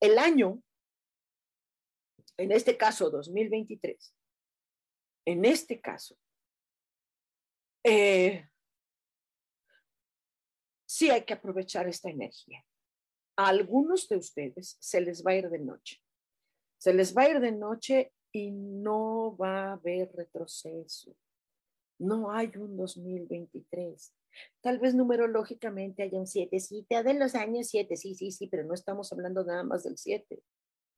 el 0.00 0.18
año 0.18 0.62
en 2.36 2.52
este 2.52 2.76
caso 2.76 3.10
2023, 3.10 4.14
en 5.26 5.44
este 5.44 5.80
caso, 5.80 6.16
eh, 7.84 8.48
sí 10.96 11.10
hay 11.10 11.24
que 11.24 11.34
aprovechar 11.34 11.86
esta 11.86 12.08
energía. 12.08 12.64
A 13.36 13.48
algunos 13.48 14.08
de 14.08 14.16
ustedes 14.16 14.78
se 14.80 15.02
les 15.02 15.22
va 15.22 15.32
a 15.32 15.36
ir 15.36 15.50
de 15.50 15.58
noche. 15.58 16.00
Se 16.78 16.94
les 16.94 17.14
va 17.14 17.24
a 17.24 17.30
ir 17.30 17.40
de 17.40 17.52
noche 17.52 18.14
y 18.32 18.50
no 18.50 19.36
va 19.36 19.58
a 19.58 19.72
haber 19.72 20.10
retroceso. 20.14 21.14
No 21.98 22.32
hay 22.32 22.50
un 22.56 22.78
2023. 22.78 24.14
Tal 24.62 24.78
vez 24.78 24.94
numerológicamente 24.94 26.02
haya 26.02 26.18
un 26.18 26.26
7, 26.26 26.58
sí, 26.60 26.86
de 26.88 27.14
los 27.14 27.34
años 27.34 27.68
7, 27.68 27.94
sí, 27.96 28.14
sí, 28.14 28.30
sí, 28.30 28.46
pero 28.46 28.64
no 28.64 28.72
estamos 28.72 29.12
hablando 29.12 29.44
nada 29.44 29.64
más 29.64 29.82
del 29.84 29.98
7. 29.98 30.42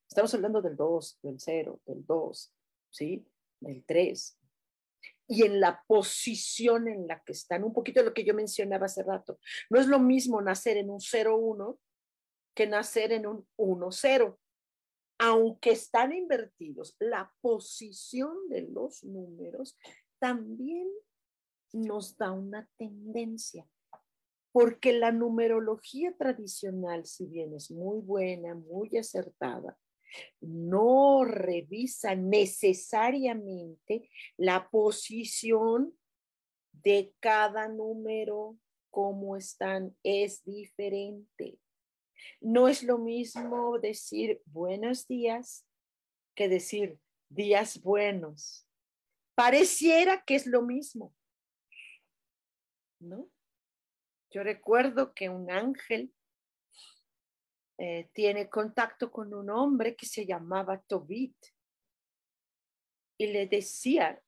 Estamos 0.09 0.33
hablando 0.33 0.63
del 0.63 0.77
2, 0.77 1.19
del 1.23 1.41
0, 1.41 1.81
del 1.87 2.07
2, 2.07 2.55
¿sí? 2.91 3.27
Del 3.61 3.85
3. 3.85 4.38
Y 5.29 5.45
en 5.45 5.61
la 5.61 5.85
posición 5.87 6.89
en 6.89 7.07
la 7.07 7.23
que 7.23 7.33
están, 7.33 7.63
un 7.63 7.73
poquito 7.73 8.01
de 8.01 8.07
lo 8.07 8.15
que 8.15 8.25
yo 8.25 8.35
mencionaba 8.35 8.87
hace 8.87 9.03
rato. 9.03 9.39
No 9.69 9.79
es 9.79 9.87
lo 9.87 9.99
mismo 9.99 10.41
nacer 10.41 10.79
en 10.79 10.91
un 10.91 11.01
0-1 11.01 11.79
que 12.55 12.67
nacer 12.67 13.13
en 13.13 13.27
un 13.27 13.47
1-0. 13.57 14.39
Aunque 15.21 15.71
están 15.73 16.13
invertidos, 16.13 16.97
la 16.99 17.33
posición 17.41 18.49
de 18.49 18.63
los 18.63 19.05
números 19.05 19.77
también 20.19 20.89
nos 21.73 22.17
da 22.17 22.33
una 22.33 22.69
tendencia 22.79 23.69
porque 24.53 24.93
la 24.93 25.13
numerología 25.13 26.17
tradicional, 26.17 27.07
si 27.07 27.27
bien 27.27 27.55
es 27.55 27.71
muy 27.71 28.01
buena, 28.01 28.55
muy 28.55 28.97
acertada, 28.97 29.79
no 30.41 31.25
revisa 31.25 32.15
necesariamente 32.15 34.11
la 34.37 34.69
posición 34.71 35.97
de 36.73 37.13
cada 37.21 37.69
número, 37.69 38.57
cómo 38.91 39.37
están, 39.37 39.97
es 40.03 40.45
diferente. 40.45 41.59
No 42.41 42.69
es 42.69 42.83
lo 42.83 42.99
mismo 42.99 43.79
decir 43.79 44.43
buenos 44.47 45.07
días 45.07 45.65
que 46.35 46.49
decir 46.49 46.99
días 47.29 47.81
buenos. 47.83 48.67
Pareciera 49.35 50.25
que 50.25 50.35
es 50.35 50.47
lo 50.47 50.63
mismo, 50.63 51.15
¿no? 52.99 53.29
Yo 54.31 54.43
recuerdo 54.43 55.15
que 55.15 55.29
un 55.29 55.51
ángel 55.51 56.13
eh, 57.81 58.11
tiene 58.13 58.51
contacto 58.51 59.09
con 59.09 59.33
un 59.33 59.49
hombre 59.51 59.95
que 59.95 60.05
se 60.05 60.27
llamaba 60.27 60.83
Tobit 60.83 61.37
y 63.17 63.29
le 63.29 63.47
decía, 63.47 64.21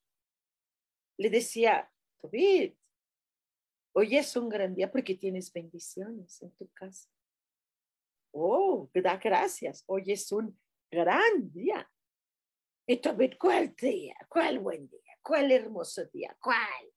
le 1.18 1.30
decía, 1.30 1.92
Tobit, 2.20 2.78
hoy 3.92 4.16
es 4.16 4.36
un 4.36 4.48
gran 4.48 4.72
día 4.76 4.88
porque 4.88 5.16
tienes 5.16 5.53
bendiciones 5.53 6.40
en 6.42 6.53
tu 6.53 6.68
casa. 6.70 7.11
Oh, 8.32 8.88
da 8.94 9.16
gracias, 9.16 9.82
hoy 9.88 10.12
es 10.12 10.30
un 10.30 10.57
gran 10.88 11.51
día. 11.51 11.90
Y 12.86 12.98
Tobit, 12.98 13.36
¿cuál 13.36 13.74
día? 13.74 14.14
¿Cuál 14.28 14.61
buen 14.61 14.88
día? 14.88 15.18
¿Cuál 15.20 15.51
hermoso 15.51 16.05
día? 16.07 16.36
¿Cuál? 16.40 16.92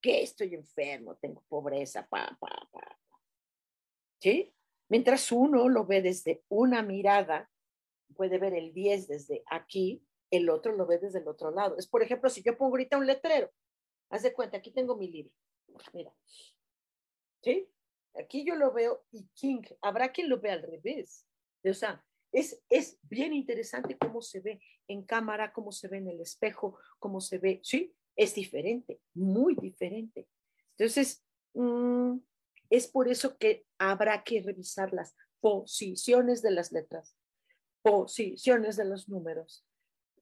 Que 0.00 0.22
estoy 0.22 0.54
enfermo, 0.54 1.16
tengo 1.16 1.44
pobreza, 1.48 2.06
pa, 2.08 2.34
pa, 2.40 2.68
pa. 2.72 2.98
¿Sí? 4.20 4.54
Mientras 4.88 5.30
uno 5.32 5.68
lo 5.68 5.86
ve 5.86 6.02
desde 6.02 6.42
una 6.48 6.82
mirada, 6.82 7.50
puede 8.14 8.38
ver 8.38 8.54
el 8.54 8.72
10 8.72 9.08
desde 9.08 9.42
aquí, 9.46 10.02
el 10.30 10.50
otro 10.50 10.72
lo 10.72 10.86
ve 10.86 10.98
desde 10.98 11.20
el 11.20 11.28
otro 11.28 11.50
lado. 11.50 11.76
Es, 11.78 11.86
por 11.86 12.02
ejemplo, 12.02 12.30
si 12.30 12.42
yo 12.42 12.56
pongo 12.56 12.72
ahorita 12.72 12.98
un 12.98 13.06
letrero, 13.06 13.50
haz 14.10 14.22
de 14.22 14.32
cuenta, 14.32 14.58
aquí 14.58 14.70
tengo 14.70 14.96
mi 14.96 15.08
libro. 15.08 15.32
Mira. 15.92 16.12
¿Sí? 17.42 17.68
Aquí 18.14 18.44
yo 18.44 18.56
lo 18.56 18.72
veo 18.72 19.04
y 19.12 19.28
King, 19.34 19.62
habrá 19.80 20.12
quien 20.12 20.28
lo 20.28 20.40
vea 20.40 20.54
al 20.54 20.62
revés. 20.62 21.26
O 21.64 21.74
sea, 21.74 22.04
es, 22.32 22.62
es 22.68 22.98
bien 23.02 23.32
interesante 23.32 23.96
cómo 23.96 24.22
se 24.22 24.40
ve 24.40 24.60
en 24.86 25.02
cámara, 25.02 25.52
cómo 25.52 25.72
se 25.72 25.88
ve 25.88 25.98
en 25.98 26.08
el 26.08 26.20
espejo, 26.20 26.78
cómo 26.98 27.20
se 27.20 27.38
ve, 27.38 27.60
¿sí? 27.62 27.94
Es 28.16 28.34
diferente, 28.34 29.00
muy 29.14 29.54
diferente. 29.54 30.26
Entonces, 30.76 31.24
mm, 31.54 32.16
es 32.70 32.88
por 32.88 33.08
eso 33.08 33.36
que 33.38 33.64
habrá 33.78 34.22
que 34.24 34.42
revisar 34.42 34.92
las 34.92 35.14
posiciones 35.40 36.42
de 36.42 36.50
las 36.50 36.72
letras, 36.72 37.16
posiciones 37.82 38.76
de 38.76 38.84
los 38.84 39.08
números, 39.08 39.64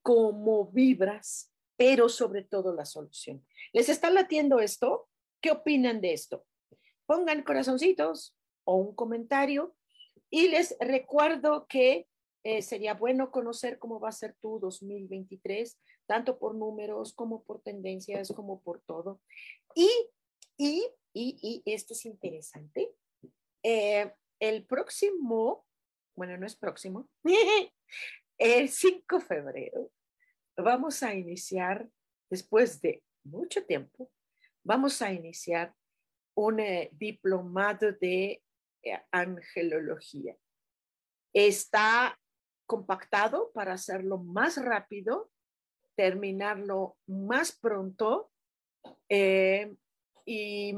cómo 0.03 0.67
vibras, 0.67 1.53
pero 1.77 2.09
sobre 2.09 2.43
todo 2.43 2.75
la 2.75 2.85
solución. 2.85 3.45
¿Les 3.73 3.89
está 3.89 4.11
latiendo 4.11 4.61
esto? 4.61 5.09
¿Qué 5.41 5.51
opinan 5.51 6.01
de 6.01 6.13
esto? 6.13 6.47
Pongan 7.07 7.43
corazoncitos 7.43 8.37
o 8.65 8.77
un 8.77 8.95
comentario 8.95 9.77
y 10.31 10.49
les 10.49 10.77
recuerdo 10.81 11.67
que 11.69 12.07
eh, 12.45 12.63
sería 12.63 12.95
bueno 12.95 13.33
conocer 13.33 13.79
cómo 13.79 13.99
va 13.99 14.11
a 14.11 14.13
ser 14.13 14.37
tu 14.41 14.61
2023, 14.61 15.77
tanto 16.07 16.39
por 16.39 16.55
números 16.55 17.13
como 17.13 17.43
por 17.43 17.61
tendencias, 17.61 18.33
como 18.33 18.61
por 18.61 18.81
todo. 18.83 19.21
Y, 19.75 19.91
y, 20.57 20.87
y, 21.17 21.63
esto 21.65 21.95
es 21.95 22.05
interesante. 22.05 22.93
Eh, 23.63 24.13
el 24.39 24.67
próximo, 24.67 25.67
bueno, 26.15 26.37
no 26.37 26.47
es 26.47 26.57
próximo, 26.57 27.09
el 28.39 28.69
5 28.69 29.19
de 29.19 29.25
febrero, 29.25 29.91
vamos 30.57 31.03
a 31.03 31.15
iniciar, 31.15 31.89
después 32.31 32.81
de 32.83 33.03
mucho 33.25 33.65
tiempo, 33.65 34.11
vamos 34.63 35.01
a 35.01 35.13
iniciar 35.13 35.75
un 36.35 36.61
eh, 36.61 36.91
diplomado 36.93 37.93
de 37.93 38.43
eh, 38.83 39.03
angelología. 39.11 40.37
Está 41.33 42.21
compactado 42.67 43.53
para 43.53 43.73
hacerlo 43.73 44.19
más 44.19 44.63
rápido, 44.63 45.31
terminarlo 45.95 46.99
más 47.07 47.53
pronto 47.53 48.31
y 50.27 50.75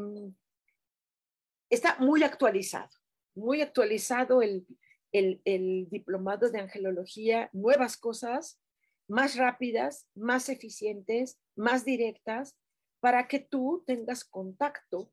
está 1.70 1.96
muy 1.98 2.22
actualizado, 2.22 2.90
muy 3.34 3.62
actualizado 3.62 4.42
el, 4.42 4.66
el 5.12 5.88
diplomado 5.90 6.50
de 6.50 6.60
angelología, 6.60 7.50
nuevas 7.52 7.96
cosas, 7.96 8.60
más 9.08 9.36
rápidas, 9.36 10.06
más 10.14 10.48
eficientes, 10.48 11.40
más 11.56 11.84
directas, 11.84 12.56
para 13.00 13.26
que 13.28 13.38
tú 13.38 13.82
tengas 13.86 14.24
contacto 14.24 15.12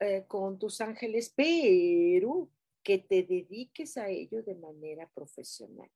eh, 0.00 0.24
con 0.26 0.58
tus 0.58 0.80
ángeles, 0.80 1.32
pero 1.34 2.50
que 2.82 2.98
te 2.98 3.22
dediques 3.22 3.96
a 3.96 4.08
ello 4.08 4.42
de 4.42 4.54
manera 4.54 5.08
profesional. 5.14 5.90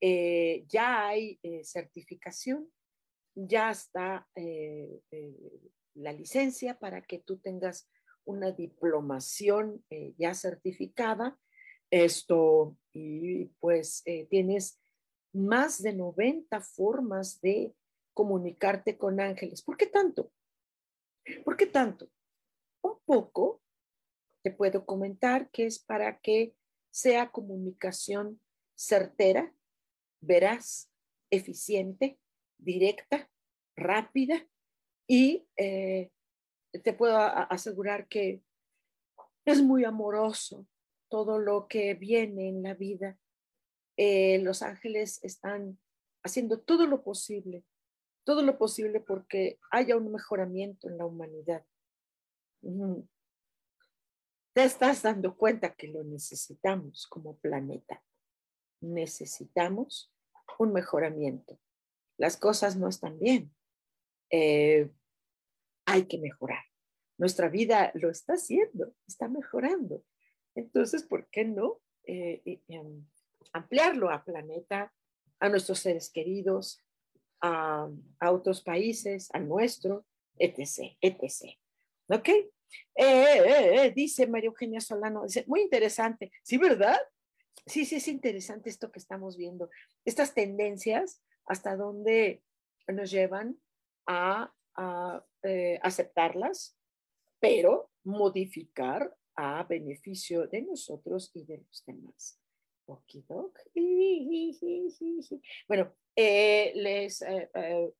Eh, 0.00 0.64
ya 0.68 1.08
hay 1.08 1.38
eh, 1.42 1.62
certificación, 1.62 2.72
ya 3.34 3.70
está 3.70 4.26
la 5.94 6.12
licencia 6.12 6.78
para 6.78 7.02
que 7.02 7.18
tú 7.18 7.38
tengas 7.38 7.88
una 8.24 8.52
diplomación 8.52 9.84
ya 10.18 10.34
certificada. 10.34 11.38
Esto, 11.90 12.76
y 12.92 13.46
pues 13.58 14.04
tienes 14.28 14.80
más 15.32 15.82
de 15.82 15.92
90 15.92 16.60
formas 16.60 17.40
de 17.40 17.74
comunicarte 18.14 18.98
con 18.98 19.20
ángeles. 19.20 19.62
¿Por 19.62 19.76
qué 19.76 19.86
tanto? 19.86 20.32
¿Por 21.44 21.56
qué 21.56 21.66
tanto? 21.66 22.10
Un 22.82 22.98
poco 23.04 23.62
te 24.42 24.50
puedo 24.50 24.86
comentar 24.86 25.50
que 25.50 25.66
es 25.66 25.78
para 25.78 26.18
que 26.20 26.54
sea 26.90 27.30
comunicación 27.30 28.40
certera, 28.74 29.54
veraz, 30.20 30.90
eficiente, 31.30 32.18
directa, 32.58 33.30
rápida 33.76 34.46
y 35.12 35.44
eh, 35.56 36.12
te 36.84 36.92
puedo 36.92 37.18
asegurar 37.18 38.06
que 38.06 38.44
es 39.44 39.60
muy 39.60 39.82
amoroso 39.84 40.68
todo 41.08 41.40
lo 41.40 41.66
que 41.66 41.94
viene 41.94 42.48
en 42.48 42.62
la 42.62 42.74
vida 42.74 43.18
eh, 43.96 44.38
los 44.38 44.62
ángeles 44.62 45.18
están 45.24 45.80
haciendo 46.22 46.60
todo 46.60 46.86
lo 46.86 47.02
posible, 47.02 47.64
todo 48.24 48.42
lo 48.42 48.56
posible 48.56 49.00
porque 49.00 49.58
haya 49.72 49.96
un 49.96 50.12
mejoramiento 50.12 50.88
en 50.88 50.96
la 50.96 51.06
humanidad. 51.06 51.66
Te 54.54 54.62
estás 54.62 55.02
dando 55.02 55.36
cuenta 55.36 55.74
que 55.74 55.88
lo 55.88 56.04
necesitamos 56.04 57.08
como 57.08 57.36
planeta. 57.38 58.00
Necesitamos 58.80 60.14
un 60.60 60.72
mejoramiento. 60.72 61.58
Las 62.16 62.36
cosas 62.36 62.76
no 62.76 62.86
están 62.86 63.18
bien. 63.18 63.52
Eh, 64.30 64.88
hay 65.90 66.06
que 66.06 66.18
mejorar. 66.18 66.64
Nuestra 67.18 67.48
vida 67.48 67.90
lo 67.94 68.10
está 68.10 68.34
haciendo, 68.34 68.94
está 69.06 69.28
mejorando. 69.28 70.02
Entonces, 70.54 71.02
¿por 71.02 71.28
qué 71.30 71.44
no 71.44 71.80
eh, 72.06 72.60
em, 72.68 73.04
ampliarlo 73.52 74.10
a 74.10 74.24
planeta, 74.24 74.92
a 75.38 75.48
nuestros 75.48 75.80
seres 75.80 76.10
queridos, 76.10 76.80
a, 77.42 77.88
otros 78.30 78.62
países, 78.62 79.28
a 79.32 79.38
nuestro, 79.38 80.06
etc., 80.38 80.96
etc. 81.00 81.56
¿Ok? 82.08 82.28
Eh, 82.28 82.44
eh, 82.94 83.86
eh, 83.86 83.92
dice 83.94 84.26
María 84.26 84.48
Eugenia 84.48 84.80
Solano, 84.80 85.24
dice, 85.24 85.44
muy 85.46 85.62
interesante, 85.62 86.30
¿sí, 86.42 86.58
verdad? 86.58 86.98
Sí, 87.66 87.84
sí, 87.84 87.96
es 87.96 88.08
interesante 88.08 88.70
esto 88.70 88.92
que 88.92 88.98
estamos 88.98 89.36
viendo. 89.36 89.70
Estas 90.04 90.34
tendencias, 90.34 91.22
hasta 91.46 91.76
dónde 91.76 92.42
nos 92.86 93.10
llevan 93.10 93.58
a, 94.06 94.52
aceptarlas, 95.82 96.76
pero 97.40 97.90
modificar 98.04 99.16
a 99.36 99.64
beneficio 99.64 100.46
de 100.46 100.62
nosotros 100.62 101.30
y 101.34 101.44
de 101.44 101.58
los 101.58 101.84
demás. 101.86 102.40
Bueno, 105.68 105.94
eh, 106.16 106.72
les 106.74 107.22
eh, 107.22 107.50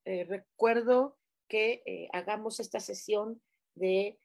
eh, 0.05 0.25
recuerdo 0.25 1.17
que 1.49 2.09
hagamos 2.13 2.61
esta 2.61 2.81
sesión 2.81 3.41
de 3.75 4.19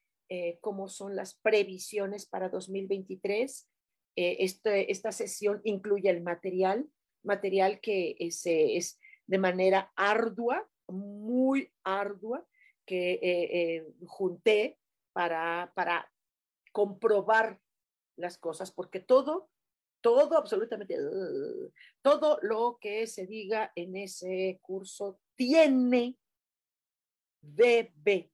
cómo 0.61 0.87
son 0.87 1.15
las 1.15 1.35
previsiones 1.35 2.25
para 2.25 2.49
2023. 2.49 3.67
Este, 4.15 4.91
esta 4.91 5.11
sesión 5.11 5.61
incluye 5.63 6.09
el 6.09 6.21
material, 6.21 6.89
material 7.23 7.79
que 7.79 8.15
es, 8.19 8.41
es 8.45 8.99
de 9.27 9.37
manera 9.37 9.91
ardua, 9.95 10.67
muy 10.87 11.71
ardua, 11.83 12.45
que 12.85 13.83
junté 14.05 14.79
para, 15.13 15.71
para 15.75 16.11
comprobar 16.71 17.59
las 18.15 18.37
cosas, 18.37 18.71
porque 18.71 18.99
todo 18.99 19.49
todo, 20.05 20.37
absolutamente, 20.37 20.95
todo 22.03 22.37
lo 22.43 22.77
que 22.79 23.07
se 23.07 23.25
diga 23.25 23.71
en 23.73 23.95
ese 23.95 24.59
curso 24.61 25.19
tiene, 25.35 26.15
debe, 27.41 28.31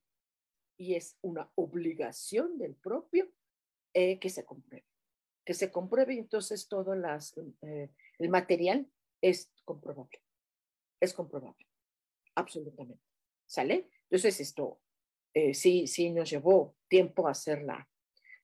y 0.76 0.96
es 0.96 1.16
una 1.22 1.50
obligación 1.54 2.58
del 2.58 2.74
propio 2.74 3.32
eh, 3.94 4.18
que 4.18 4.28
se 4.28 4.44
compruebe. 4.44 4.84
Que 5.46 5.54
se 5.54 5.72
compruebe, 5.72 6.12
entonces 6.18 6.68
todo 6.68 6.94
las, 6.94 7.34
eh, 7.62 7.88
el 8.18 8.28
material 8.28 8.86
es 9.22 9.50
comprobable. 9.64 10.20
Es 11.00 11.14
comprobable, 11.14 11.66
absolutamente. 12.34 13.02
¿Sale? 13.46 13.88
Entonces 14.04 14.40
esto 14.40 14.80
eh, 15.34 15.54
sí, 15.54 15.86
sí 15.86 16.10
nos 16.10 16.28
llevó 16.30 16.76
tiempo 16.88 17.26
hacer 17.26 17.62
la, 17.62 17.88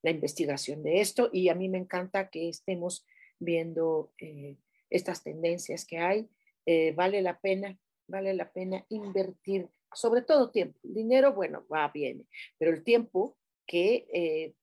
la 0.03 0.11
investigación 0.11 0.83
de 0.83 1.01
esto 1.01 1.29
y 1.33 1.51
a 1.51 1.55
mí 1.55 1.69
me 1.69 1.79
encanta 1.79 2.31
que 2.31 2.49
estemos 2.49 3.07
viendo 3.39 4.13
eh, 4.19 4.57
estas 4.91 5.23
tendencias 5.23 5.85
que 5.85 5.99
hay. 5.99 6.29
Eh, 6.65 6.93
vale 6.93 7.21
la 7.23 7.41
pena, 7.41 7.79
vale 8.07 8.33
la 8.35 8.51
pena 8.53 8.85
invertir, 8.89 9.69
sobre 9.93 10.23
todo 10.23 10.51
tiempo. 10.51 10.79
dinero, 10.83 11.35
bueno, 11.35 11.67
va, 11.73 11.89
viene, 11.89 12.27
pero 12.59 12.73
el 12.73 12.83
tiempo 12.83 13.37
que 13.67 14.55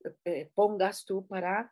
pongas 0.56 1.06
tú 1.06 1.28
para 1.28 1.72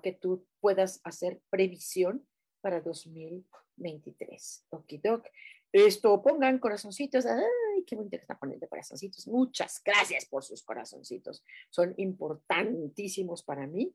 que 0.00 0.12
tú 0.12 0.46
puedas 0.60 1.00
hacer 1.02 1.40
previsión 1.50 2.24
para 2.60 2.80
2023. 2.80 4.66
Okidoc. 4.70 5.26
Esto, 5.72 6.22
pongan 6.22 6.58
corazoncitos. 6.58 7.26
Ay, 7.26 7.84
qué 7.86 7.96
bonito 7.96 8.16
que 8.16 8.22
está 8.22 8.38
poniendo 8.38 8.68
corazoncitos. 8.68 9.26
Muchas 9.26 9.82
gracias 9.84 10.24
por 10.26 10.44
sus 10.44 10.62
corazoncitos. 10.62 11.44
Son 11.70 11.94
importantísimos 11.96 13.42
para 13.42 13.66
mí 13.66 13.94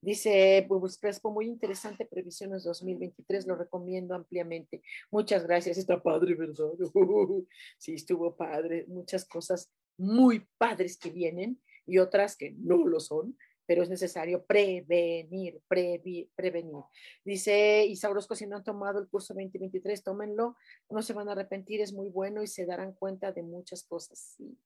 Dice 0.00 0.64
Bubus 0.68 0.98
Crespo, 0.98 1.32
muy 1.32 1.46
interesante, 1.46 2.06
previsiones 2.06 2.62
2023, 2.62 3.46
lo 3.46 3.56
recomiendo 3.56 4.14
ampliamente. 4.14 4.82
Muchas 5.10 5.44
gracias, 5.44 5.78
está 5.78 6.00
padre, 6.00 6.34
¿verdad? 6.34 6.70
sí, 7.78 7.94
estuvo 7.94 8.36
padre, 8.36 8.84
muchas 8.86 9.24
cosas 9.24 9.72
muy 9.98 10.46
padres 10.58 10.96
que 10.96 11.10
vienen 11.10 11.60
y 11.86 11.98
otras 11.98 12.36
que 12.36 12.52
no 12.52 12.86
lo 12.86 13.00
son, 13.00 13.36
pero 13.66 13.82
es 13.82 13.90
necesario 13.90 14.44
prevenir, 14.46 15.60
prevenir. 15.68 16.84
Dice 17.24 17.84
Isaurosco, 17.84 18.34
si 18.34 18.46
no 18.46 18.56
han 18.56 18.64
tomado 18.64 19.00
el 19.00 19.08
curso 19.08 19.34
2023, 19.34 20.02
tómenlo, 20.02 20.56
no 20.88 21.02
se 21.02 21.12
van 21.12 21.28
a 21.28 21.32
arrepentir, 21.32 21.80
es 21.80 21.92
muy 21.92 22.08
bueno 22.08 22.42
y 22.42 22.46
se 22.46 22.64
darán 22.64 22.92
cuenta 22.92 23.32
de 23.32 23.42
muchas 23.42 23.82
cosas, 23.82 24.36
sí, 24.36 24.56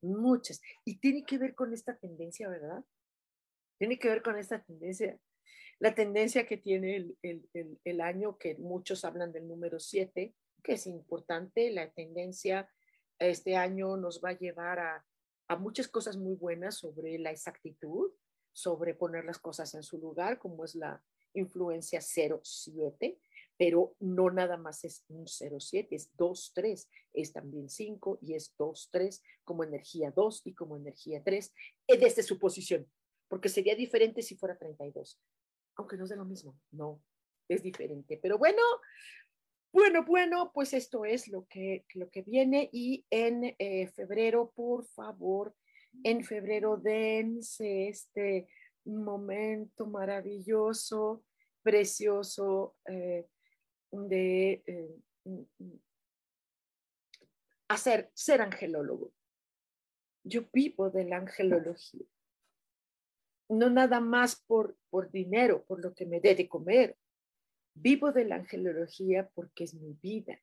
muchas. 0.00 0.60
Y 0.84 0.98
tiene 0.98 1.24
que 1.24 1.38
ver 1.38 1.54
con 1.54 1.72
esta 1.74 1.96
tendencia, 1.96 2.48
¿verdad? 2.48 2.84
Tiene 3.78 3.98
que 3.98 4.08
ver 4.08 4.22
con 4.22 4.38
esta 4.38 4.62
tendencia, 4.62 5.18
la 5.78 5.94
tendencia 5.94 6.46
que 6.46 6.56
tiene 6.56 6.96
el, 6.96 7.18
el, 7.22 7.78
el, 7.84 8.00
año, 8.00 8.38
que 8.38 8.54
muchos 8.56 9.04
hablan 9.04 9.32
del 9.32 9.48
número 9.48 9.78
7, 9.78 10.34
que 10.62 10.72
es 10.72 10.86
importante, 10.86 11.70
la 11.70 11.90
tendencia 11.90 12.70
este 13.18 13.56
año 13.56 13.96
nos 13.96 14.20
va 14.22 14.30
a 14.30 14.38
llevar 14.38 14.78
a, 14.78 15.04
a 15.48 15.56
muchas 15.56 15.88
cosas 15.88 16.16
muy 16.16 16.34
buenas 16.34 16.78
sobre 16.78 17.18
la 17.18 17.30
exactitud, 17.30 18.10
sobre 18.52 18.94
poner 18.94 19.24
las 19.24 19.38
cosas 19.38 19.74
en 19.74 19.82
su 19.82 19.98
lugar, 19.98 20.38
como 20.38 20.64
es 20.64 20.74
la 20.74 21.02
influencia 21.34 22.00
07, 22.00 23.18
pero 23.56 23.96
no 24.00 24.30
nada 24.30 24.56
más 24.56 24.84
es 24.84 25.04
un 25.08 25.26
07, 25.26 25.94
es 25.94 26.14
2-3, 26.16 26.88
es 27.12 27.32
también 27.32 27.68
5 27.68 28.18
y 28.22 28.34
es 28.34 28.54
2-3 28.58 29.22
como 29.44 29.64
energía 29.64 30.12
2 30.14 30.42
y 30.46 30.54
como 30.54 30.76
energía 30.76 31.22
3, 31.22 31.52
desde 31.86 32.22
su 32.22 32.38
posición 32.38 32.90
porque 33.32 33.48
sería 33.48 33.74
diferente 33.74 34.20
si 34.20 34.36
fuera 34.36 34.58
32, 34.58 35.18
aunque 35.76 35.96
no 35.96 36.04
es 36.04 36.10
de 36.10 36.16
lo 36.16 36.26
mismo, 36.26 36.54
no, 36.70 37.02
es 37.48 37.62
diferente. 37.62 38.18
Pero 38.20 38.36
bueno, 38.36 38.60
bueno, 39.72 40.04
bueno, 40.04 40.50
pues 40.52 40.74
esto 40.74 41.06
es 41.06 41.28
lo 41.28 41.46
que, 41.46 41.86
lo 41.94 42.10
que 42.10 42.20
viene 42.20 42.68
y 42.74 43.06
en 43.08 43.56
eh, 43.58 43.86
febrero, 43.86 44.52
por 44.54 44.84
favor, 44.84 45.54
en 46.04 46.24
febrero 46.24 46.76
dense 46.76 47.88
este 47.88 48.48
momento 48.84 49.86
maravilloso, 49.86 51.24
precioso 51.62 52.76
eh, 52.86 53.26
de 53.90 54.62
eh, 54.66 54.96
mm, 55.24 55.42
mm, 55.58 55.80
hacer, 57.68 58.10
ser 58.14 58.42
angelólogo. 58.42 59.12
Yo 60.24 60.44
vivo 60.52 60.90
de 60.90 61.04
la 61.04 61.16
angelología 61.16 62.06
no 63.52 63.70
nada 63.70 64.00
más 64.00 64.36
por, 64.46 64.76
por 64.90 65.10
dinero, 65.10 65.64
por 65.64 65.82
lo 65.82 65.94
que 65.94 66.06
me 66.06 66.20
dé 66.20 66.34
de 66.34 66.48
comer. 66.48 66.96
Vivo 67.74 68.12
de 68.12 68.24
la 68.24 68.36
angelología 68.36 69.28
porque 69.34 69.64
es 69.64 69.74
mi 69.74 69.94
vida. 69.94 70.40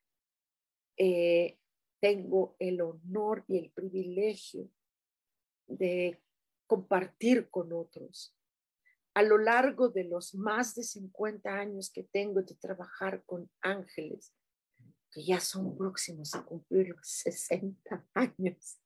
Eh, 0.97 1.57
tengo 1.99 2.55
el 2.59 2.81
honor 2.81 3.43
y 3.47 3.57
el 3.57 3.71
privilegio 3.71 4.69
de 5.69 6.21
compartir 6.67 7.49
con 7.49 7.71
otros. 7.73 8.35
A 9.13 9.23
lo 9.23 9.37
largo 9.37 9.89
de 9.89 10.03
los 10.03 10.35
más 10.35 10.75
de 10.75 10.83
50 10.83 11.49
años 11.49 11.89
que 11.91 12.03
tengo 12.03 12.41
de 12.41 12.55
trabajar 12.55 13.23
con 13.25 13.49
ángeles, 13.61 14.33
que 15.11 15.23
ya 15.23 15.39
son 15.39 15.75
próximos 15.77 16.35
a 16.35 16.43
cumplir 16.43 16.89
los 16.89 17.07
60 17.07 18.07
años, 18.13 18.79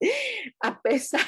a 0.60 0.80
pesar 0.80 1.26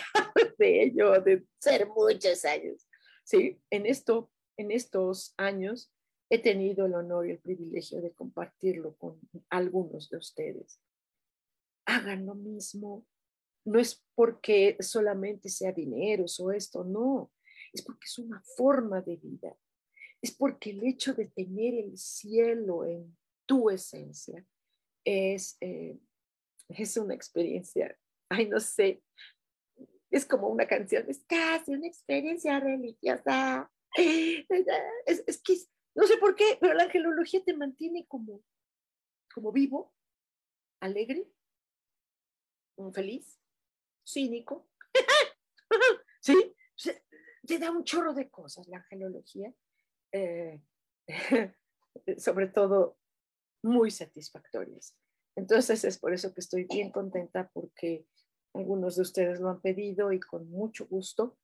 de 0.59 0.83
ello, 0.85 1.21
de 1.21 1.47
ser 1.59 1.87
muchos 1.89 2.45
años. 2.45 2.87
Sí, 3.25 3.61
en, 3.71 3.87
esto, 3.87 4.31
en 4.57 4.71
estos 4.71 5.35
años 5.37 5.93
he 6.31 6.39
tenido 6.39 6.87
el 6.87 6.95
honor 6.95 7.27
y 7.27 7.33
el 7.33 7.41
privilegio 7.41 8.01
de 8.01 8.13
compartirlo 8.13 8.97
con 8.97 9.21
algunos 9.51 10.09
de 10.11 10.17
ustedes. 10.17 10.81
Hagan 11.85 12.27
lo 12.27 12.35
mismo. 12.35 13.05
No 13.65 13.79
es 13.79 14.05
porque 14.15 14.77
solamente 14.81 15.49
sea 15.49 15.73
dinero 15.73 16.25
o 16.39 16.51
esto, 16.51 16.85
no. 16.85 17.31
Es 17.73 17.83
porque 17.83 18.07
es 18.07 18.19
una 18.19 18.43
forma 18.57 19.01
de 19.01 19.17
vida. 19.17 19.57
Es 20.23 20.33
porque 20.33 20.71
el 20.71 20.85
hecho 20.85 21.15
de 21.15 21.27
tener 21.27 21.75
el 21.75 21.97
cielo 21.97 22.85
en 22.85 23.17
tu 23.47 23.71
esencia 23.71 24.45
es, 25.05 25.57
eh, 25.61 25.99
es 26.69 26.97
una 26.97 27.15
experiencia 27.15 27.97
ay, 28.31 28.49
no 28.49 28.61
sé, 28.61 29.03
es 30.11 30.25
como 30.25 30.49
una 30.49 30.67
canción, 30.67 31.05
es 31.09 31.23
casi 31.27 31.73
una 31.73 31.87
experiencia 31.87 32.59
religiosa. 32.59 33.71
Es, 33.97 35.43
que, 35.43 35.57
no 35.95 36.07
sé 36.07 36.17
por 36.17 36.37
qué, 36.37 36.57
pero 36.61 36.75
la 36.75 36.85
angelología 36.85 37.43
te 37.45 37.57
mantiene 37.57 38.07
como, 38.07 38.41
como 39.35 39.53
vivo, 39.53 39.93
alegre, 40.81 41.27
feliz, 42.95 43.39
cínico. 44.13 44.69
¿Sí? 46.21 46.55
Te 47.47 47.59
da 47.59 47.71
un 47.71 47.85
chorro 47.85 48.15
de 48.15 48.29
cosas 48.29 48.69
la 48.69 48.79
angelología, 48.79 49.53
eh, 50.13 50.61
sobre 52.19 52.49
todo 52.49 52.99
muy 53.63 53.91
satisfactorias. 53.91 54.97
Entonces 55.37 55.85
es 55.85 55.99
por 55.99 56.13
eso 56.13 56.35
que 56.35 56.41
estoy 56.41 56.65
bien 56.65 56.91
contenta 56.91 57.51
porque 57.53 58.07
algunos 58.55 58.97
de 58.97 59.03
ustedes 59.03 59.41
lo 59.41 59.49
han 59.49 59.61
pedido 59.61 60.13
y 60.13 60.21
con 60.21 60.51
mucho 60.51 60.87
gusto. 60.87 61.39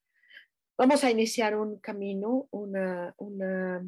Vamos 0.77 1.05
a 1.05 1.11
iniciar 1.11 1.57
un 1.57 1.79
camino, 1.79 2.49
una, 2.51 3.15
una, 3.17 3.83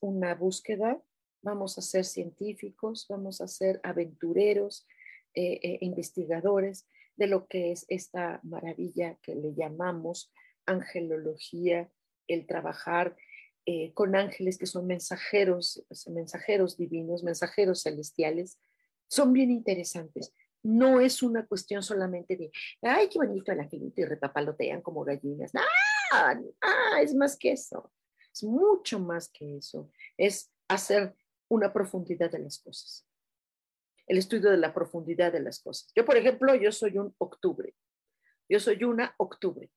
una 0.00 0.34
búsqueda. 0.34 1.00
Vamos 1.42 1.78
a 1.78 1.82
ser 1.82 2.04
científicos, 2.04 3.06
vamos 3.08 3.40
a 3.40 3.48
ser 3.48 3.80
aventureros, 3.82 4.86
eh, 5.34 5.60
eh, 5.62 5.78
investigadores 5.80 6.86
de 7.18 7.26
lo 7.26 7.46
que 7.46 7.72
es 7.72 7.84
esta 7.88 8.40
maravilla 8.42 9.18
que 9.22 9.34
le 9.34 9.54
llamamos 9.54 10.32
angelología, 10.64 11.90
el 12.26 12.46
trabajar 12.46 13.16
eh, 13.66 13.92
con 13.92 14.16
ángeles 14.16 14.56
que 14.56 14.66
son 14.66 14.86
mensajeros, 14.86 15.84
mensajeros 16.06 16.78
divinos, 16.78 17.22
mensajeros 17.22 17.82
celestiales, 17.82 18.58
son 19.08 19.32
bien 19.32 19.50
interesantes 19.50 20.32
no 20.62 21.00
es 21.00 21.22
una 21.22 21.46
cuestión 21.46 21.82
solamente 21.82 22.36
de, 22.36 22.50
ay, 22.82 23.08
qué 23.08 23.18
bonito 23.18 23.52
el 23.52 23.60
angelito 23.60 24.00
y 24.00 24.04
repapalotean 24.04 24.82
como 24.82 25.04
gallinas. 25.04 25.52
Ah, 26.12 26.34
ah, 26.60 27.00
es 27.02 27.14
más 27.14 27.36
que 27.36 27.52
eso. 27.52 27.92
Es 28.32 28.42
mucho 28.42 28.98
más 28.98 29.28
que 29.28 29.56
eso. 29.56 29.90
Es 30.16 30.50
hacer 30.68 31.14
una 31.48 31.72
profundidad 31.72 32.30
de 32.30 32.40
las 32.40 32.58
cosas. 32.58 33.06
El 34.08 34.18
estudio 34.18 34.50
de 34.50 34.56
la 34.56 34.74
profundidad 34.74 35.32
de 35.32 35.40
las 35.40 35.60
cosas. 35.60 35.92
Yo, 35.94 36.04
por 36.04 36.16
ejemplo, 36.16 36.54
yo 36.54 36.72
soy 36.72 36.98
un 36.98 37.14
octubre. 37.18 37.74
Yo 38.48 38.58
soy 38.58 38.82
una 38.84 39.14
octubre. 39.18 39.70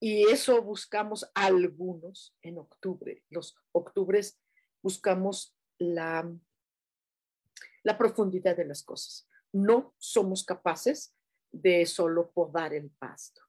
Y 0.00 0.28
eso 0.28 0.60
buscamos 0.62 1.30
algunos 1.34 2.36
en 2.42 2.58
octubre. 2.58 3.22
Los 3.30 3.56
octubres 3.72 4.40
buscamos 4.82 5.56
la, 5.78 6.30
la 7.82 7.96
profundidad 7.96 8.56
de 8.56 8.64
las 8.64 8.82
cosas 8.82 9.28
no 9.52 9.94
somos 9.98 10.44
capaces 10.44 11.14
de 11.50 11.84
solo 11.86 12.30
podar 12.30 12.74
el 12.74 12.90
pasto. 12.90 13.42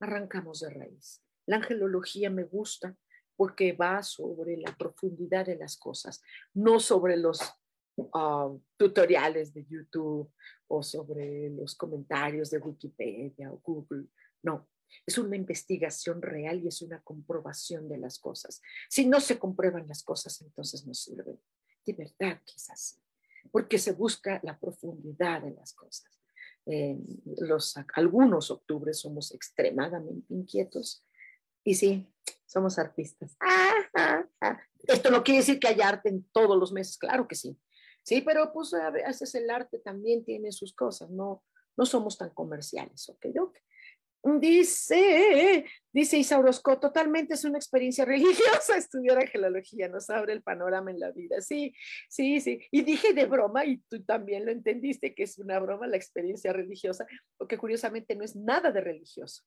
Arrancamos 0.00 0.60
de 0.60 0.70
raíz. 0.70 1.22
La 1.46 1.56
angelología 1.56 2.30
me 2.30 2.44
gusta 2.44 2.96
porque 3.36 3.72
va 3.72 4.02
sobre 4.02 4.56
la 4.56 4.74
profundidad 4.76 5.46
de 5.46 5.56
las 5.56 5.76
cosas, 5.76 6.22
no 6.54 6.78
sobre 6.78 7.16
los 7.16 7.40
ah, 8.14 8.50
tutoriales 8.76 9.52
de 9.52 9.66
YouTube 9.66 10.30
o 10.68 10.82
sobre 10.82 11.50
los 11.50 11.74
comentarios 11.74 12.50
de 12.50 12.58
Wikipedia 12.58 13.52
o 13.52 13.60
Google. 13.62 14.06
No, 14.42 14.68
es 15.06 15.18
una 15.18 15.36
investigación 15.36 16.22
real 16.22 16.62
y 16.62 16.68
es 16.68 16.82
una 16.82 17.02
comprobación 17.02 17.88
de 17.88 17.98
las 17.98 18.18
cosas. 18.18 18.62
Si 18.88 19.06
no 19.06 19.20
se 19.20 19.38
comprueban 19.38 19.86
las 19.88 20.02
cosas, 20.02 20.40
entonces 20.40 20.86
no 20.86 20.94
sirven. 20.94 21.40
De 21.84 21.92
verdad 21.94 22.40
que 22.44 22.54
es 22.56 22.68
porque 23.50 23.78
se 23.78 23.92
busca 23.92 24.40
la 24.42 24.58
profundidad 24.58 25.42
de 25.42 25.52
las 25.52 25.72
cosas. 25.72 26.10
los, 27.24 27.74
algunos 27.94 28.50
octubres 28.50 29.00
somos 29.00 29.34
extremadamente 29.34 30.32
inquietos 30.32 31.04
y 31.64 31.74
sí, 31.74 32.06
somos 32.46 32.78
artistas. 32.78 33.36
Esto 34.86 35.10
no 35.10 35.22
quiere 35.22 35.40
decir 35.40 35.58
que 35.58 35.68
haya 35.68 35.88
arte 35.88 36.08
en 36.08 36.24
todos 36.32 36.58
los 36.58 36.72
meses, 36.72 36.98
claro 36.98 37.26
que 37.26 37.34
sí. 37.34 37.58
Sí, 38.02 38.22
pero 38.22 38.52
pues 38.52 38.74
a 38.74 38.90
el 39.34 39.50
arte 39.50 39.78
también 39.78 40.24
tiene 40.24 40.52
sus 40.52 40.74
cosas, 40.74 41.10
no, 41.10 41.44
no 41.76 41.86
somos 41.86 42.18
tan 42.18 42.30
comerciales, 42.30 43.08
¿ok? 43.08 43.26
Dice, 44.22 45.64
dice 45.90 46.18
Isaurosco, 46.18 46.78
totalmente 46.78 47.34
es 47.34 47.44
una 47.46 47.56
experiencia 47.56 48.04
religiosa 48.04 48.76
estudiar 48.76 49.18
angelología, 49.18 49.88
nos 49.88 50.10
abre 50.10 50.34
el 50.34 50.42
panorama 50.42 50.90
en 50.90 51.00
la 51.00 51.10
vida. 51.10 51.40
Sí, 51.40 51.74
sí, 52.08 52.40
sí. 52.40 52.60
Y 52.70 52.82
dije 52.82 53.14
de 53.14 53.24
broma, 53.24 53.64
y 53.64 53.78
tú 53.88 54.04
también 54.04 54.44
lo 54.44 54.52
entendiste, 54.52 55.14
que 55.14 55.22
es 55.22 55.38
una 55.38 55.58
broma 55.58 55.86
la 55.86 55.96
experiencia 55.96 56.52
religiosa, 56.52 57.06
porque 57.38 57.56
curiosamente 57.56 58.14
no 58.14 58.22
es 58.22 58.36
nada 58.36 58.70
de 58.70 58.82
religioso. 58.82 59.42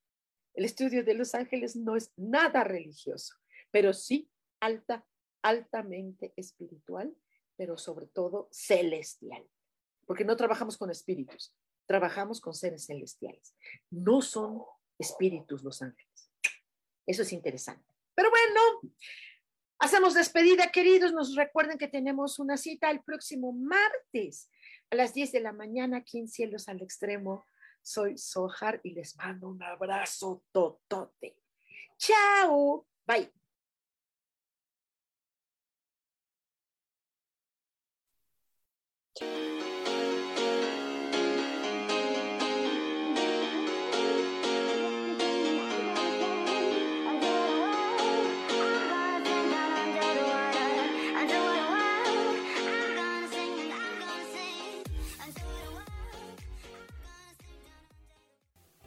El 0.55 0.65
estudio 0.65 1.03
de 1.03 1.13
los 1.13 1.35
ángeles 1.35 1.75
no 1.75 1.95
es 1.95 2.11
nada 2.17 2.63
religioso, 2.63 3.35
pero 3.69 3.93
sí 3.93 4.27
alta, 4.59 5.05
altamente 5.43 6.33
espiritual, 6.35 7.15
pero 7.55 7.77
sobre 7.77 8.07
todo 8.07 8.49
celestial, 8.51 9.47
porque 10.05 10.25
no 10.25 10.35
trabajamos 10.35 10.77
con 10.77 10.89
espíritus, 10.89 11.53
trabajamos 11.85 12.41
con 12.41 12.53
seres 12.53 12.85
celestiales. 12.85 13.55
No 13.89 14.21
son 14.21 14.63
espíritus 14.97 15.63
los 15.63 15.81
ángeles. 15.81 16.31
Eso 17.05 17.21
es 17.23 17.33
interesante. 17.33 17.93
Pero 18.15 18.29
bueno, 18.29 18.93
hacemos 19.79 20.13
despedida, 20.13 20.71
queridos. 20.71 21.13
Nos 21.13 21.35
recuerden 21.35 21.77
que 21.77 21.87
tenemos 21.87 22.39
una 22.39 22.57
cita 22.57 22.89
el 22.89 23.03
próximo 23.03 23.51
martes 23.51 24.49
a 24.89 24.95
las 24.95 25.13
10 25.13 25.31
de 25.31 25.39
la 25.41 25.53
mañana 25.53 25.97
aquí 25.97 26.19
en 26.19 26.27
Cielos 26.27 26.67
al 26.69 26.81
Extremo. 26.81 27.45
Soy 27.81 28.17
Sohar 28.17 28.79
y 28.83 28.93
les 28.93 29.15
mando 29.17 29.49
un 29.49 29.61
abrazo 29.61 30.43
totote. 30.51 31.35
Chao. 31.97 32.87
Bye. 33.05 33.42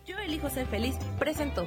Yo 0.06 0.16
elijo 0.18 0.48
ser 0.50 0.66
feliz 0.66 0.96
presentó. 1.18 1.66